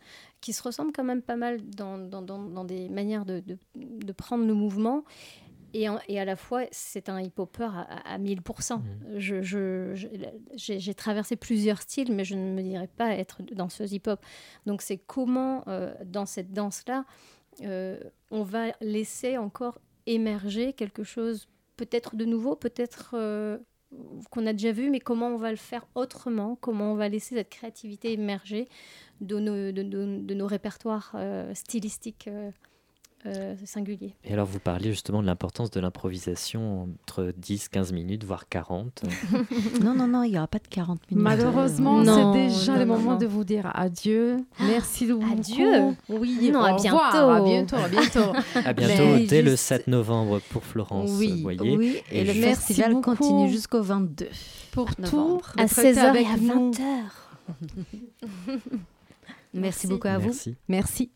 qui 0.47 0.53
se 0.53 0.63
ressemblent 0.63 0.93
quand 0.93 1.03
même 1.03 1.23
pas 1.23 1.35
mal 1.35 1.61
dans, 1.71 1.99
dans, 1.99 2.23
dans, 2.23 2.63
des 2.63 2.89
manières 2.89 3.25
de, 3.25 3.43
de, 3.75 4.13
prendre 4.13 4.47
le 4.47 4.55
mouvement. 4.55 5.03
Et, 5.75 5.89
et, 6.07 6.21
à 6.21 6.25
la 6.25 6.37
fois, 6.37 6.63
c'est 6.71 7.09
un 7.09 7.21
hip-hopper 7.21 7.65
à, 7.65 8.15
à, 8.15 8.17
1000%. 8.17 8.77
Mmh. 8.77 8.83
Je, 9.17 9.43
je, 9.43 10.07
j'ai, 10.55 10.95
traversé 10.95 11.35
plusieurs 11.35 11.83
styles, 11.83 12.13
mais 12.15 12.23
je 12.23 12.37
ne 12.37 12.53
me 12.53 12.63
dirais 12.63 12.87
pas 12.87 13.11
être 13.17 13.43
danseuse 13.43 13.93
hip-hop. 13.93 14.25
Donc 14.67 14.83
c'est 14.83 14.99
comment, 14.99 15.65
euh, 15.67 15.93
dans 16.05 16.27
cette 16.27 16.53
danse-là, 16.53 17.05
euh, 17.63 17.99
on 18.31 18.45
va 18.45 18.67
laisser 18.81 19.37
encore 19.37 19.81
émerger 20.07 20.75
quelque 20.75 21.03
chose 21.03 21.49
peut-être 21.77 22.15
de 22.15 22.25
nouveau, 22.25 22.55
peut-être 22.55 23.15
euh, 23.15 23.59
qu'on 24.31 24.47
a 24.47 24.53
déjà 24.53 24.73
vu, 24.73 24.91
mais 24.91 25.01
comment 25.01 25.29
on 25.29 25.37
va 25.37 25.51
le 25.51 25.57
faire 25.57 25.87
autrement, 25.95 26.57
comment 26.57 26.93
on 26.93 26.97
va 26.97 27.09
laisser 27.09 27.37
cette 27.37 27.51
créativité 27.51 28.13
émerger 28.13 28.69
de 29.21 29.39
nos, 29.39 30.47
répertoires 30.47 31.13
euh, 31.15 31.55
stylistiques 31.55 32.29
euh, 32.29 32.51
euh, 33.27 33.55
singuliers. 33.65 34.15
Et 34.25 34.33
alors 34.33 34.47
vous 34.47 34.59
parliez 34.59 34.91
justement 34.91 35.21
de 35.21 35.27
l'importance 35.27 35.71
de 35.71 35.81
l'improvisation 35.81 36.89
entre 37.03 37.33
10, 37.37 37.69
15 37.69 37.93
minutes, 37.93 38.25
voire 38.25 38.49
40. 38.49 39.05
non, 39.83 39.95
non, 39.95 40.07
non, 40.07 40.23
il 40.23 40.33
n'y 40.33 40.39
aura 40.39 40.47
pas 40.47 40.59
de 40.59 40.69
40 40.69 41.11
minutes. 41.11 41.23
Malheureusement, 41.23 42.05
c'est 42.05 42.41
déjà 42.47 42.77
le 42.77 42.87
moment 42.87 43.17
de 43.17 43.27
vous 43.27 43.45
dire 43.45 43.71
adieu. 43.75 44.39
Merci 44.61 45.07
beaucoup. 45.07 45.27
Adieu 45.33 45.95
Oui, 46.09 46.51
non, 46.53 46.63
à 46.63 46.77
bientôt. 46.77 46.99
à 46.99 47.41
bientôt. 47.43 47.77
À 47.77 47.89
bientôt. 47.89 48.33
à 48.65 48.73
bientôt, 48.73 49.27
dès 49.27 49.43
le 49.43 49.57
7 49.57 49.87
novembre 49.87 50.41
pour 50.51 50.65
Florence, 50.65 51.11
oui, 51.15 51.43
voyez. 51.43 51.77
Oui, 51.77 51.97
et, 52.11 52.25
le 52.25 52.33
festival 52.33 53.01
continue 53.01 53.49
jusqu'au 53.49 53.83
22 53.83 54.29
Pour 54.73 54.91
novembre. 54.99 55.53
tout, 55.57 55.61
à 55.61 55.67
16h 55.67 56.17
et 56.17 56.27
à 56.27 56.37
20h. 56.37 56.81
Merci, 59.55 59.87
beaucoup 59.87 60.09
à 60.09 60.19
vous. 60.19 60.33
Merci. 60.69 61.11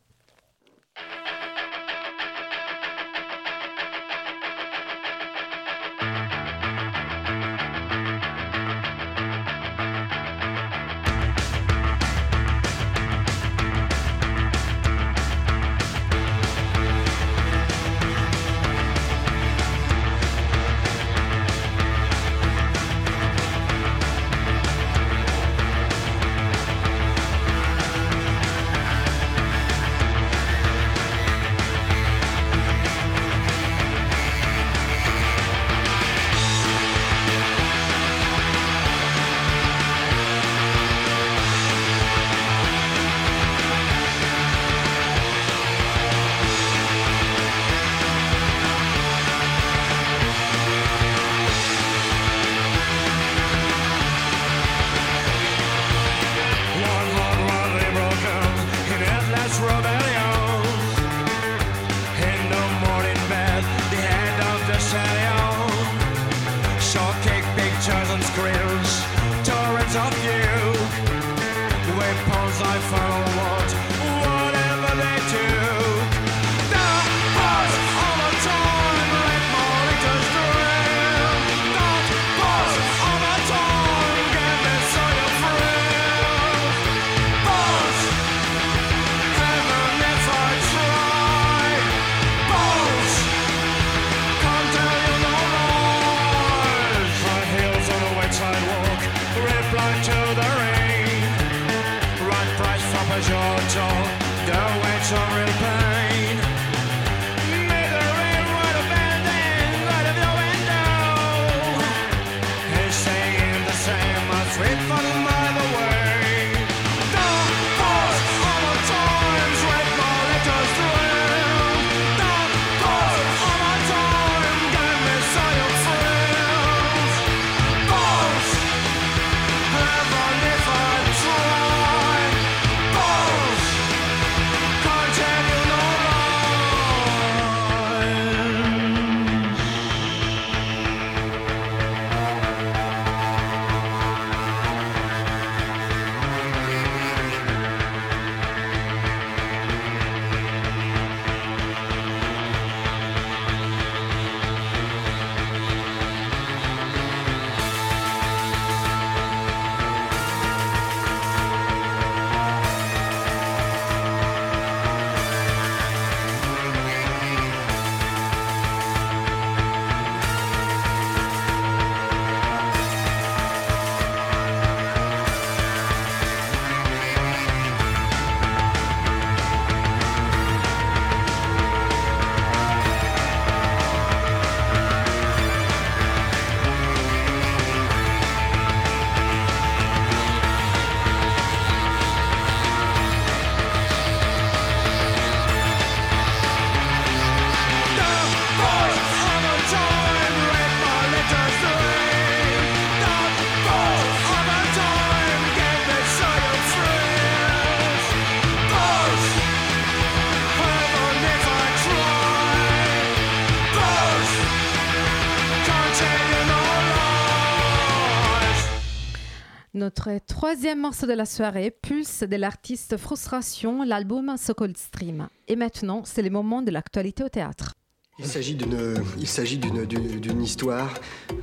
Notre 219.80 220.18
troisième 220.26 220.82
morceau 220.82 221.06
de 221.06 221.14
la 221.14 221.24
soirée, 221.24 221.70
Pulse 221.70 222.22
de 222.22 222.36
l'artiste 222.36 222.98
Frustration, 222.98 223.82
l'album 223.82 224.34
So-Called 224.36 224.76
Stream. 224.76 225.28
Et 225.48 225.56
maintenant, 225.56 226.02
c'est 226.04 226.20
le 226.20 226.28
moment 226.28 226.60
de 226.60 226.70
l'actualité 226.70 227.24
au 227.24 227.30
théâtre. 227.30 227.76
Il 228.18 228.26
s'agit 228.26 228.56
d'une, 228.56 229.02
il 229.16 229.26
s'agit 229.26 229.56
d'une, 229.56 229.86
d'une, 229.86 230.42
histoire, 230.42 230.92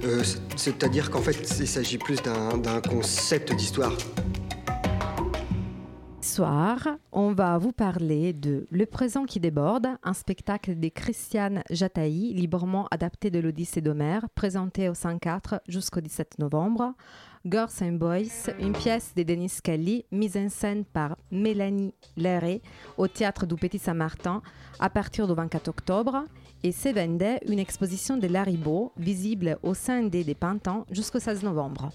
euh, 0.03 0.21
c'est-à-dire 0.55 1.09
qu'en 1.09 1.21
fait, 1.23 1.57
il 1.59 1.67
s'agit 1.67 1.97
plus 1.97 2.21
d'un, 2.21 2.59
d'un 2.59 2.79
concept 2.79 3.55
d'histoire. 3.55 3.97
Ce 6.21 6.35
soir, 6.35 6.87
on 7.11 7.31
va 7.31 7.57
vous 7.57 7.71
parler 7.71 8.33
de 8.33 8.67
Le 8.69 8.85
présent 8.85 9.25
qui 9.25 9.39
déborde, 9.39 9.87
un 10.03 10.13
spectacle 10.13 10.79
de 10.79 10.89
Christiane 10.89 11.63
Jataï, 11.71 12.33
librement 12.33 12.87
adapté 12.91 13.31
de 13.31 13.39
l'Odyssée 13.39 13.81
d'Homère, 13.81 14.29
présenté 14.35 14.89
au 14.89 14.93
5-4 14.93 15.61
jusqu'au 15.67 16.01
17 16.01 16.37
novembre. 16.37 16.93
Girls 17.49 17.81
and 17.81 17.93
Boys, 17.93 18.51
une 18.59 18.73
pièce 18.73 19.13
de 19.15 19.23
Denis 19.23 19.59
Kelly, 19.63 20.05
mise 20.11 20.35
en 20.35 20.49
scène 20.49 20.83
par 20.83 21.15
Mélanie 21.31 21.93
Léré 22.17 22.61
au 22.97 23.07
théâtre 23.07 23.45
du 23.45 23.55
Petit 23.55 23.79
Saint-Martin 23.79 24.41
à 24.79 24.89
partir 24.89 25.27
du 25.27 25.33
24 25.33 25.69
octobre. 25.69 26.25
Et 26.63 26.73
c'est 26.73 26.91
vendait 26.91 27.39
une 27.47 27.59
exposition 27.59 28.17
de 28.17 28.27
Laribo, 28.27 28.91
visible 28.97 29.57
au 29.63 29.73
sein 29.73 30.03
des 30.03 30.35
Pintants 30.35 30.85
jusqu'au 30.91 31.19
16 31.19 31.43
novembre. 31.43 31.91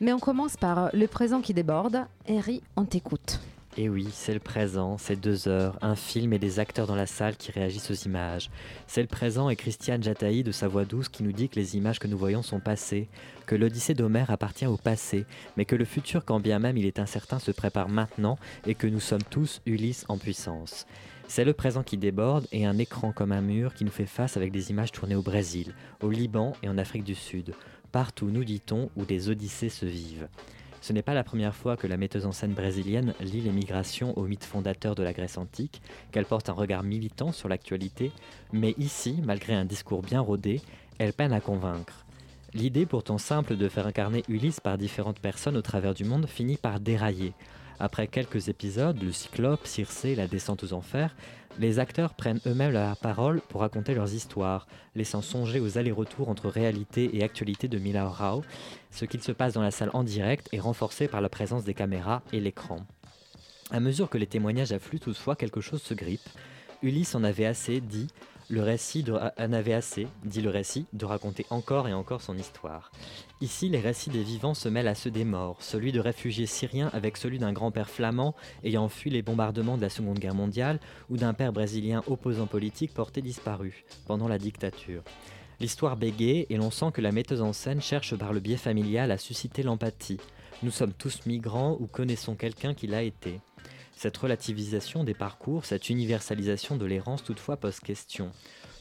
Mais 0.00 0.12
on 0.14 0.18
commence 0.18 0.56
par 0.56 0.88
le 0.94 1.06
présent 1.06 1.42
qui 1.42 1.52
déborde. 1.52 2.06
Henry, 2.26 2.62
on 2.76 2.86
t'écoute. 2.86 3.40
Et 3.78 3.88
oui, 3.88 4.08
c'est 4.12 4.34
le 4.34 4.40
présent, 4.40 4.98
c'est 4.98 5.16
deux 5.16 5.48
heures, 5.48 5.78
un 5.80 5.96
film 5.96 6.34
et 6.34 6.38
des 6.38 6.58
acteurs 6.58 6.86
dans 6.86 6.94
la 6.94 7.06
salle 7.06 7.38
qui 7.38 7.50
réagissent 7.50 7.90
aux 7.90 8.06
images. 8.06 8.50
C'est 8.86 9.00
le 9.00 9.08
présent 9.08 9.48
et 9.48 9.56
Christiane 9.56 10.02
Jataï 10.02 10.42
de 10.42 10.52
sa 10.52 10.68
voix 10.68 10.84
douce 10.84 11.08
qui 11.08 11.22
nous 11.22 11.32
dit 11.32 11.48
que 11.48 11.58
les 11.58 11.74
images 11.74 11.98
que 11.98 12.06
nous 12.06 12.18
voyons 12.18 12.42
sont 12.42 12.60
passées, 12.60 13.08
que 13.46 13.54
l'Odyssée 13.54 13.94
d'Homère 13.94 14.30
appartient 14.30 14.66
au 14.66 14.76
passé, 14.76 15.24
mais 15.56 15.64
que 15.64 15.74
le 15.74 15.86
futur, 15.86 16.26
quand 16.26 16.38
bien 16.38 16.58
même 16.58 16.76
il 16.76 16.84
est 16.84 16.98
incertain, 16.98 17.38
se 17.38 17.50
prépare 17.50 17.88
maintenant 17.88 18.36
et 18.66 18.74
que 18.74 18.86
nous 18.86 19.00
sommes 19.00 19.22
tous 19.22 19.62
Ulysse 19.64 20.04
en 20.10 20.18
puissance. 20.18 20.86
C'est 21.26 21.46
le 21.46 21.54
présent 21.54 21.82
qui 21.82 21.96
déborde 21.96 22.46
et 22.52 22.66
un 22.66 22.76
écran 22.76 23.12
comme 23.12 23.32
un 23.32 23.40
mur 23.40 23.72
qui 23.72 23.86
nous 23.86 23.90
fait 23.90 24.04
face 24.04 24.36
avec 24.36 24.52
des 24.52 24.70
images 24.70 24.92
tournées 24.92 25.14
au 25.14 25.22
Brésil, 25.22 25.74
au 26.02 26.10
Liban 26.10 26.52
et 26.62 26.68
en 26.68 26.76
Afrique 26.76 27.04
du 27.04 27.14
Sud, 27.14 27.54
partout, 27.90 28.30
nous 28.30 28.44
dit-on, 28.44 28.90
où 28.96 29.06
des 29.06 29.30
odyssées 29.30 29.70
se 29.70 29.86
vivent. 29.86 30.28
Ce 30.82 30.92
n'est 30.92 31.02
pas 31.02 31.14
la 31.14 31.22
première 31.22 31.54
fois 31.54 31.76
que 31.76 31.86
la 31.86 31.96
metteuse 31.96 32.26
en 32.26 32.32
scène 32.32 32.54
brésilienne 32.54 33.14
lie 33.20 33.40
l'émigration 33.40 34.18
au 34.18 34.24
mythe 34.24 34.44
fondateur 34.44 34.96
de 34.96 35.04
la 35.04 35.12
Grèce 35.12 35.38
antique, 35.38 35.80
qu'elle 36.10 36.26
porte 36.26 36.48
un 36.48 36.54
regard 36.54 36.82
militant 36.82 37.30
sur 37.30 37.48
l'actualité, 37.48 38.10
mais 38.52 38.74
ici, 38.78 39.20
malgré 39.22 39.54
un 39.54 39.64
discours 39.64 40.02
bien 40.02 40.20
rodé, 40.20 40.60
elle 40.98 41.12
peine 41.12 41.32
à 41.32 41.40
convaincre. 41.40 42.04
L'idée 42.52 42.84
pourtant 42.84 43.18
simple 43.18 43.56
de 43.56 43.68
faire 43.68 43.86
incarner 43.86 44.24
Ulysse 44.28 44.58
par 44.58 44.76
différentes 44.76 45.20
personnes 45.20 45.56
au 45.56 45.62
travers 45.62 45.94
du 45.94 46.04
monde 46.04 46.26
finit 46.26 46.56
par 46.56 46.80
dérailler, 46.80 47.32
après 47.82 48.06
quelques 48.06 48.48
épisodes, 48.48 49.02
le 49.02 49.10
Cyclope, 49.10 49.66
Circé, 49.66 50.14
la 50.14 50.28
descente 50.28 50.62
aux 50.62 50.72
enfers, 50.72 51.16
les 51.58 51.78
acteurs 51.78 52.14
prennent 52.14 52.40
eux-mêmes 52.46 52.72
la 52.72 52.94
parole 52.96 53.40
pour 53.48 53.60
raconter 53.60 53.94
leurs 53.94 54.14
histoires, 54.14 54.66
laissant 54.94 55.22
songer 55.22 55.60
aux 55.60 55.78
allers-retours 55.78 56.28
entre 56.28 56.48
réalité 56.48 57.16
et 57.16 57.22
actualité 57.22 57.68
de 57.68 57.78
Mila 57.78 58.08
Rao. 58.08 58.42
Ce 58.90 59.04
qu'il 59.04 59.22
se 59.22 59.32
passe 59.32 59.52
dans 59.52 59.62
la 59.62 59.70
salle 59.70 59.90
en 59.92 60.04
direct 60.04 60.48
est 60.52 60.60
renforcé 60.60 61.08
par 61.08 61.20
la 61.20 61.28
présence 61.28 61.64
des 61.64 61.74
caméras 61.74 62.22
et 62.32 62.40
l'écran. 62.40 62.78
À 63.70 63.80
mesure 63.80 64.10
que 64.10 64.18
les 64.18 64.26
témoignages 64.26 64.72
affluent, 64.72 65.00
toutefois, 65.00 65.36
quelque 65.36 65.60
chose 65.60 65.82
se 65.82 65.94
grippe. 65.94 66.28
Ulysse 66.82 67.14
en 67.14 67.24
avait 67.24 67.46
assez, 67.46 67.80
dit, 67.80 68.08
le 68.52 68.62
récit 68.62 69.02
en 69.10 69.52
avait 69.54 69.72
assez, 69.72 70.06
dit 70.26 70.42
le 70.42 70.50
récit, 70.50 70.84
de 70.92 71.06
raconter 71.06 71.46
encore 71.48 71.88
et 71.88 71.94
encore 71.94 72.20
son 72.20 72.36
histoire. 72.36 72.92
Ici, 73.40 73.70
les 73.70 73.80
récits 73.80 74.10
des 74.10 74.22
vivants 74.22 74.52
se 74.52 74.68
mêlent 74.68 74.88
à 74.88 74.94
ceux 74.94 75.10
des 75.10 75.24
morts, 75.24 75.56
celui 75.62 75.90
de 75.90 76.00
réfugiés 76.00 76.44
syriens 76.44 76.90
avec 76.92 77.16
celui 77.16 77.38
d'un 77.38 77.54
grand-père 77.54 77.88
flamand 77.88 78.34
ayant 78.62 78.90
fui 78.90 79.08
les 79.08 79.22
bombardements 79.22 79.78
de 79.78 79.82
la 79.82 79.88
Seconde 79.88 80.18
Guerre 80.18 80.34
mondiale 80.34 80.80
ou 81.08 81.16
d'un 81.16 81.32
père 81.32 81.54
brésilien 81.54 82.02
opposant 82.06 82.46
politique 82.46 82.92
porté 82.92 83.22
disparu 83.22 83.86
pendant 84.06 84.28
la 84.28 84.36
dictature. 84.36 85.02
L'histoire 85.58 85.96
bégaye 85.96 86.46
et 86.50 86.58
l'on 86.58 86.70
sent 86.70 86.90
que 86.92 87.00
la 87.00 87.10
metteuse 87.10 87.40
en 87.40 87.54
scène 87.54 87.80
cherche 87.80 88.14
par 88.16 88.34
le 88.34 88.40
biais 88.40 88.58
familial 88.58 89.12
à 89.12 89.16
susciter 89.16 89.62
l'empathie. 89.62 90.20
Nous 90.62 90.70
sommes 90.70 90.92
tous 90.92 91.24
migrants 91.24 91.78
ou 91.80 91.86
connaissons 91.86 92.34
quelqu'un 92.34 92.74
qui 92.74 92.86
l'a 92.86 93.02
été. 93.02 93.40
Cette 93.96 94.16
relativisation 94.16 95.04
des 95.04 95.14
parcours, 95.14 95.64
cette 95.64 95.90
universalisation 95.90 96.76
de 96.76 96.86
l'errance 96.86 97.22
toutefois 97.22 97.56
pose 97.56 97.80
question. 97.80 98.32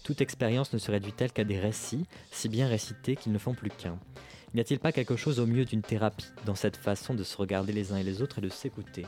Toute 0.04 0.22
expérience 0.22 0.74
ne 0.74 0.80
se 0.80 0.90
réduit-elle 0.90 1.32
qu'à 1.32 1.44
des 1.44 1.60
récits, 1.60 2.06
si 2.32 2.50
bien 2.50 2.68
récités 2.68 3.16
qu'ils 3.16 3.32
ne 3.32 3.38
font 3.38 3.54
plus 3.54 3.70
qu'un. 3.70 4.00
N'y 4.54 4.62
a-t-il 4.62 4.80
pas 4.80 4.92
quelque 4.92 5.16
chose 5.16 5.40
au 5.40 5.46
mieux 5.46 5.64
d'une 5.64 5.82
thérapie 5.82 6.32
dans 6.46 6.56
cette 6.56 6.78
façon 6.78 7.14
de 7.14 7.24
se 7.24 7.38
regarder 7.38 7.72
les 7.72 7.94
uns 7.94 7.98
et 7.98 8.04
les 8.04 8.22
autres 8.22 8.40
et 8.40 8.42
de 8.42 8.50
s'écouter? 8.50 9.06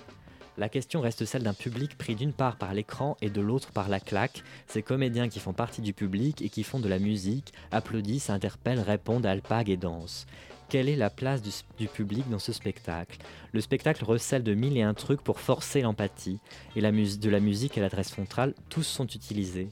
La 0.56 0.70
question 0.70 1.02
reste 1.02 1.26
celle 1.26 1.42
d'un 1.42 1.56
public 1.56 1.98
pris 1.98 2.14
d'une 2.14 2.32
part 2.32 2.58
par 2.58 2.76
l'écran 2.76 3.18
et 3.22 3.32
de 3.32 3.42
l'autre 3.42 3.72
par 3.72 3.90
la 3.90 4.00
claque, 4.00 4.44
ces 4.68 4.84
comédiens 4.84 5.28
qui 5.28 5.40
font 5.40 5.52
partie 5.52 5.82
du 5.82 5.94
public 5.94 6.44
et 6.44 6.50
qui 6.50 6.64
font 6.64 6.80
de 6.80 6.88
la 6.88 7.00
musique, 7.00 7.54
applaudissent, 7.72 8.30
interpellent, 8.30 8.80
répondent, 8.80 9.26
alpaguent 9.26 9.72
et 9.72 9.78
dansent 9.78 10.28
quelle 10.74 10.90
est 10.90 10.96
la 10.96 11.12
place 11.12 11.44
du, 11.78 11.88
public 11.88 12.28
dans 12.32 12.40
ce 12.40 12.52
spectacle? 12.52 13.20
Le 13.52 13.62
spectacle 13.62 14.04
recèle 14.04 14.42
de 14.42 14.56
mille 14.56 14.76
et 14.76 14.82
un 14.82 14.96
trucs 14.96 15.22
pour 15.22 15.40
forcer 15.40 15.82
l'empathie, 15.82 16.40
et 16.76 16.82
de 16.82 17.30
la 17.30 17.40
musique 17.40 17.78
à 17.78 17.82
l'adresse 17.82 18.08
centrale, 18.08 18.56
tous 18.70 18.82
sont 18.82 19.06
utilisés. 19.06 19.70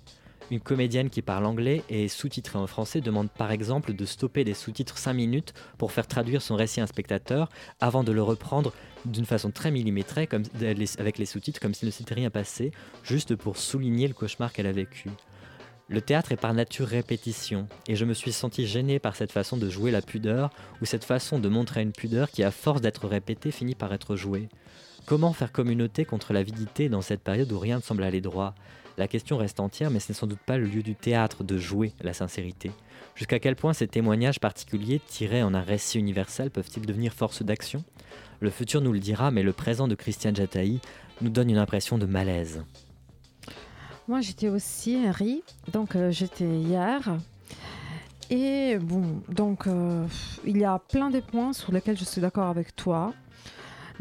Une 0.51 0.59
comédienne 0.59 1.09
qui 1.09 1.23
parle 1.23 1.47
anglais 1.47 1.81
et 1.89 2.05
est 2.05 2.07
sous-titrée 2.07 2.59
en 2.59 2.67
français 2.67 3.01
demande 3.01 3.31
par 3.31 3.49
exemple 3.49 3.93
de 3.93 4.05
stopper 4.05 4.43
des 4.43 4.53
sous-titres 4.53 4.99
5 4.99 5.13
minutes 5.13 5.55
pour 5.79 5.91
faire 5.91 6.05
traduire 6.05 6.43
son 6.43 6.55
récit 6.55 6.81
à 6.81 6.83
un 6.83 6.87
spectateur 6.87 7.49
avant 7.79 8.03
de 8.03 8.11
le 8.11 8.21
reprendre 8.21 8.71
d'une 9.05 9.25
façon 9.25 9.49
très 9.49 9.71
millimétrée 9.71 10.29
avec 10.99 11.17
les 11.17 11.25
sous-titres 11.25 11.59
comme 11.59 11.73
s'il 11.73 11.87
ne 11.87 11.91
s'était 11.91 12.13
rien 12.13 12.29
passé, 12.29 12.73
juste 13.01 13.35
pour 13.35 13.57
souligner 13.57 14.07
le 14.07 14.13
cauchemar 14.13 14.53
qu'elle 14.53 14.67
a 14.67 14.71
vécu. 14.71 15.09
Le 15.91 15.99
théâtre 15.99 16.31
est 16.31 16.37
par 16.37 16.53
nature 16.53 16.87
répétition, 16.87 17.67
et 17.85 17.97
je 17.97 18.05
me 18.05 18.13
suis 18.13 18.31
senti 18.31 18.65
gêné 18.65 18.97
par 18.97 19.17
cette 19.17 19.33
façon 19.33 19.57
de 19.57 19.69
jouer 19.69 19.91
la 19.91 20.01
pudeur, 20.01 20.49
ou 20.81 20.85
cette 20.85 21.03
façon 21.03 21.37
de 21.37 21.49
montrer 21.49 21.81
une 21.81 21.91
pudeur 21.91 22.31
qui, 22.31 22.43
à 22.43 22.51
force 22.51 22.79
d'être 22.79 23.09
répétée, 23.09 23.51
finit 23.51 23.75
par 23.75 23.91
être 23.91 24.15
jouée. 24.15 24.47
Comment 25.05 25.33
faire 25.33 25.51
communauté 25.51 26.05
contre 26.05 26.31
l'avidité 26.31 26.87
dans 26.87 27.01
cette 27.01 27.19
période 27.19 27.51
où 27.51 27.59
rien 27.59 27.75
ne 27.75 27.81
semble 27.81 28.03
aller 28.03 28.21
droit? 28.21 28.55
La 28.97 29.09
question 29.09 29.35
reste 29.35 29.59
entière, 29.59 29.91
mais 29.91 29.99
ce 29.99 30.13
n'est 30.13 30.17
sans 30.17 30.27
doute 30.27 30.39
pas 30.39 30.57
le 30.57 30.65
lieu 30.65 30.81
du 30.81 30.95
théâtre 30.95 31.43
de 31.43 31.57
jouer 31.57 31.91
la 31.99 32.13
sincérité. 32.13 32.71
Jusqu'à 33.15 33.39
quel 33.39 33.57
point 33.57 33.73
ces 33.73 33.89
témoignages 33.89 34.39
particuliers, 34.39 35.01
tirés 35.05 35.43
en 35.43 35.53
un 35.53 35.61
récit 35.61 35.99
universel, 35.99 36.51
peuvent-ils 36.51 36.85
devenir 36.85 37.13
force 37.13 37.43
d'action? 37.43 37.83
Le 38.39 38.49
futur 38.49 38.79
nous 38.79 38.93
le 38.93 38.99
dira, 38.99 39.29
mais 39.29 39.43
le 39.43 39.51
présent 39.51 39.89
de 39.89 39.95
Christiane 39.95 40.37
Jataï 40.37 40.79
nous 41.19 41.29
donne 41.29 41.49
une 41.49 41.57
impression 41.57 41.97
de 41.97 42.05
malaise. 42.05 42.63
Moi, 44.11 44.19
j'étais 44.19 44.49
aussi 44.49 44.97
Henry, 44.97 45.41
donc 45.71 45.95
euh, 45.95 46.11
j'étais 46.11 46.43
hier. 46.43 47.17
Et 48.29 48.77
bon, 48.77 49.21
donc 49.29 49.67
euh, 49.67 50.05
il 50.45 50.57
y 50.57 50.65
a 50.65 50.79
plein 50.79 51.09
de 51.09 51.21
points 51.21 51.53
sur 51.53 51.71
lesquels 51.71 51.97
je 51.97 52.03
suis 52.03 52.19
d'accord 52.19 52.49
avec 52.49 52.75
toi. 52.75 53.13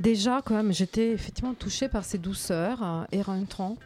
Déjà, 0.01 0.43
quand 0.45 0.55
même, 0.57 0.73
j'étais 0.73 1.13
effectivement 1.13 1.55
touchée 1.55 1.89
par 1.89 2.05
ces 2.05 2.19
douceurs 2.19 2.83
euh, 2.83 3.05
éreintantes, 3.13 3.79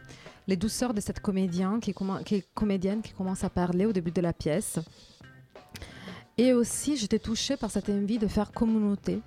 les 0.47 0.55
douceurs 0.55 0.95
de 0.95 0.99
cette 0.99 1.19
comédienne 1.19 1.79
qui, 1.79 1.93
qui, 2.25 2.43
comédienne 2.55 3.03
qui 3.03 3.11
commence 3.11 3.43
à 3.43 3.51
parler 3.51 3.85
au 3.85 3.93
début 3.93 4.09
de 4.09 4.21
la 4.21 4.33
pièce. 4.33 4.79
Et 6.39 6.53
aussi, 6.53 6.97
j'étais 6.97 7.19
touchée 7.19 7.55
par 7.55 7.69
cette 7.69 7.87
envie 7.87 8.17
de 8.17 8.25
faire 8.25 8.51
communauté. 8.51 9.21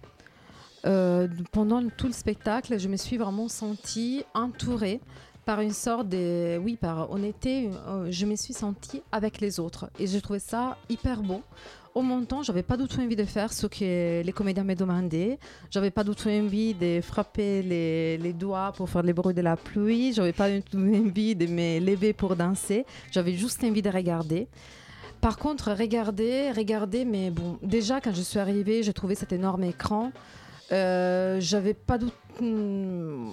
pendant 1.52 1.88
tout 1.90 2.08
le 2.08 2.12
spectacle, 2.12 2.76
je 2.76 2.88
me 2.88 2.96
suis 2.96 3.18
vraiment 3.18 3.46
sentie 3.46 4.24
entourée 4.34 5.00
par 5.48 5.62
une 5.62 5.72
sorte 5.72 6.10
de, 6.10 6.58
oui, 6.62 6.76
par 6.76 7.10
honnêteté, 7.10 7.70
euh, 7.86 8.08
je 8.10 8.26
me 8.26 8.36
suis 8.36 8.52
sentie 8.52 9.00
avec 9.10 9.40
les 9.40 9.58
autres. 9.58 9.88
Et 9.98 10.06
j'ai 10.06 10.20
trouvé 10.20 10.40
ça 10.40 10.76
hyper 10.90 11.22
beau. 11.22 11.40
Au 11.94 12.02
montant, 12.02 12.42
j'avais 12.42 12.62
pas 12.62 12.76
du 12.76 12.86
tout 12.86 13.00
envie 13.00 13.16
de 13.16 13.24
faire 13.24 13.50
ce 13.50 13.66
que 13.66 14.20
les 14.22 14.32
comédiens 14.32 14.62
me 14.62 14.74
demandaient. 14.74 15.38
J'avais 15.70 15.90
pas 15.90 16.04
du 16.04 16.14
tout 16.14 16.28
envie 16.28 16.74
de 16.74 17.00
frapper 17.00 17.62
les, 17.62 18.18
les 18.18 18.34
doigts 18.34 18.74
pour 18.76 18.90
faire 18.90 19.02
les 19.02 19.14
bruits 19.14 19.32
de 19.32 19.40
la 19.40 19.56
pluie. 19.56 20.12
J'avais 20.12 20.34
pas 20.34 20.50
du 20.50 20.62
tout 20.62 20.76
envie 20.76 21.34
de 21.34 21.46
me 21.46 21.80
lever 21.80 22.12
pour 22.12 22.36
danser. 22.36 22.84
J'avais 23.10 23.32
juste 23.32 23.64
envie 23.64 23.80
de 23.80 23.88
regarder. 23.88 24.48
Par 25.22 25.38
contre, 25.38 25.72
regarder, 25.72 26.52
regarder, 26.52 27.06
mais 27.06 27.30
bon, 27.30 27.58
déjà 27.62 28.02
quand 28.02 28.14
je 28.14 28.20
suis 28.20 28.38
arrivée, 28.38 28.82
j'ai 28.82 28.92
trouvé 28.92 29.14
cet 29.14 29.32
énorme 29.32 29.64
écran. 29.64 30.12
Euh, 30.70 31.38
j'avais 31.40 31.74
pas 31.74 31.98
doute. 31.98 32.14
Hmm, 32.40 33.30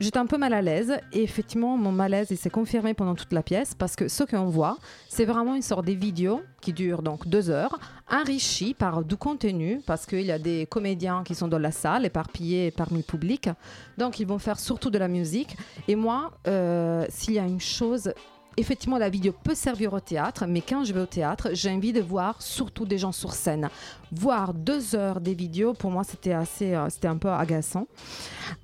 j'étais 0.00 0.18
un 0.18 0.26
peu 0.26 0.36
mal 0.36 0.52
à 0.52 0.60
l'aise 0.60 0.92
et 1.14 1.22
effectivement 1.22 1.78
mon 1.78 1.92
malaise 1.92 2.28
s'est 2.28 2.50
confirmé 2.50 2.92
pendant 2.92 3.14
toute 3.14 3.32
la 3.32 3.42
pièce 3.42 3.72
parce 3.72 3.96
que 3.96 4.06
ce 4.06 4.22
qu'on 4.22 4.50
voit 4.50 4.76
c'est 5.08 5.24
vraiment 5.24 5.54
une 5.54 5.62
sorte 5.62 5.86
de 5.86 5.92
vidéo 5.92 6.42
qui 6.60 6.74
dure 6.74 7.00
donc 7.00 7.26
deux 7.26 7.48
heures 7.48 7.78
enrichie 8.10 8.74
par 8.74 9.02
du 9.02 9.16
contenu 9.16 9.80
parce 9.86 10.04
qu'il 10.04 10.26
y 10.26 10.30
a 10.30 10.38
des 10.38 10.66
comédiens 10.66 11.22
qui 11.24 11.34
sont 11.34 11.48
dans 11.48 11.58
la 11.58 11.70
salle 11.70 12.04
éparpillés 12.04 12.70
parmi 12.70 12.98
le 12.98 13.04
public 13.04 13.48
donc 13.96 14.20
ils 14.20 14.26
vont 14.26 14.38
faire 14.38 14.60
surtout 14.60 14.90
de 14.90 14.98
la 14.98 15.08
musique 15.08 15.56
et 15.86 15.96
moi 15.96 16.32
euh, 16.48 17.06
s'il 17.08 17.32
y 17.32 17.38
a 17.38 17.44
une 17.44 17.62
chose 17.62 18.12
effectivement, 18.58 18.98
la 18.98 19.08
vidéo 19.08 19.32
peut 19.32 19.54
servir 19.54 19.92
au 19.92 20.00
théâtre, 20.00 20.44
mais 20.46 20.60
quand 20.60 20.84
je 20.84 20.92
vais 20.92 21.00
au 21.00 21.06
théâtre, 21.06 21.50
j'ai 21.52 21.70
envie 21.70 21.92
de 21.92 22.00
voir 22.00 22.42
surtout 22.42 22.84
des 22.84 22.98
gens 22.98 23.12
sur 23.12 23.32
scène. 23.32 23.68
Voir 24.12 24.54
deux 24.54 24.94
heures 24.94 25.20
des 25.20 25.34
vidéos, 25.34 25.74
pour 25.74 25.90
moi, 25.90 26.04
c'était 26.04 26.32
assez, 26.32 26.74
euh, 26.74 26.88
c'était 26.88 27.08
un 27.08 27.16
peu 27.16 27.30
agaçant. 27.30 27.86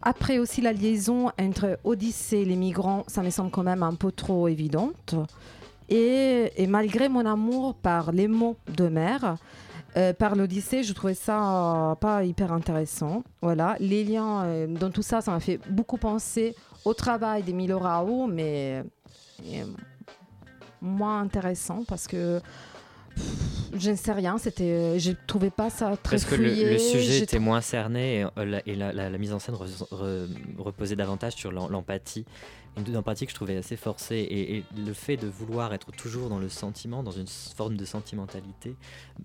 Après 0.02 0.38
aussi, 0.38 0.60
la 0.60 0.72
liaison 0.72 1.30
entre 1.40 1.78
Odyssée 1.84 2.38
et 2.38 2.44
les 2.44 2.56
migrants, 2.56 3.04
ça 3.06 3.22
me 3.22 3.30
semble 3.30 3.50
quand 3.50 3.62
même 3.62 3.82
un 3.82 3.94
peu 3.94 4.10
trop 4.10 4.48
évidente. 4.48 5.14
Et, 5.88 6.66
malgré 6.66 7.08
mon 7.08 7.26
amour 7.26 7.74
par 7.74 8.10
les 8.10 8.26
mots 8.26 8.56
de 8.74 8.88
mère, 8.88 9.36
euh, 9.96 10.12
par 10.12 10.34
l'Odyssée, 10.34 10.82
je 10.82 10.92
trouvais 10.92 11.14
ça 11.14 11.90
euh, 11.90 11.94
pas 11.94 12.24
hyper 12.24 12.52
intéressant. 12.52 13.22
Voilà, 13.42 13.76
les 13.78 14.02
liens 14.02 14.66
dans 14.68 14.90
tout 14.90 15.02
ça, 15.02 15.20
ça 15.20 15.30
m'a 15.30 15.40
fait 15.40 15.60
beaucoup 15.68 15.98
penser 15.98 16.56
au 16.84 16.94
travail 16.94 17.42
d'Emilio 17.42 17.78
Rao, 17.78 18.26
mais 18.26 18.82
moins 20.80 21.20
intéressant 21.20 21.84
parce 21.84 22.06
que 22.06 22.40
je 23.76 23.90
ne 23.90 23.96
sais 23.96 24.12
rien. 24.12 24.38
C'était, 24.38 24.64
euh, 24.64 24.98
je 24.98 25.12
trouvais 25.26 25.50
pas 25.50 25.70
ça 25.70 25.96
très 25.96 26.16
Parce 26.16 26.24
que 26.24 26.34
le, 26.36 26.48
fouillé, 26.50 26.70
le 26.70 26.78
sujet 26.78 27.18
était 27.20 27.38
moins 27.38 27.60
cerné 27.60 28.20
et, 28.20 28.24
euh, 28.24 28.44
la, 28.44 28.62
et 28.66 28.74
la- 28.76 28.92
la- 28.92 29.10
la 29.10 29.18
mise 29.18 29.32
en 29.32 29.38
scène 29.38 29.54
re- 29.56 29.88
re- 29.90 30.28
reposait 30.58 30.96
davantage 30.96 31.34
sur 31.34 31.50
l'em- 31.52 31.68
l'empathie. 31.70 32.24
Une 32.76 32.96
empathie 32.96 33.24
que 33.26 33.30
je 33.30 33.36
trouvais 33.36 33.56
assez 33.56 33.76
forcée 33.76 34.16
et, 34.16 34.56
et 34.56 34.64
le 34.76 34.92
fait 34.94 35.16
de 35.16 35.28
vouloir 35.28 35.72
être 35.74 35.92
toujours 35.92 36.28
dans 36.28 36.40
le 36.40 36.48
sentiment, 36.48 37.04
dans 37.04 37.12
une 37.12 37.28
forme 37.28 37.76
de 37.76 37.84
sentimentalité, 37.84 38.74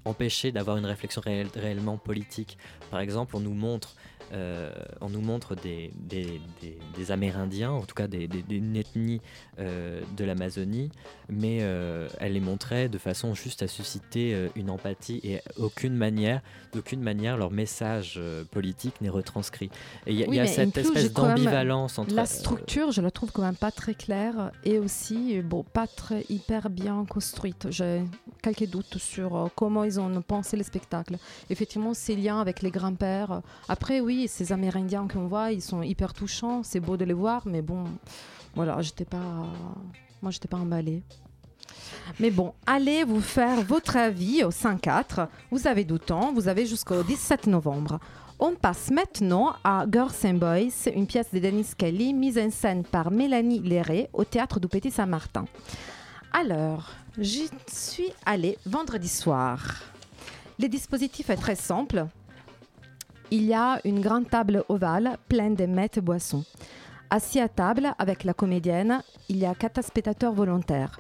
empêchait 0.05 0.51
d'avoir 0.51 0.77
une 0.77 0.85
réflexion 0.85 1.19
réelle- 1.25 1.47
réellement 1.55 1.97
politique. 1.97 2.59
Par 2.91 2.99
exemple, 2.99 3.35
on 3.35 3.39
nous 3.39 3.55
montre, 3.55 3.95
euh, 4.33 4.71
on 5.01 5.09
nous 5.09 5.21
montre 5.21 5.55
des, 5.55 5.91
des, 5.95 6.39
des- 6.61 6.77
des 6.95 7.11
Amérindiens, 7.11 7.71
en 7.71 7.81
tout 7.85 7.95
cas 7.95 8.05
des, 8.05 8.27
d'une 8.27 8.75
ethnie 8.75 9.19
euh, 9.57 9.99
de 10.15 10.25
l'Amazonie, 10.25 10.91
mais 11.27 11.57
elle 12.19 12.33
les 12.33 12.39
montrait 12.39 12.87
de 12.87 12.99
façon 12.99 13.33
juste 13.33 13.63
à 13.63 13.67
susciter 13.79 14.33
euh, 14.33 14.49
une 14.55 14.69
empathie 14.69 15.21
et 15.23 15.41
aucune 15.57 15.95
manière, 15.95 16.41
d'aucune 16.73 17.01
manière 17.01 17.37
leur 17.37 17.51
message 17.51 18.15
euh, 18.17 18.43
politique 18.43 18.99
n'est 18.99 19.09
retranscrit. 19.09 19.69
Et 20.05 20.11
il 20.11 20.19
y 20.19 20.23
a, 20.23 20.27
Oui, 20.27 20.35
il 20.35 20.37
y 20.37 20.39
a 20.39 20.43
mais 20.43 20.49
cette 20.49 20.77
inclus, 20.77 20.81
espèce 20.81 21.13
d'ambivalence 21.13 21.97
entre 21.97 22.13
La 22.13 22.23
euh, 22.23 22.25
structure, 22.25 22.91
je 22.91 23.01
la 23.01 23.11
trouve 23.11 23.31
quand 23.31 23.41
même 23.41 23.55
pas 23.55 23.71
très 23.71 23.93
claire 23.93 24.51
et 24.65 24.79
aussi, 24.79 25.41
bon, 25.41 25.63
pas 25.63 25.87
très 25.87 26.25
hyper 26.29 26.69
bien 26.69 27.05
construite. 27.07 27.67
J'ai 27.69 28.01
quelques 28.43 28.67
doutes 28.67 28.97
sur 28.97 29.49
comment 29.55 29.85
ils 29.85 29.99
ont 29.99 30.21
pensé 30.21 30.57
le 30.57 30.63
spectacle. 30.63 31.17
Effectivement, 31.49 31.93
ces 31.93 32.15
liens 32.15 32.41
avec 32.41 32.61
les 32.61 32.71
grands-pères. 32.71 33.41
Après, 33.69 34.01
oui, 34.01 34.27
ces 34.27 34.51
Amérindiens 34.51 35.07
qu'on 35.07 35.27
voit, 35.27 35.51
ils 35.51 35.61
sont 35.61 35.81
hyper 35.83 36.13
touchants. 36.13 36.63
C'est 36.63 36.81
beau 36.81 36.97
de 36.97 37.05
les 37.05 37.13
voir, 37.13 37.43
mais 37.45 37.61
bon, 37.61 37.85
voilà, 38.55 38.81
j'étais 38.81 39.05
pas, 39.05 39.47
moi, 40.21 40.31
j'étais 40.31 40.49
pas 40.49 40.57
emballée. 40.57 41.01
Mais 42.19 42.31
bon, 42.31 42.53
allez 42.65 43.03
vous 43.03 43.21
faire 43.21 43.61
votre 43.61 43.97
avis 43.97 44.43
au 44.43 44.51
5-4. 44.51 45.27
Vous 45.51 45.67
avez 45.67 45.83
du 45.83 45.99
temps, 45.99 46.33
vous 46.33 46.47
avez 46.47 46.65
jusqu'au 46.65 47.03
17 47.03 47.47
novembre. 47.47 47.99
On 48.39 48.55
passe 48.55 48.89
maintenant 48.89 49.53
à 49.63 49.85
Girls 49.91 50.13
and 50.23 50.35
Boys, 50.35 50.89
une 50.95 51.07
pièce 51.07 51.31
de 51.33 51.39
Dennis 51.39 51.71
Kelly 51.77 52.13
mise 52.13 52.37
en 52.37 52.49
scène 52.49 52.83
par 52.83 53.11
Mélanie 53.11 53.59
Léré 53.59 54.09
au 54.13 54.23
théâtre 54.23 54.59
du 54.59 54.67
Petit 54.67 54.91
Saint-Martin. 54.91 55.45
Alors, 56.31 56.91
j'y 57.17 57.49
suis 57.67 58.13
allée 58.25 58.57
vendredi 58.65 59.09
soir. 59.09 59.83
Le 60.57 60.67
dispositif 60.67 61.29
est 61.29 61.35
très 61.35 61.55
simple. 61.55 62.05
Il 63.31 63.43
y 63.43 63.53
a 63.53 63.79
une 63.83 64.01
grande 64.01 64.29
table 64.29 64.63
ovale 64.69 65.17
pleine 65.27 65.55
de 65.55 65.65
mets 65.65 65.91
et 65.95 66.01
boissons. 66.01 66.45
Assis 67.09 67.39
à 67.39 67.49
table 67.49 67.93
avec 67.97 68.23
la 68.23 68.33
comédienne, 68.33 69.01
il 69.27 69.37
y 69.37 69.45
a 69.45 69.55
quatre 69.55 69.83
spectateurs 69.83 70.33
volontaires. 70.33 70.99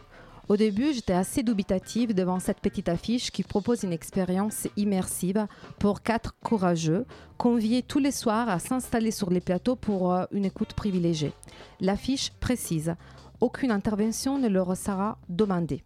Au 0.49 0.57
début, 0.57 0.93
j'étais 0.93 1.13
assez 1.13 1.43
dubitative 1.43 2.15
devant 2.15 2.39
cette 2.39 2.59
petite 2.59 2.89
affiche 2.89 3.29
qui 3.29 3.43
propose 3.43 3.83
une 3.83 3.93
expérience 3.93 4.67
immersive 4.77 5.45
pour 5.77 6.01
quatre 6.01 6.33
courageux, 6.43 7.05
conviés 7.37 7.83
tous 7.83 7.99
les 7.99 8.11
soirs 8.11 8.49
à 8.49 8.57
s'installer 8.57 9.11
sur 9.11 9.29
les 9.29 9.41
plateaux 9.41 9.75
pour 9.75 10.11
euh, 10.11 10.25
une 10.31 10.45
écoute 10.45 10.73
privilégiée. 10.73 11.33
L'affiche 11.79 12.31
précise 12.39 12.95
aucune 13.39 13.69
intervention 13.69 14.39
ne 14.39 14.47
leur 14.47 14.75
sera 14.75 15.19
demandée. 15.29 15.83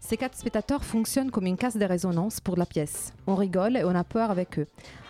Ces 0.00 0.16
quatre 0.16 0.38
spectateurs 0.38 0.84
fonctionnent 0.84 1.30
comme 1.30 1.46
une 1.46 1.58
casse 1.58 1.76
de 1.76 1.84
résonance 1.84 2.40
pour 2.40 2.56
la 2.56 2.64
pièce. 2.64 3.12
On 3.26 3.34
rigole 3.34 3.76
et 3.76 3.84
on 3.84 3.94
a 3.94 4.04
peur 4.04 4.30
avec 4.30 4.58
eux. 4.58 4.68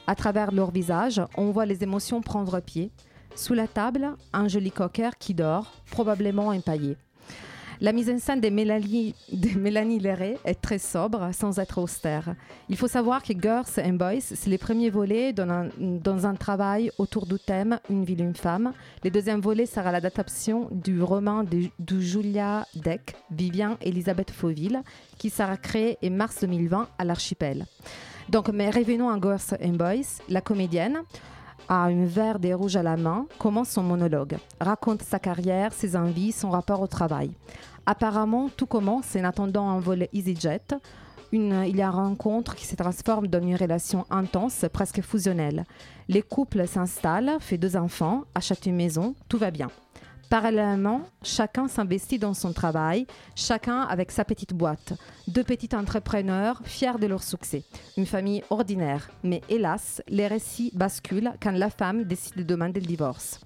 À 0.09 0.17
travers 0.17 0.51
leur 0.51 0.73
visage, 0.73 1.23
on 1.37 1.53
voit 1.53 1.67
les 1.67 1.85
émotions 1.85 2.21
prendre 2.21 2.59
pied. 2.59 2.91
Sous 3.37 3.55
la 3.55 3.69
table, 3.69 4.17
un 4.33 4.49
joli 4.49 4.73
cocker 4.73 5.11
qui 5.21 5.35
dort, 5.35 5.73
probablement 5.93 6.49
empaillé. 6.49 6.97
La 7.83 7.91
mise 7.93 8.09
en 8.09 8.19
scène 8.21 8.41
de 8.41 8.49
Mélanie, 8.49 9.13
de 9.33 9.59
Mélanie 9.59 9.99
Léré 9.99 10.39
est 10.45 10.55
très 10.55 10.79
sobre, 10.79 11.31
sans 11.33 11.59
être 11.59 11.79
austère. 11.79 12.37
Il 12.69 12.77
faut 12.77 12.87
savoir 12.87 13.25
que 13.25 13.33
Girls 13.33 13.67
and 13.85 13.95
Boys, 13.95 14.21
c'est 14.21 14.51
les 14.51 14.57
premiers 14.57 14.89
volets 14.89 15.33
dans 15.33 15.51
un, 15.51 15.69
dans 15.81 16.25
un 16.25 16.37
travail 16.37 16.93
autour 16.99 17.27
du 17.27 17.41
thème 17.41 17.81
Une 17.91 18.05
ville, 18.05 18.21
une 18.21 18.37
femme. 18.37 18.73
Le 19.03 19.11
deuxième 19.11 19.41
volet 19.41 19.67
sera 19.67 19.91
l'adaptation 19.91 20.69
du 20.71 21.03
roman 21.03 21.43
de, 21.43 21.63
de 21.81 21.99
Julia 21.99 22.69
Deck, 22.77 23.17
Vivian 23.33 23.77
Elisabeth 23.81 24.31
Fauville, 24.31 24.83
qui 25.19 25.29
sera 25.29 25.57
créé 25.57 25.99
en 26.05 26.11
mars 26.11 26.39
2020 26.41 26.89
à 26.97 27.05
l'Archipel. 27.05 27.67
Donc, 28.29 28.49
mais 28.51 28.71
revenons 28.71 29.11
à 29.11 29.19
Girls 29.21 29.59
and 29.61 29.73
Boys. 29.73 30.23
La 30.29 30.41
comédienne, 30.41 31.01
a 31.69 31.85
un 31.85 32.05
verre 32.07 32.39
de 32.39 32.53
rouge 32.53 32.77
à 32.77 32.83
la 32.83 32.97
main, 32.97 33.27
commence 33.39 33.71
son 33.71 33.83
monologue, 33.83 34.37
raconte 34.61 35.03
sa 35.03 35.19
carrière, 35.19 35.73
ses 35.73 35.97
envies, 35.97 36.33
son 36.33 36.51
rapport 36.51 36.81
au 36.81 36.87
travail. 36.87 37.31
Apparemment, 37.87 38.49
tout 38.57 38.67
commence 38.67 39.17
en 39.17 39.25
attendant 39.25 39.69
un 39.69 39.81
vol 39.81 40.07
EasyJet. 40.13 40.75
Une, 41.33 41.65
il 41.67 41.77
y 41.77 41.83
a 41.83 41.87
une 41.87 41.95
rencontre 41.95 42.55
qui 42.55 42.67
se 42.67 42.77
transforme 42.77 43.27
dans 43.27 43.43
une 43.43 43.57
relation 43.57 44.05
intense, 44.11 44.67
presque 44.73 45.01
fusionnelle. 45.01 45.65
Les 46.09 46.23
couples 46.23 46.67
s'installent, 46.69 47.37
fait 47.41 47.59
deux 47.59 47.77
enfants, 47.77 48.25
achètent 48.35 48.67
une 48.67 48.77
maison, 48.77 49.15
tout 49.29 49.39
va 49.39 49.51
bien. 49.51 49.71
Parallèlement, 50.33 51.03
chacun 51.23 51.69
s'investit 51.69 52.19
dans 52.19 52.33
son 52.33 52.55
travail, 52.55 53.07
chacun 53.37 53.83
avec 53.83 54.11
sa 54.11 54.25
petite 54.25 54.55
boîte. 54.55 54.95
Deux 55.29 55.45
petits 55.45 55.77
entrepreneurs 55.77 56.63
fiers 56.65 56.99
de 56.99 57.07
leur 57.07 57.23
succès. 57.23 57.65
Une 57.99 58.07
famille 58.07 58.43
ordinaire, 58.49 59.11
mais 59.23 59.43
hélas, 59.51 60.01
les 60.09 60.27
récits 60.27 60.71
basculent 60.73 61.35
quand 61.39 61.51
la 61.51 61.69
femme 61.69 62.05
décide 62.05 62.37
de 62.37 62.45
demander 62.45 62.81
le 62.81 62.87
divorce. 62.87 63.41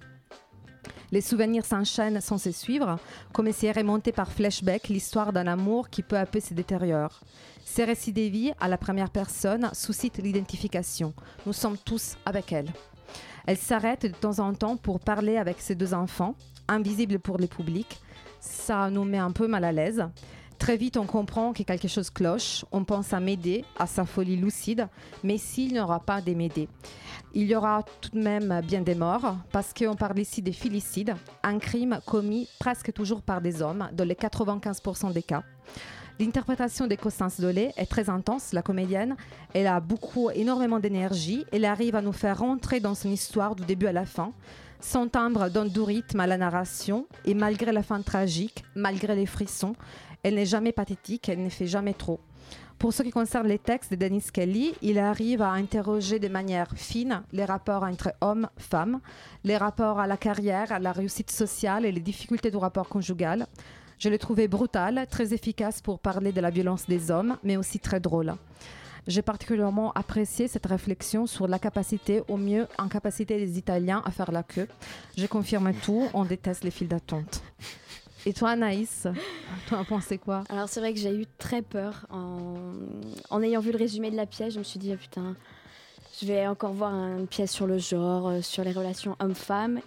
Les 1.11 1.19
souvenirs 1.19 1.65
s'enchaînent 1.65 2.21
sans 2.21 2.37
se 2.37 2.51
suivre, 2.51 2.97
comme 3.33 3.51
si 3.51 3.69
remonter 3.69 4.13
par 4.13 4.31
flashback 4.31 4.87
l'histoire 4.87 5.33
d'un 5.33 5.47
amour 5.47 5.89
qui 5.89 6.03
peu 6.03 6.17
à 6.17 6.25
peu 6.25 6.39
se 6.39 6.53
détériore. 6.53 7.19
Ces 7.65 7.83
récits 7.83 8.13
des 8.13 8.29
vies 8.29 8.53
à 8.61 8.69
la 8.69 8.77
première 8.77 9.09
personne 9.09 9.69
suscitent 9.73 10.23
l'identification. 10.23 11.13
Nous 11.45 11.51
sommes 11.51 11.77
tous 11.77 12.15
avec 12.25 12.53
elle. 12.53 12.71
Elle 13.45 13.57
s'arrête 13.57 14.03
de 14.03 14.07
temps 14.09 14.39
en 14.39 14.53
temps 14.53 14.77
pour 14.77 15.01
parler 15.01 15.35
avec 15.35 15.59
ses 15.59 15.75
deux 15.75 15.93
enfants, 15.93 16.35
invisibles 16.67 17.19
pour 17.19 17.37
le 17.37 17.47
public. 17.47 17.99
Ça 18.39 18.89
nous 18.89 19.03
met 19.03 19.17
un 19.17 19.31
peu 19.31 19.47
mal 19.47 19.63
à 19.63 19.71
l'aise. 19.71 20.05
Très 20.57 20.75
vite, 20.75 20.97
on 20.97 21.05
comprend 21.05 21.53
que 21.53 21.63
quelque 21.63 21.87
chose 21.87 22.09
cloche. 22.09 22.65
On 22.71 22.83
pense 22.83 23.13
à 23.13 23.19
Médée, 23.19 23.63
à 23.77 23.85
sa 23.85 24.05
folie 24.05 24.35
lucide. 24.35 24.87
Mais 25.23 25.37
s'il 25.37 25.73
n'y 25.73 25.79
aura 25.79 25.99
pas 25.99 26.19
des 26.19 26.33
Médées, 26.33 26.67
il 27.33 27.47
y 27.47 27.55
aura 27.55 27.83
tout 28.01 28.09
de 28.11 28.19
même 28.19 28.61
bien 28.65 28.81
des 28.81 28.95
morts, 28.95 29.37
parce 29.51 29.73
qu'on 29.73 29.95
parle 29.95 30.17
ici 30.17 30.41
des 30.41 30.53
filicides, 30.53 31.15
un 31.43 31.59
crime 31.59 31.99
commis 32.05 32.47
presque 32.59 32.91
toujours 32.91 33.21
par 33.21 33.41
des 33.41 33.61
hommes, 33.61 33.89
dans 33.93 34.05
les 34.05 34.15
95% 34.15 35.13
des 35.13 35.21
cas. 35.21 35.43
L'interprétation 36.19 36.87
de 36.87 36.95
Constance 36.95 37.39
Dolé 37.39 37.71
est 37.77 37.85
très 37.85 38.09
intense, 38.09 38.51
la 38.51 38.63
comédienne. 38.63 39.15
Elle 39.53 39.67
a 39.67 39.79
beaucoup, 39.79 40.31
énormément 40.31 40.79
d'énergie. 40.79 41.45
Elle 41.51 41.65
arrive 41.65 41.95
à 41.95 42.01
nous 42.01 42.11
faire 42.11 42.39
rentrer 42.39 42.79
dans 42.79 42.95
son 42.95 43.11
histoire 43.11 43.55
du 43.55 43.63
début 43.65 43.85
à 43.85 43.91
la 43.91 44.05
fin. 44.05 44.33
Son 44.79 45.07
timbre 45.07 45.49
donne 45.49 45.69
du 45.69 45.81
rythme 45.81 46.19
à 46.19 46.27
la 46.27 46.37
narration 46.37 47.07
et 47.25 47.33
malgré 47.33 47.71
la 47.71 47.81
fin 47.81 48.01
tragique, 48.01 48.63
malgré 48.75 49.15
les 49.15 49.25
frissons, 49.25 49.75
elle 50.23 50.35
n'est 50.35 50.45
jamais 50.45 50.71
pathétique, 50.71 51.29
elle 51.29 51.43
ne 51.43 51.49
fait 51.49 51.67
jamais 51.67 51.93
trop. 51.93 52.19
Pour 52.77 52.93
ce 52.93 53.01
qui 53.01 53.09
concerne 53.09 53.47
les 53.47 53.57
textes 53.57 53.89
de 53.91 53.95
Dennis 53.95 54.27
Kelly, 54.31 54.75
il 54.83 54.99
arrive 54.99 55.41
à 55.41 55.49
interroger 55.49 56.19
de 56.19 56.27
manière 56.27 56.69
fine 56.75 57.23
les 57.31 57.43
rapports 57.43 57.81
entre 57.81 58.13
hommes, 58.21 58.49
femmes, 58.57 58.99
les 59.43 59.57
rapports 59.57 59.99
à 59.99 60.05
la 60.05 60.15
carrière, 60.15 60.71
à 60.71 60.77
la 60.77 60.91
réussite 60.91 61.31
sociale 61.31 61.85
et 61.85 61.91
les 61.91 61.99
difficultés 62.01 62.51
du 62.51 62.57
rapport 62.57 62.87
conjugal. 62.87 63.47
Je 63.97 64.09
l'ai 64.09 64.19
trouvé 64.19 64.47
brutal, 64.47 65.07
très 65.09 65.33
efficace 65.33 65.81
pour 65.81 65.97
parler 65.97 66.31
de 66.31 66.39
la 66.39 66.51
violence 66.51 66.85
des 66.85 67.09
hommes, 67.09 67.37
mais 67.43 67.57
aussi 67.57 67.79
très 67.79 67.99
drôle. 67.99 68.35
J'ai 69.07 69.21
particulièrement 69.21 69.93
apprécié 69.93 70.49
cette 70.49 70.65
réflexion 70.65 71.27
sur 71.27 71.47
la 71.47 71.59
capacité, 71.59 72.23
au 72.27 72.35
mieux, 72.35 72.67
incapacité 72.77 73.37
des 73.37 73.57
Italiens 73.57 74.01
à 74.05 74.11
faire 74.11 74.31
la 74.33 74.43
queue. 74.43 74.67
Je 75.17 75.25
confirme 75.27 75.73
tout, 75.73 76.07
on 76.13 76.25
déteste 76.25 76.65
les 76.65 76.71
files 76.71 76.89
d'attente. 76.89 77.41
Et 78.25 78.33
toi, 78.33 78.49
Anaïs, 78.49 79.07
toi, 79.67 79.85
pensé 79.87 80.17
quoi? 80.17 80.43
Alors 80.49 80.67
c'est 80.67 80.81
vrai 80.81 80.93
que 80.93 80.99
j'ai 80.99 81.15
eu 81.15 81.25
très 81.37 81.61
peur 81.61 82.05
en... 82.09 82.55
en 83.29 83.41
ayant 83.41 83.61
vu 83.61 83.71
le 83.71 83.77
résumé 83.77 84.11
de 84.11 84.17
la 84.17 84.25
pièce. 84.25 84.53
Je 84.53 84.59
me 84.59 84.65
suis 84.65 84.79
dit, 84.79 84.91
ah, 84.91 84.97
putain, 84.97 85.37
je 86.19 86.27
vais 86.27 86.45
encore 86.45 86.73
voir 86.73 86.93
une 86.93 87.27
pièce 87.27 87.51
sur 87.51 87.65
le 87.65 87.77
genre, 87.77 88.27
euh, 88.27 88.41
sur 88.41 88.65
les 88.65 88.73
relations 88.73 89.15
hommes-femmes. 89.19 89.79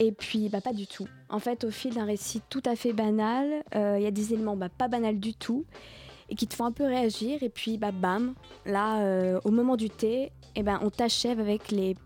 Et 0.00 0.10
puis, 0.10 0.48
bah, 0.48 0.60
pas 0.60 0.72
du 0.72 0.88
tout. 0.88 1.06
En 1.28 1.38
fait, 1.38 1.62
au 1.62 1.70
fil 1.70 1.94
d'un 1.94 2.06
récit 2.06 2.42
tout 2.48 2.62
à 2.64 2.74
fait 2.74 2.92
banal, 2.92 3.46
euh, 3.76 3.96
il 3.98 4.02
y 4.02 4.06
a 4.06 4.10
des 4.10 4.32
éléments 4.32 4.56
bah, 4.56 4.70
pas 4.70 4.88
banals 4.88 5.20
du 5.20 5.34
tout 5.34 5.64
et 6.30 6.34
qui 6.34 6.46
te 6.46 6.54
font 6.54 6.64
un 6.64 6.72
peu 6.72 6.84
réagir. 6.84 7.42
Et 7.42 7.48
puis, 7.48 7.76
bah, 7.76 7.92
bam, 7.92 8.34
là, 8.64 9.00
euh, 9.00 9.40
au 9.44 9.50
moment 9.50 9.76
du 9.76 9.90
thé, 9.90 10.32
eh 10.54 10.62
ben, 10.62 10.78
on 10.82 10.90
t'achève 10.90 11.40
avec 11.40 11.70
les 11.70 11.96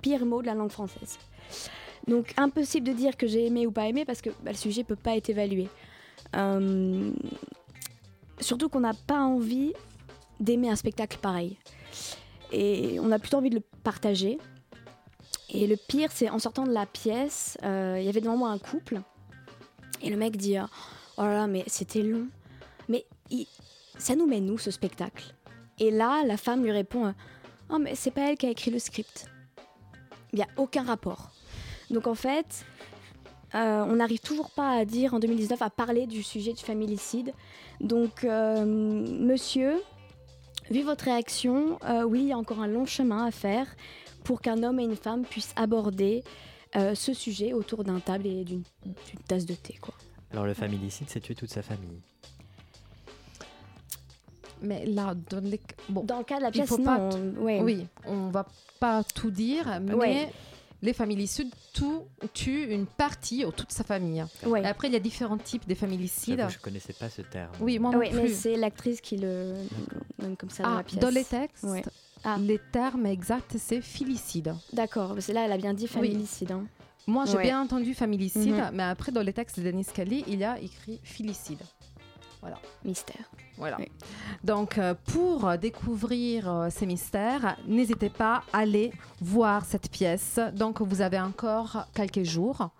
pires 0.00 0.24
mots 0.24 0.40
de 0.40 0.46
la 0.46 0.54
langue 0.54 0.70
française. 0.70 1.18
Donc, 2.06 2.32
impossible 2.36 2.86
de 2.86 2.92
dire 2.92 3.16
que 3.16 3.26
j'ai 3.26 3.46
aimé 3.46 3.66
ou 3.66 3.72
pas 3.72 3.86
aimé 3.86 4.04
parce 4.04 4.22
que 4.22 4.30
bah, 4.42 4.52
le 4.52 4.56
sujet 4.56 4.84
peut 4.84 4.96
pas 4.96 5.16
être 5.16 5.28
évalué. 5.28 5.68
Euh, 6.36 7.12
surtout 8.40 8.68
qu'on 8.68 8.80
n'a 8.80 8.94
pas 8.94 9.20
envie 9.20 9.72
d'aimer 10.40 10.70
un 10.70 10.76
spectacle 10.76 11.18
pareil. 11.20 11.58
Et 12.50 12.98
on 13.00 13.10
a 13.12 13.18
plutôt 13.18 13.38
envie 13.38 13.50
de 13.50 13.56
le 13.56 13.62
partager. 13.82 14.38
Et 15.50 15.66
le 15.66 15.76
pire, 15.76 16.10
c'est 16.12 16.30
en 16.30 16.38
sortant 16.38 16.66
de 16.66 16.72
la 16.72 16.86
pièce, 16.86 17.58
euh, 17.62 17.96
il 17.98 18.04
y 18.04 18.08
avait 18.08 18.20
devant 18.20 18.36
moi 18.36 18.50
un 18.50 18.58
couple. 18.58 19.00
Et 20.02 20.10
le 20.10 20.16
mec 20.16 20.36
dit 20.36 20.56
Oh 21.18 21.22
là 21.22 21.34
là, 21.34 21.46
mais 21.46 21.64
c'était 21.66 22.02
long. 22.02 22.26
Mais 22.88 23.06
ça 24.02 24.16
nous 24.16 24.26
mène 24.26 24.50
où 24.50 24.58
ce 24.58 24.70
spectacle 24.70 25.34
Et 25.78 25.90
là, 25.90 26.24
la 26.26 26.36
femme 26.36 26.64
lui 26.64 26.72
répond 26.72 27.14
Oh, 27.70 27.78
mais 27.78 27.94
c'est 27.94 28.10
pas 28.10 28.30
elle 28.30 28.36
qui 28.36 28.46
a 28.46 28.50
écrit 28.50 28.70
le 28.70 28.78
script. 28.78 29.26
Il 30.32 30.36
n'y 30.36 30.42
a 30.42 30.48
aucun 30.56 30.82
rapport. 30.82 31.30
Donc 31.90 32.06
en 32.06 32.14
fait, 32.14 32.64
euh, 33.54 33.84
on 33.86 33.96
n'arrive 33.96 34.20
toujours 34.20 34.50
pas 34.50 34.72
à 34.72 34.84
dire 34.84 35.14
en 35.14 35.20
2019 35.20 35.62
à 35.62 35.70
parler 35.70 36.06
du 36.06 36.22
sujet 36.22 36.52
du 36.52 36.62
familicide. 36.64 37.32
Donc, 37.80 38.24
euh, 38.24 38.64
monsieur, 38.64 39.80
vu 40.70 40.82
votre 40.82 41.04
réaction, 41.04 41.78
euh, 41.84 42.02
oui, 42.02 42.22
il 42.22 42.28
y 42.28 42.32
a 42.32 42.38
encore 42.38 42.60
un 42.60 42.66
long 42.66 42.86
chemin 42.86 43.24
à 43.24 43.30
faire 43.30 43.66
pour 44.24 44.40
qu'un 44.40 44.62
homme 44.62 44.80
et 44.80 44.84
une 44.84 44.96
femme 44.96 45.22
puissent 45.24 45.54
aborder 45.56 46.24
ce 46.94 47.12
sujet 47.12 47.52
autour 47.52 47.84
d'un 47.84 48.00
table 48.00 48.26
et 48.26 48.44
d'une 48.44 48.62
d'une 48.86 49.20
tasse 49.28 49.44
de 49.44 49.52
thé. 49.52 49.74
Quoi. 49.78 49.92
Alors 50.30 50.46
le 50.46 50.54
familicide, 50.54 51.06
c'est 51.10 51.20
tuer 51.20 51.34
toute 51.34 51.50
sa 51.50 51.60
famille. 51.60 52.00
Mais 54.62 54.86
là, 54.86 55.14
dans, 55.30 55.40
les- 55.40 55.60
bon, 55.88 56.04
Dans 56.04 56.18
le 56.18 56.24
cas 56.24 56.38
de 56.38 56.42
la 56.42 56.50
pièce, 56.50 56.70
non. 56.70 56.84
pas 56.84 56.98
on- 56.98 57.42
ouais. 57.42 57.60
Oui, 57.62 57.86
on 58.06 58.28
va 58.28 58.46
pas 58.80 59.02
tout 59.04 59.30
dire, 59.30 59.80
mais 59.82 59.94
Ouais. 59.94 60.32
les 60.82 60.92
familicides 60.92 61.52
tout, 61.72 62.02
tuent 62.32 62.72
une 62.72 62.86
partie 62.86 63.44
ou 63.44 63.50
toute 63.52 63.72
sa 63.72 63.84
famille. 63.84 64.24
Ouais. 64.46 64.64
Après, 64.64 64.88
il 64.88 64.92
y 64.94 64.96
a 64.96 65.00
différents 65.00 65.38
types 65.38 65.66
de 65.68 65.74
familicides. 65.74 66.46
Je 66.48 66.58
connaissais 66.58 66.92
pas 66.92 67.08
ce 67.10 67.22
terme. 67.22 67.50
Oui, 67.60 67.78
moi 67.78 67.90
non 67.92 67.98
ouais, 67.98 68.10
mais 68.12 68.22
plus. 68.22 68.34
c'est 68.34 68.56
l'actrice 68.56 69.00
qui 69.00 69.16
le 69.16 69.54
donne 70.18 70.36
comme 70.36 70.50
ça 70.50 70.62
dans 70.64 70.70
Ah, 70.70 70.76
la 70.78 70.82
pièce. 70.84 71.00
dans 71.00 71.10
les 71.10 71.24
textes, 71.24 71.64
Ouais. 71.64 71.82
Ah. 72.24 72.36
les 72.40 72.60
termes 72.72 73.06
exacts, 73.06 73.56
c'est 73.58 73.80
filicide. 73.80 74.54
D'accord, 74.72 75.14
parce 75.14 75.26
que 75.26 75.32
là, 75.32 75.44
elle 75.44 75.52
a 75.52 75.56
bien 75.58 75.74
dit 75.74 75.84
Oui. 75.84 75.88
familicide. 75.88 76.52
hein. 76.52 76.64
Moi, 77.08 77.24
j'ai 77.24 77.36
Ouais. 77.36 77.42
bien 77.42 77.60
entendu 77.60 77.94
familicide, 77.94 78.54
Mhm. 78.54 78.70
mais 78.74 78.84
après, 78.84 79.10
dans 79.10 79.22
les 79.22 79.32
textes 79.32 79.58
de 79.58 79.64
Denis 79.64 79.82
Scali, 79.82 80.22
il 80.28 80.38
y 80.38 80.44
a 80.44 80.56
écrit 80.60 81.00
filicide. 81.02 81.58
Voilà. 82.42 82.58
Mystère. 82.84 83.30
Voilà. 83.56 83.76
Oui. 83.78 83.86
Donc, 84.44 84.76
euh, 84.76 84.94
pour 85.06 85.56
découvrir 85.58 86.50
euh, 86.50 86.68
ces 86.70 86.86
mystères, 86.86 87.56
n'hésitez 87.66 88.10
pas 88.10 88.42
à 88.52 88.58
aller 88.58 88.92
voir 89.20 89.64
cette 89.64 89.90
pièce. 89.90 90.40
Donc, 90.52 90.82
vous 90.82 91.00
avez 91.00 91.20
encore 91.20 91.86
quelques 91.94 92.24
jours. 92.24 92.70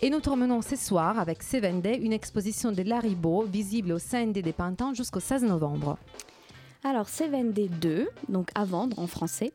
Et 0.00 0.08
nous 0.08 0.20
terminons 0.20 0.62
ce 0.62 0.76
soir 0.76 1.18
avec 1.18 1.42
Seven 1.42 1.82
Day, 1.82 1.96
une 1.96 2.12
exposition 2.12 2.72
de 2.72 2.82
Laribo 2.82 3.42
visible 3.42 3.92
au 3.92 3.98
CND 3.98 4.40
des 4.40 4.52
Pintans 4.52 4.94
jusqu'au 4.94 5.20
16 5.20 5.42
novembre. 5.42 5.98
Alors, 6.84 7.08
CVND 7.08 7.68
2, 7.80 8.08
donc 8.30 8.48
à 8.54 8.64
vendre 8.64 8.98
en 8.98 9.06
français. 9.06 9.52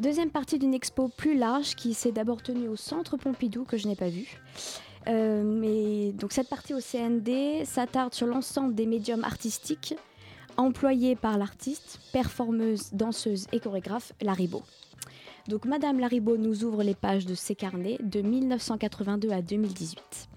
Deuxième 0.00 0.30
partie 0.30 0.58
d'une 0.58 0.74
expo 0.74 1.08
plus 1.08 1.36
large 1.36 1.76
qui 1.76 1.94
s'est 1.94 2.10
d'abord 2.10 2.42
tenue 2.42 2.68
au 2.68 2.74
Centre 2.74 3.16
Pompidou, 3.16 3.64
que 3.64 3.76
je 3.76 3.86
n'ai 3.86 3.94
pas 3.94 4.08
vu. 4.08 4.40
Euh, 5.08 6.12
donc 6.12 6.32
cette 6.32 6.48
partie 6.48 6.74
au 6.74 6.80
CND 6.80 7.64
s'attarde 7.64 8.14
sur 8.14 8.26
l'ensemble 8.26 8.74
des 8.74 8.86
médiums 8.86 9.24
artistiques 9.24 9.94
employés 10.56 11.16
par 11.16 11.38
l'artiste, 11.38 12.00
performeuse, 12.12 12.92
danseuse 12.92 13.46
et 13.52 13.60
chorégraphe 13.60 14.12
Laribo. 14.20 14.62
Donc 15.46 15.64
Madame 15.64 15.98
Laribo 15.98 16.36
nous 16.36 16.64
ouvre 16.64 16.82
les 16.82 16.94
pages 16.94 17.24
de 17.24 17.34
ses 17.34 17.54
carnets 17.54 17.96
de 18.02 18.20
1982 18.20 19.30
à 19.30 19.40
2018. 19.40 20.28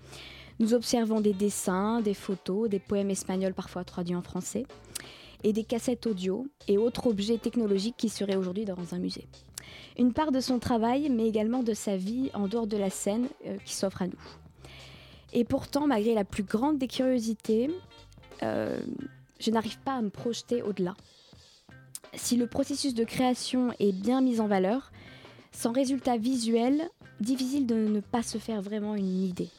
Nous 0.60 0.74
observons 0.74 1.22
des 1.22 1.34
dessins, 1.34 2.02
des 2.02 2.14
photos, 2.14 2.70
des 2.70 2.80
poèmes 2.80 3.10
espagnols 3.10 3.54
parfois 3.54 3.84
traduits 3.84 4.16
en 4.16 4.22
français 4.22 4.66
et 5.44 5.54
des 5.54 5.64
cassettes 5.64 6.06
audio 6.06 6.46
et 6.68 6.78
autres 6.78 7.08
objets 7.08 7.40
technologiques 7.40 7.98
qui 7.98 8.10
seraient 8.10 8.36
aujourd'hui 8.36 8.64
dans 8.64 8.94
un 8.94 9.00
musée. 9.00 9.28
Une 9.98 10.14
part 10.14 10.32
de 10.32 10.40
son 10.40 10.60
travail, 10.60 11.10
mais 11.10 11.28
également 11.28 11.64
de 11.64 11.74
sa 11.74 11.98
vie 11.98 12.30
en 12.34 12.48
dehors 12.48 12.68
de 12.68 12.78
la 12.78 12.90
scène 12.90 13.28
euh, 13.48 13.58
qui 13.66 13.74
s'offre 13.74 14.04
à 14.04 14.08
nous. 14.08 14.41
Et 15.34 15.44
pourtant, 15.44 15.88
malgré 15.88 16.14
la 16.14 16.26
plus 16.26 16.44
grande 16.44 16.78
des 16.78 16.88
curiosités, 16.88 17.70
euh, 18.44 18.80
je 19.40 19.52
n'arrive 19.52 19.80
pas 19.80 19.94
à 19.94 20.02
me 20.02 20.10
projeter 20.10 20.62
au-delà. 20.62 20.96
Si 22.14 22.36
le 22.36 22.48
processus 22.48 22.94
de 22.94 23.04
création 23.04 23.74
est 23.80 23.94
bien 23.94 24.22
mis 24.22 24.42
en 24.42 24.48
valeur, 24.48 24.92
sans 25.52 25.72
résultat 25.72 26.18
visuel, 26.18 26.90
difficile 27.20 27.66
de 27.66 27.76
ne 27.76 28.00
pas 28.00 28.24
se 28.24 28.38
faire 28.38 28.62
vraiment 28.62 28.96
une 28.96 29.24
idée. 29.24 29.50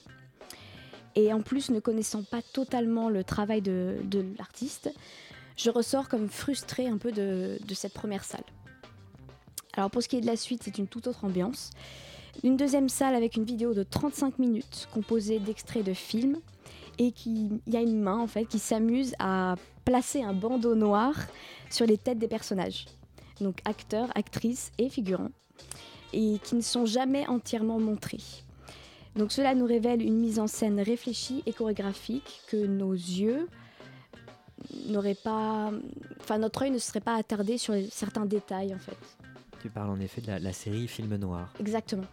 Et 1.14 1.32
en 1.32 1.42
plus, 1.42 1.70
ne 1.70 1.80
connaissant 1.80 2.22
pas 2.22 2.42
totalement 2.42 3.08
le 3.08 3.24
travail 3.24 3.62
de, 3.62 3.96
l'artiste, 4.38 4.92
je 5.56 5.70
ressors 5.70 6.08
comme 6.08 6.28
frustrée 6.28 6.86
un 6.86 6.98
peu 6.98 7.12
de 7.12 7.74
cette 7.74 7.92
première 7.92 8.24
salle. 8.24 8.44
Alors 9.74 9.90
pour 9.90 10.02
ce 10.02 10.08
qui 10.08 10.16
est 10.16 10.20
de 10.20 10.26
la 10.26 10.36
suite, 10.36 10.62
c'est 10.62 10.78
une 10.78 10.86
toute 10.86 11.06
autre 11.06 11.24
ambiance. 11.24 11.70
Une 12.44 12.56
deuxième 12.56 12.88
salle 12.88 13.14
avec 13.14 13.36
une 13.36 13.44
vidéo 13.44 13.72
de 13.72 13.82
35 13.82 14.38
minutes 14.38 14.88
composée 14.92 15.38
d'extraits 15.38 15.84
de 15.84 15.92
films 15.92 16.38
et 16.98 17.12
qui 17.12 17.50
il 17.66 17.72
y 17.72 17.76
a 17.76 17.80
une 17.80 18.00
main 18.00 18.18
en 18.18 18.26
fait 18.26 18.46
qui 18.46 18.58
s'amuse 18.58 19.14
à 19.18 19.54
placer 19.84 20.22
un 20.22 20.32
bandeau 20.32 20.74
noir 20.74 21.14
sur 21.70 21.86
les 21.86 21.98
têtes 21.98 22.18
des 22.18 22.28
personnages. 22.28 22.86
Donc 23.40 23.60
acteurs, 23.64 24.08
actrices 24.16 24.72
et 24.78 24.88
figurants 24.88 25.30
et 26.12 26.38
qui 26.42 26.54
ne 26.56 26.60
sont 26.60 26.84
jamais 26.84 27.26
entièrement 27.28 27.78
montrés. 27.78 28.22
Donc 29.14 29.30
cela 29.30 29.54
nous 29.54 29.66
révèle 29.66 30.02
une 30.02 30.18
mise 30.18 30.38
en 30.38 30.46
scène 30.46 30.80
réfléchie 30.80 31.42
et 31.46 31.52
chorégraphique 31.52 32.42
que 32.48 32.56
nos 32.56 32.92
yeux 32.92 33.48
n'auraient 34.88 35.14
pas 35.14 35.70
enfin 36.20 36.38
notre 36.38 36.62
œil 36.62 36.70
ne 36.70 36.78
se 36.78 36.88
serait 36.88 37.00
pas 37.00 37.14
attardé 37.14 37.56
sur 37.56 37.74
certains 37.90 38.26
détails 38.26 38.74
en 38.74 38.78
fait. 38.78 38.96
Tu 39.60 39.70
parles 39.70 39.90
en 39.90 40.00
effet 40.00 40.20
de 40.20 40.26
la, 40.26 40.38
la 40.40 40.52
série 40.52 40.88
Film 40.88 41.14
Noir. 41.16 41.52
Exactement. 41.60 42.04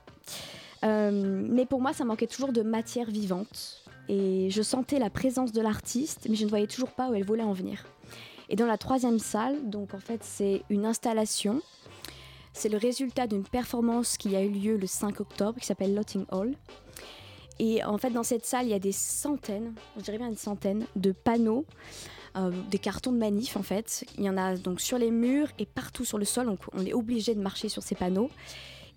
Euh, 0.84 1.11
mais 1.49 1.65
pour 1.65 1.82
moi, 1.82 1.93
ça 1.93 2.05
manquait 2.05 2.27
toujours 2.27 2.53
de 2.53 2.61
matière 2.61 3.09
vivante. 3.09 3.84
Et 4.07 4.49
je 4.49 4.61
sentais 4.61 4.97
la 4.97 5.09
présence 5.09 5.51
de 5.51 5.61
l'artiste, 5.61 6.27
mais 6.30 6.36
je 6.36 6.45
ne 6.45 6.49
voyais 6.49 6.67
toujours 6.67 6.91
pas 6.91 7.09
où 7.09 7.13
elle 7.13 7.25
voulait 7.25 7.43
en 7.43 7.53
venir. 7.53 7.86
Et 8.49 8.55
dans 8.55 8.65
la 8.65 8.77
troisième 8.77 9.19
salle, 9.19 9.69
donc 9.69 9.93
en 9.93 9.99
fait, 9.99 10.23
c'est 10.23 10.63
une 10.69 10.86
installation. 10.86 11.61
C'est 12.53 12.69
le 12.69 12.77
résultat 12.77 13.27
d'une 13.27 13.43
performance 13.43 14.17
qui 14.17 14.36
a 14.36 14.41
eu 14.41 14.49
lieu 14.49 14.77
le 14.77 14.88
5 14.88 15.19
octobre, 15.19 15.59
qui 15.59 15.65
s'appelle 15.67 15.93
Lotting 15.93 16.25
Hall. 16.32 16.55
Et 17.59 17.84
en 17.84 17.97
fait, 17.97 18.09
dans 18.09 18.23
cette 18.23 18.45
salle, 18.45 18.65
il 18.65 18.69
y 18.69 18.73
a 18.73 18.80
des 18.80 18.93
centaines, 18.93 19.73
je 19.97 20.01
dirais 20.01 20.17
bien 20.17 20.30
des 20.30 20.38
centaines, 20.38 20.86
de 20.95 21.11
panneaux, 21.11 21.65
euh, 22.38 22.51
des 22.69 22.80
cartons 22.80 23.11
de 23.11 23.17
manif 23.17 23.57
en 23.57 23.63
fait. 23.63 24.05
Il 24.17 24.23
y 24.23 24.30
en 24.30 24.38
a 24.38 24.55
donc 24.55 24.80
sur 24.82 24.97
les 24.97 25.11
murs 25.11 25.49
et 25.59 25.65
partout 25.65 26.05
sur 26.05 26.17
le 26.17 26.25
sol, 26.25 26.45
donc 26.45 26.59
on 26.73 26.86
est 26.86 26.93
obligé 26.93 27.36
de 27.36 27.41
marcher 27.41 27.69
sur 27.69 27.84
ces 27.84 27.95
panneaux. 27.95 28.30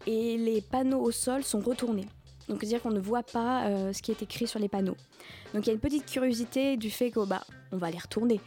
Et 0.07 0.37
les 0.37 0.61
panneaux 0.61 1.01
au 1.01 1.11
sol 1.11 1.43
sont 1.43 1.61
retournés. 1.61 2.09
Donc 2.49 2.61
c'est-à-dire 2.61 2.83
qu'on 2.83 2.91
ne 2.91 3.01
voit 3.01 3.23
pas 3.23 3.67
euh, 3.67 3.93
ce 3.93 4.03
qui 4.03 4.11
est 4.11 4.23
écrit 4.23 4.47
sur 4.47 4.59
les 4.59 4.69
panneaux. 4.69 4.97
Donc 5.55 5.65
il 5.65 5.69
y 5.69 5.71
a 5.71 5.73
une 5.75 5.81
petite 5.81 6.07
curiosité 6.07 6.77
du 6.77 6.91
fait 6.91 7.11
qu'on 7.11 7.27
bah, 7.27 7.45
va 7.71 7.91
les 7.91 7.99
retourner. 7.99 8.41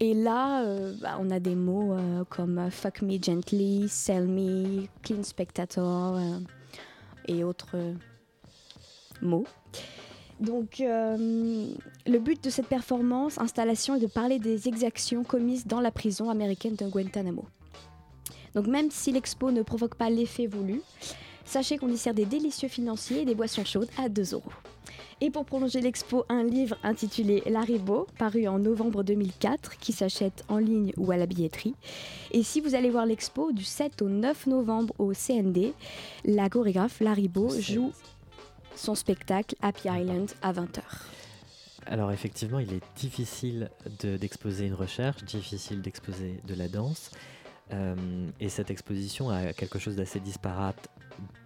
Et 0.00 0.14
là, 0.14 0.64
euh, 0.64 0.94
bah, 1.00 1.16
on 1.20 1.30
a 1.30 1.40
des 1.40 1.54
mots 1.54 1.94
euh, 1.94 2.24
comme 2.28 2.70
Fuck 2.70 3.02
Me 3.02 3.22
Gently, 3.22 3.88
Sell 3.88 4.26
Me, 4.26 4.86
Clean 5.02 5.22
Spectator 5.22 6.18
et 7.26 7.44
autres 7.44 7.76
mots. 9.22 9.46
Donc, 10.38 10.80
le 10.80 12.18
but 12.18 12.44
de 12.44 12.50
cette 12.50 12.66
performance, 12.66 13.38
installation, 13.38 13.94
est 13.94 14.00
de 14.00 14.06
parler 14.06 14.38
des 14.38 14.68
exactions 14.68 15.24
commises 15.24 15.66
dans 15.66 15.80
la 15.80 15.90
prison 15.90 16.28
américaine 16.28 16.74
de 16.74 16.86
Guantanamo. 16.86 17.46
Donc, 18.56 18.66
même 18.66 18.90
si 18.90 19.12
l'expo 19.12 19.50
ne 19.50 19.60
provoque 19.62 19.94
pas 19.96 20.08
l'effet 20.10 20.46
voulu, 20.46 20.80
sachez 21.44 21.76
qu'on 21.76 21.88
y 21.92 21.98
sert 21.98 22.14
des 22.14 22.24
délicieux 22.24 22.68
financiers 22.68 23.20
et 23.20 23.24
des 23.26 23.34
boissons 23.34 23.64
chaudes 23.66 23.90
à 23.98 24.08
2 24.08 24.32
euros. 24.32 24.50
Et 25.20 25.30
pour 25.30 25.44
prolonger 25.44 25.80
l'expo, 25.82 26.24
un 26.30 26.42
livre 26.42 26.76
intitulé 26.82 27.42
Laribo, 27.46 28.06
paru 28.18 28.48
en 28.48 28.58
novembre 28.58 29.02
2004, 29.02 29.76
qui 29.78 29.92
s'achète 29.92 30.42
en 30.48 30.56
ligne 30.58 30.92
ou 30.96 31.10
à 31.10 31.16
la 31.18 31.26
billetterie. 31.26 31.74
Et 32.32 32.42
si 32.42 32.60
vous 32.62 32.74
allez 32.74 32.88
voir 32.90 33.04
l'expo 33.06 33.52
du 33.52 33.62
7 33.64 34.00
au 34.02 34.08
9 34.08 34.46
novembre 34.46 34.94
au 34.98 35.12
CND, 35.12 35.72
la 36.24 36.48
chorégraphe 36.48 37.00
Laribo 37.00 37.48
joue 37.60 37.92
son 38.74 38.94
spectacle 38.94 39.54
Happy 39.62 39.88
Island 39.88 40.30
à 40.42 40.52
20h. 40.54 40.80
Alors 41.86 42.10
effectivement, 42.10 42.58
il 42.58 42.72
est 42.72 42.82
difficile 42.98 43.70
de- 44.02 44.16
d'exposer 44.16 44.66
une 44.66 44.74
recherche, 44.74 45.22
difficile 45.24 45.80
d'exposer 45.82 46.40
de 46.46 46.54
la 46.54 46.68
danse. 46.68 47.10
Euh, 47.72 47.94
et 48.40 48.48
cette 48.48 48.70
exposition 48.70 49.30
a 49.30 49.52
quelque 49.52 49.78
chose 49.78 49.96
d'assez 49.96 50.20
disparate 50.20 50.88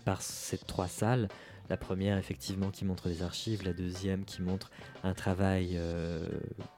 par 0.04 0.22
ces 0.22 0.58
trois 0.58 0.88
salles. 0.88 1.28
La 1.68 1.76
première, 1.76 2.18
effectivement, 2.18 2.70
qui 2.70 2.84
montre 2.84 3.08
les 3.08 3.22
archives, 3.22 3.62
la 3.64 3.72
deuxième 3.72 4.24
qui 4.24 4.42
montre 4.42 4.72
un 5.04 5.14
travail 5.14 5.74
euh, 5.74 6.26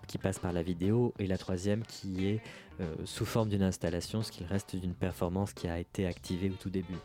qui 0.07 0.19
passe 0.19 0.39
par 0.39 0.53
la 0.53 0.63
vidéo, 0.63 1.15
et 1.19 1.27
la 1.27 1.39
troisième 1.39 1.83
qui 1.83 2.27
est 2.27 2.43
euh, 2.81 2.95
sous 3.07 3.25
forme 3.25 3.49
d'une 3.49 3.63
installation, 3.63 4.23
ce 4.23 4.31
qui 4.31 4.45
reste 4.45 4.77
d'une 4.77 4.95
performance 4.95 5.55
qui 5.55 5.67
a 5.67 5.79
été 5.79 6.07
activée 6.07 6.51
au 6.51 6.55
tout 6.61 6.69
début. 6.69 6.99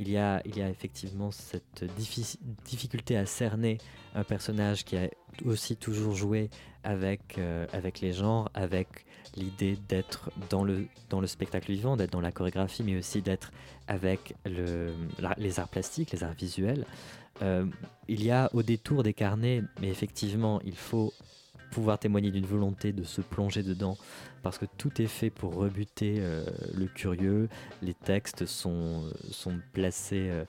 Il 0.00 0.10
y 0.10 0.18
a, 0.18 0.42
il 0.44 0.56
y 0.56 0.60
effectivement 0.60 1.30
cette 1.30 1.84
difficulté 2.64 3.16
à 3.16 3.26
cerner 3.26 3.78
un 4.14 4.24
personnage 4.24 4.84
qui 4.84 4.96
a 4.96 5.08
aussi 5.44 5.76
toujours 5.76 6.14
joué 6.14 6.50
avec, 6.84 7.38
euh, 7.38 7.66
les 8.00 8.12
genres, 8.12 8.50
avec 8.54 9.06
l'idée 9.36 9.78
d'être 9.88 10.30
dans 10.50 10.64
le, 10.64 10.86
spectacle 11.26 11.72
vivant, 11.72 11.96
d'être 11.96 12.12
dans 12.12 12.20
la 12.20 12.32
chorégraphie, 12.32 12.82
mais 12.82 12.96
aussi 12.96 13.22
d'être 13.22 13.50
avec 13.88 14.34
le, 14.44 14.92
les 15.36 15.60
arts 15.60 15.68
plastiques, 15.68 16.12
les 16.12 16.24
arts 16.24 16.34
visuels. 16.34 16.84
Euh, 17.42 17.66
il 18.08 18.24
y 18.24 18.30
a 18.30 18.48
au 18.54 18.62
détour 18.62 19.02
des 19.02 19.12
carnets, 19.12 19.62
mais 19.80 19.88
effectivement, 19.88 20.60
il 20.64 20.76
faut 20.76 21.12
pouvoir 21.70 21.98
témoigner 21.98 22.30
d'une 22.30 22.46
volonté 22.46 22.92
de 22.92 23.04
se 23.04 23.20
plonger 23.20 23.62
dedans 23.62 23.96
parce 24.42 24.58
que 24.58 24.66
tout 24.78 25.02
est 25.02 25.08
fait 25.08 25.30
pour 25.30 25.54
rebuter 25.54 26.16
euh, 26.18 26.44
le 26.72 26.86
curieux. 26.86 27.48
Les 27.82 27.94
textes 27.94 28.46
sont, 28.46 29.10
sont 29.30 29.58
placés 29.72 30.28
euh, 30.30 30.44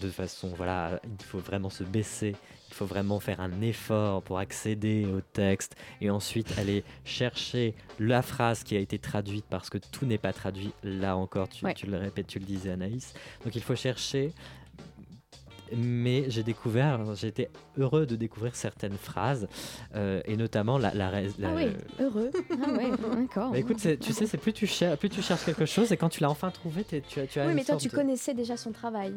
de 0.00 0.10
façon, 0.10 0.52
voilà, 0.56 1.00
il 1.04 1.24
faut 1.24 1.38
vraiment 1.38 1.70
se 1.70 1.84
baisser, 1.84 2.34
il 2.68 2.74
faut 2.74 2.86
vraiment 2.86 3.20
faire 3.20 3.40
un 3.40 3.60
effort 3.62 4.22
pour 4.22 4.38
accéder 4.38 5.06
au 5.06 5.20
texte 5.20 5.76
et 6.00 6.10
ensuite 6.10 6.58
aller 6.58 6.84
chercher 7.04 7.74
la 7.98 8.22
phrase 8.22 8.64
qui 8.64 8.76
a 8.76 8.80
été 8.80 8.98
traduite 8.98 9.44
parce 9.48 9.70
que 9.70 9.78
tout 9.78 10.06
n'est 10.06 10.18
pas 10.18 10.32
traduit. 10.32 10.72
Là 10.82 11.16
encore, 11.16 11.48
tu, 11.48 11.64
tu 11.74 11.86
le 11.86 11.96
répètes, 11.96 12.26
tu 12.26 12.38
le 12.38 12.44
disais 12.44 12.70
Anaïs. 12.70 13.14
Donc 13.44 13.54
il 13.54 13.62
faut 13.62 13.76
chercher 13.76 14.32
mais 15.76 16.24
j'ai 16.28 16.42
découvert, 16.42 17.14
j'ai 17.14 17.28
été 17.28 17.48
heureux 17.76 18.06
de 18.06 18.16
découvrir 18.16 18.54
certaines 18.54 18.96
phrases, 18.96 19.48
euh, 19.94 20.20
et 20.24 20.36
notamment 20.36 20.78
la, 20.78 20.92
la, 20.94 21.10
Ah 21.42 21.48
oui, 21.54 21.68
heureux. 22.00 22.30
Ah 22.50 22.70
ouais, 22.70 22.90
d'accord. 23.16 23.54
écoute, 23.56 23.78
tu 24.00 24.12
sais, 24.12 24.26
c'est 24.26 24.38
plus 24.38 24.52
tu 24.52 24.66
cherches, 24.66 24.98
plus 24.98 25.08
tu 25.08 25.22
cherches 25.22 25.44
quelque 25.44 25.66
chose, 25.66 25.92
et 25.92 25.96
quand 25.96 26.08
tu 26.08 26.20
l'as 26.20 26.30
enfin 26.30 26.50
trouvé, 26.50 26.84
tu 26.84 26.96
as, 26.96 27.26
tu 27.26 27.40
as. 27.40 27.46
Oui, 27.46 27.54
mais 27.54 27.64
toi, 27.64 27.76
tu 27.76 27.90
connaissais 27.90 28.34
déjà 28.34 28.56
son 28.56 28.72
travail. 28.72 29.14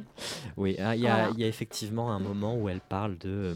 Oui, 0.58 0.76
ah, 0.80 0.96
il 0.96 1.02
y, 1.02 1.08
a, 1.08 1.30
y, 1.32 1.44
a 1.44 1.48
effectivement 1.48 2.12
un 2.12 2.20
moment 2.20 2.56
où 2.56 2.70
elle 2.70 2.82
parle 2.82 3.18
de, 3.18 3.56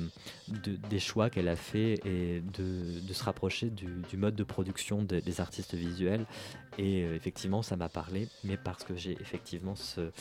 de 0.50 0.76
des 0.90 1.00
choix 1.00 1.30
qu'elle 1.30 1.48
a 1.48 1.56
fait 1.56 2.00
et 2.06 2.42
de, 2.58 3.00
de 3.06 3.14
se 3.14 3.24
rapprocher 3.24 3.70
du, 3.70 3.88
du, 4.10 4.18
mode 4.18 4.36
de 4.36 4.44
production 4.44 5.04
des 5.04 5.42
artistes 5.42 5.74
visuels 5.74 6.26
et 6.78 7.04
euh, 7.04 7.16
effectivement, 7.16 7.62
ça 7.62 7.76
m'a 7.76 7.90
parlé, 7.90 8.28
mais 8.44 8.56
parce 8.56 8.84
que 8.84 8.96
j'ai 8.96 9.14
effectivement 9.20 9.76
ce, 9.76 10.12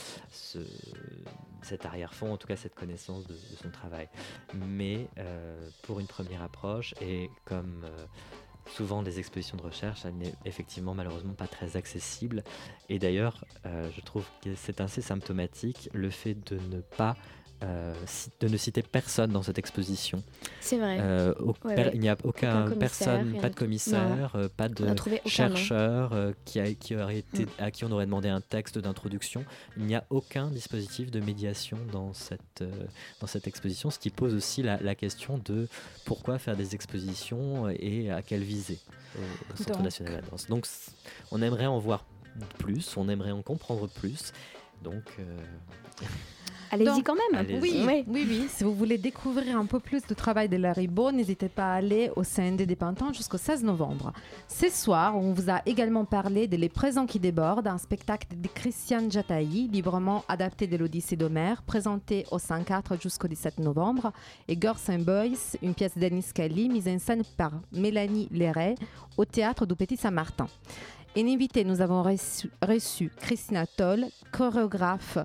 cet 1.63 1.85
arrière-fond, 1.85 2.33
en 2.33 2.37
tout 2.37 2.49
cas 2.49 2.57
cette 2.57 2.66
connaissance 2.75 3.27
de, 3.27 3.37
son 3.63 3.71
travail. 3.71 4.09
Mais 4.55 5.09
euh, 5.19 5.69
pour 5.83 6.01
une 6.01 6.07
première 6.07 6.43
approche, 6.43 6.95
et 7.01 7.31
comme 7.45 7.85
euh, 7.85 8.07
souvent 8.67 9.03
des 9.03 9.19
expositions 9.19 9.57
de 9.57 9.63
recherche, 9.63 10.05
elle 10.05 10.17
n'est 10.17 10.35
effectivement 10.45 10.95
malheureusement 10.95 11.35
pas 11.35 11.47
très 11.47 11.77
accessible. 11.77 12.43
Et 12.89 12.99
d'ailleurs, 12.99 13.45
je 13.65 14.01
trouve 14.01 14.27
que 14.43 14.55
c'est 14.55 14.81
assez 14.81 15.03
symptomatique 15.03 15.89
le 15.93 16.11
fait 16.11 16.35
de 16.35 16.59
ne 16.71 16.81
pas 16.81 17.17
euh, 17.63 17.95
de 18.41 18.49
ne 18.49 18.57
citer 18.59 18.83
personne 18.83 19.31
dans 19.31 19.43
cette 19.43 19.59
exposition. 19.59 20.23
C'est 20.61 20.77
vrai. 20.77 20.99
Euh, 21.01 21.33
il 21.95 22.01
n'y 22.01 22.09
a 22.11 22.17
aucun, 22.23 22.71
personne, 22.73 23.41
pas 23.41 23.49
de 23.49 23.55
commissaire, 23.55 24.33
euh, 24.35 24.49
pas 24.55 24.69
de 24.69 24.87
chercheur 25.25 26.15
qui, 26.45 26.61
a, 26.61 26.75
qui 26.75 26.95
aurait 26.95 27.19
été, 27.19 27.47
mm. 27.47 27.49
à 27.59 27.71
qui 27.71 27.87
on 27.87 27.93
aurait 27.93 28.05
demandé 28.05 28.29
un 28.29 28.43
texte 28.43 28.79
d'introduction. 28.79 29.47
Il 29.79 29.85
n'y 29.87 29.95
a 29.95 30.05
aucun 30.11 30.51
dispositif 30.51 31.11
de 31.11 31.19
médiation 31.19 31.79
dans 31.93 32.13
cette, 32.13 32.63
dans 33.23 33.27
cette 33.27 33.47
exposition, 33.47 33.91
ce 33.91 33.99
qui 33.99 34.11
pose 34.11 34.35
aussi 34.35 34.63
la, 34.63 34.95
question 34.95 35.39
de 35.39 35.67
pourquoi 36.05 36.39
faire 36.39 36.57
des 36.57 36.75
expositions 36.75 37.71
et 37.71 38.11
à 38.11 38.21
quelle 38.21 38.43
visée 38.43 38.81
au, 39.17 39.57
Centre 39.57 39.83
national 39.83 40.13
de 40.13 40.19
la 40.19 40.23
danse. 40.31 40.47
Donc 40.47 40.67
on 41.31 41.41
aimerait 41.41 41.67
en 41.67 41.79
voir 41.79 42.05
plus, 42.59 42.99
on 42.99 43.09
aimerait 43.09 43.31
en 43.31 43.41
comprendre 43.41 43.89
plus. 43.89 44.33
Donc 44.83 45.17
Allez-y 46.71 47.03
quand 47.03 47.15
même. 47.15 47.47
oui, 47.61 47.85
oui, 47.87 48.05
oui, 48.09 48.47
Si 48.49 48.65
vous 48.65 48.75
voulez 48.75 48.99
découvrir 48.99 49.59
un 49.59 49.67
peu 49.67 49.81
plus 49.81 50.03
du 50.07 50.15
travail 50.15 50.49
de 50.49 50.57
Larry 50.57 50.89
Beau, 50.89 51.13
n'hésitez 51.13 51.49
pas 51.49 51.73
à 51.73 51.77
aller 51.77 52.11
au 52.17 52.23
CND 52.23 52.67
des 52.67 52.77
Pantons 52.77 53.13
jusqu'au 53.13 53.39
16 53.39 53.65
novembre. 53.65 54.13
Ce 54.49 54.69
soir, 54.69 55.17
on 55.17 55.33
vous 55.33 55.51
a 55.51 55.61
également 55.67 56.05
parlé 56.05 56.49
de 56.49 56.57
Les 56.57 56.69
Présents 56.69 57.07
qui 57.07 57.19
débordent, 57.21 57.69
un 57.69 57.79
spectacle 57.79 58.29
de 58.37 58.49
Christiane 58.49 59.11
Jataï, 59.11 59.69
librement 59.69 60.25
adapté 60.29 60.67
de 60.67 60.77
l'Odyssée 60.77 61.17
d'Homère, 61.17 61.63
présenté 61.63 62.25
au 62.31 62.39
5-4 62.39 63.01
jusqu'au 63.01 63.29
17 63.29 63.59
novembre, 63.59 64.13
et 64.49 64.59
Girls 64.61 64.79
and 64.89 65.01
Boys, 65.01 65.57
une 65.63 65.75
pièce 65.75 65.97
d'Anis 65.97 66.27
Kali, 66.35 66.69
mise 66.69 66.89
en 66.89 66.99
scène 66.99 67.23
par 67.37 67.53
Mélanie 67.73 68.29
Léray 68.31 68.75
au 69.17 69.25
théâtre 69.25 69.67
du 69.67 69.75
Petit 69.75 69.97
Saint-Martin. 69.97 70.47
En 71.17 71.27
invité, 71.27 71.65
nous 71.65 71.81
avons 71.81 72.03
reçu, 72.03 72.51
reçu 72.61 73.11
Christina 73.19 73.67
Toll, 73.67 74.05
chorégraphe 74.33 75.19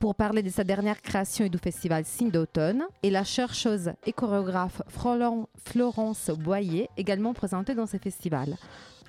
pour 0.00 0.14
parler 0.14 0.42
de 0.42 0.48
sa 0.48 0.64
dernière 0.64 1.02
création 1.02 1.44
et 1.44 1.50
du 1.50 1.58
festival 1.58 2.04
Signe 2.06 2.30
d'automne, 2.30 2.84
et 3.02 3.10
la 3.10 3.22
chercheuse 3.22 3.92
et 4.06 4.12
chorégraphe 4.12 4.82
Florence 4.88 6.30
Boyer, 6.30 6.88
également 6.96 7.34
présentée 7.34 7.74
dans 7.74 7.86
ce 7.86 7.98
festival. 7.98 8.56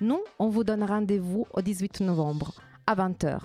Nous, 0.02 0.20
on 0.38 0.50
vous 0.50 0.64
donne 0.64 0.84
rendez-vous 0.84 1.46
au 1.54 1.62
18 1.62 2.02
novembre 2.02 2.52
à 2.86 2.94
20h. 2.94 3.38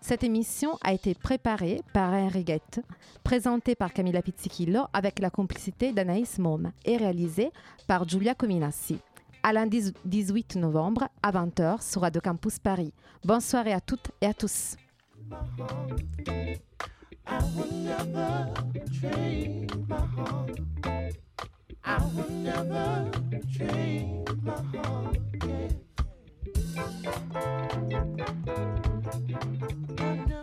Cette 0.00 0.22
émission 0.22 0.78
a 0.84 0.92
été 0.92 1.14
préparée 1.14 1.82
par 1.92 2.12
Henriette, 2.12 2.80
présentée 3.24 3.74
par 3.74 3.92
Camilla 3.92 4.22
Pizzichillo 4.22 4.82
avec 4.92 5.18
la 5.18 5.30
complicité 5.30 5.92
d'Anaïs 5.92 6.38
Mom 6.38 6.70
et 6.84 6.96
réalisée 6.96 7.50
par 7.88 8.08
Giulia 8.08 8.36
Cominassi. 8.36 8.98
À 9.42 9.52
lundi 9.52 9.92
18 10.04 10.56
novembre 10.56 11.08
à 11.20 11.32
20h 11.32 11.82
sur 11.82 12.02
Radio 12.02 12.20
Campus 12.20 12.60
Paris. 12.60 12.92
Bonne 13.24 13.40
soirée 13.40 13.72
à 13.72 13.80
toutes 13.80 14.12
et 14.20 14.26
à 14.26 14.34
tous. 14.34 14.76
I 15.32 15.38
will 17.56 17.72
never 17.72 18.54
trade 19.00 19.88
my 19.88 19.98
heart. 19.98 20.60
I 21.84 22.04
will 22.14 22.30
never 22.30 23.10
trade 23.52 24.24
my 24.42 24.52
heart. 24.52 25.18
Yeah. 29.98 30.35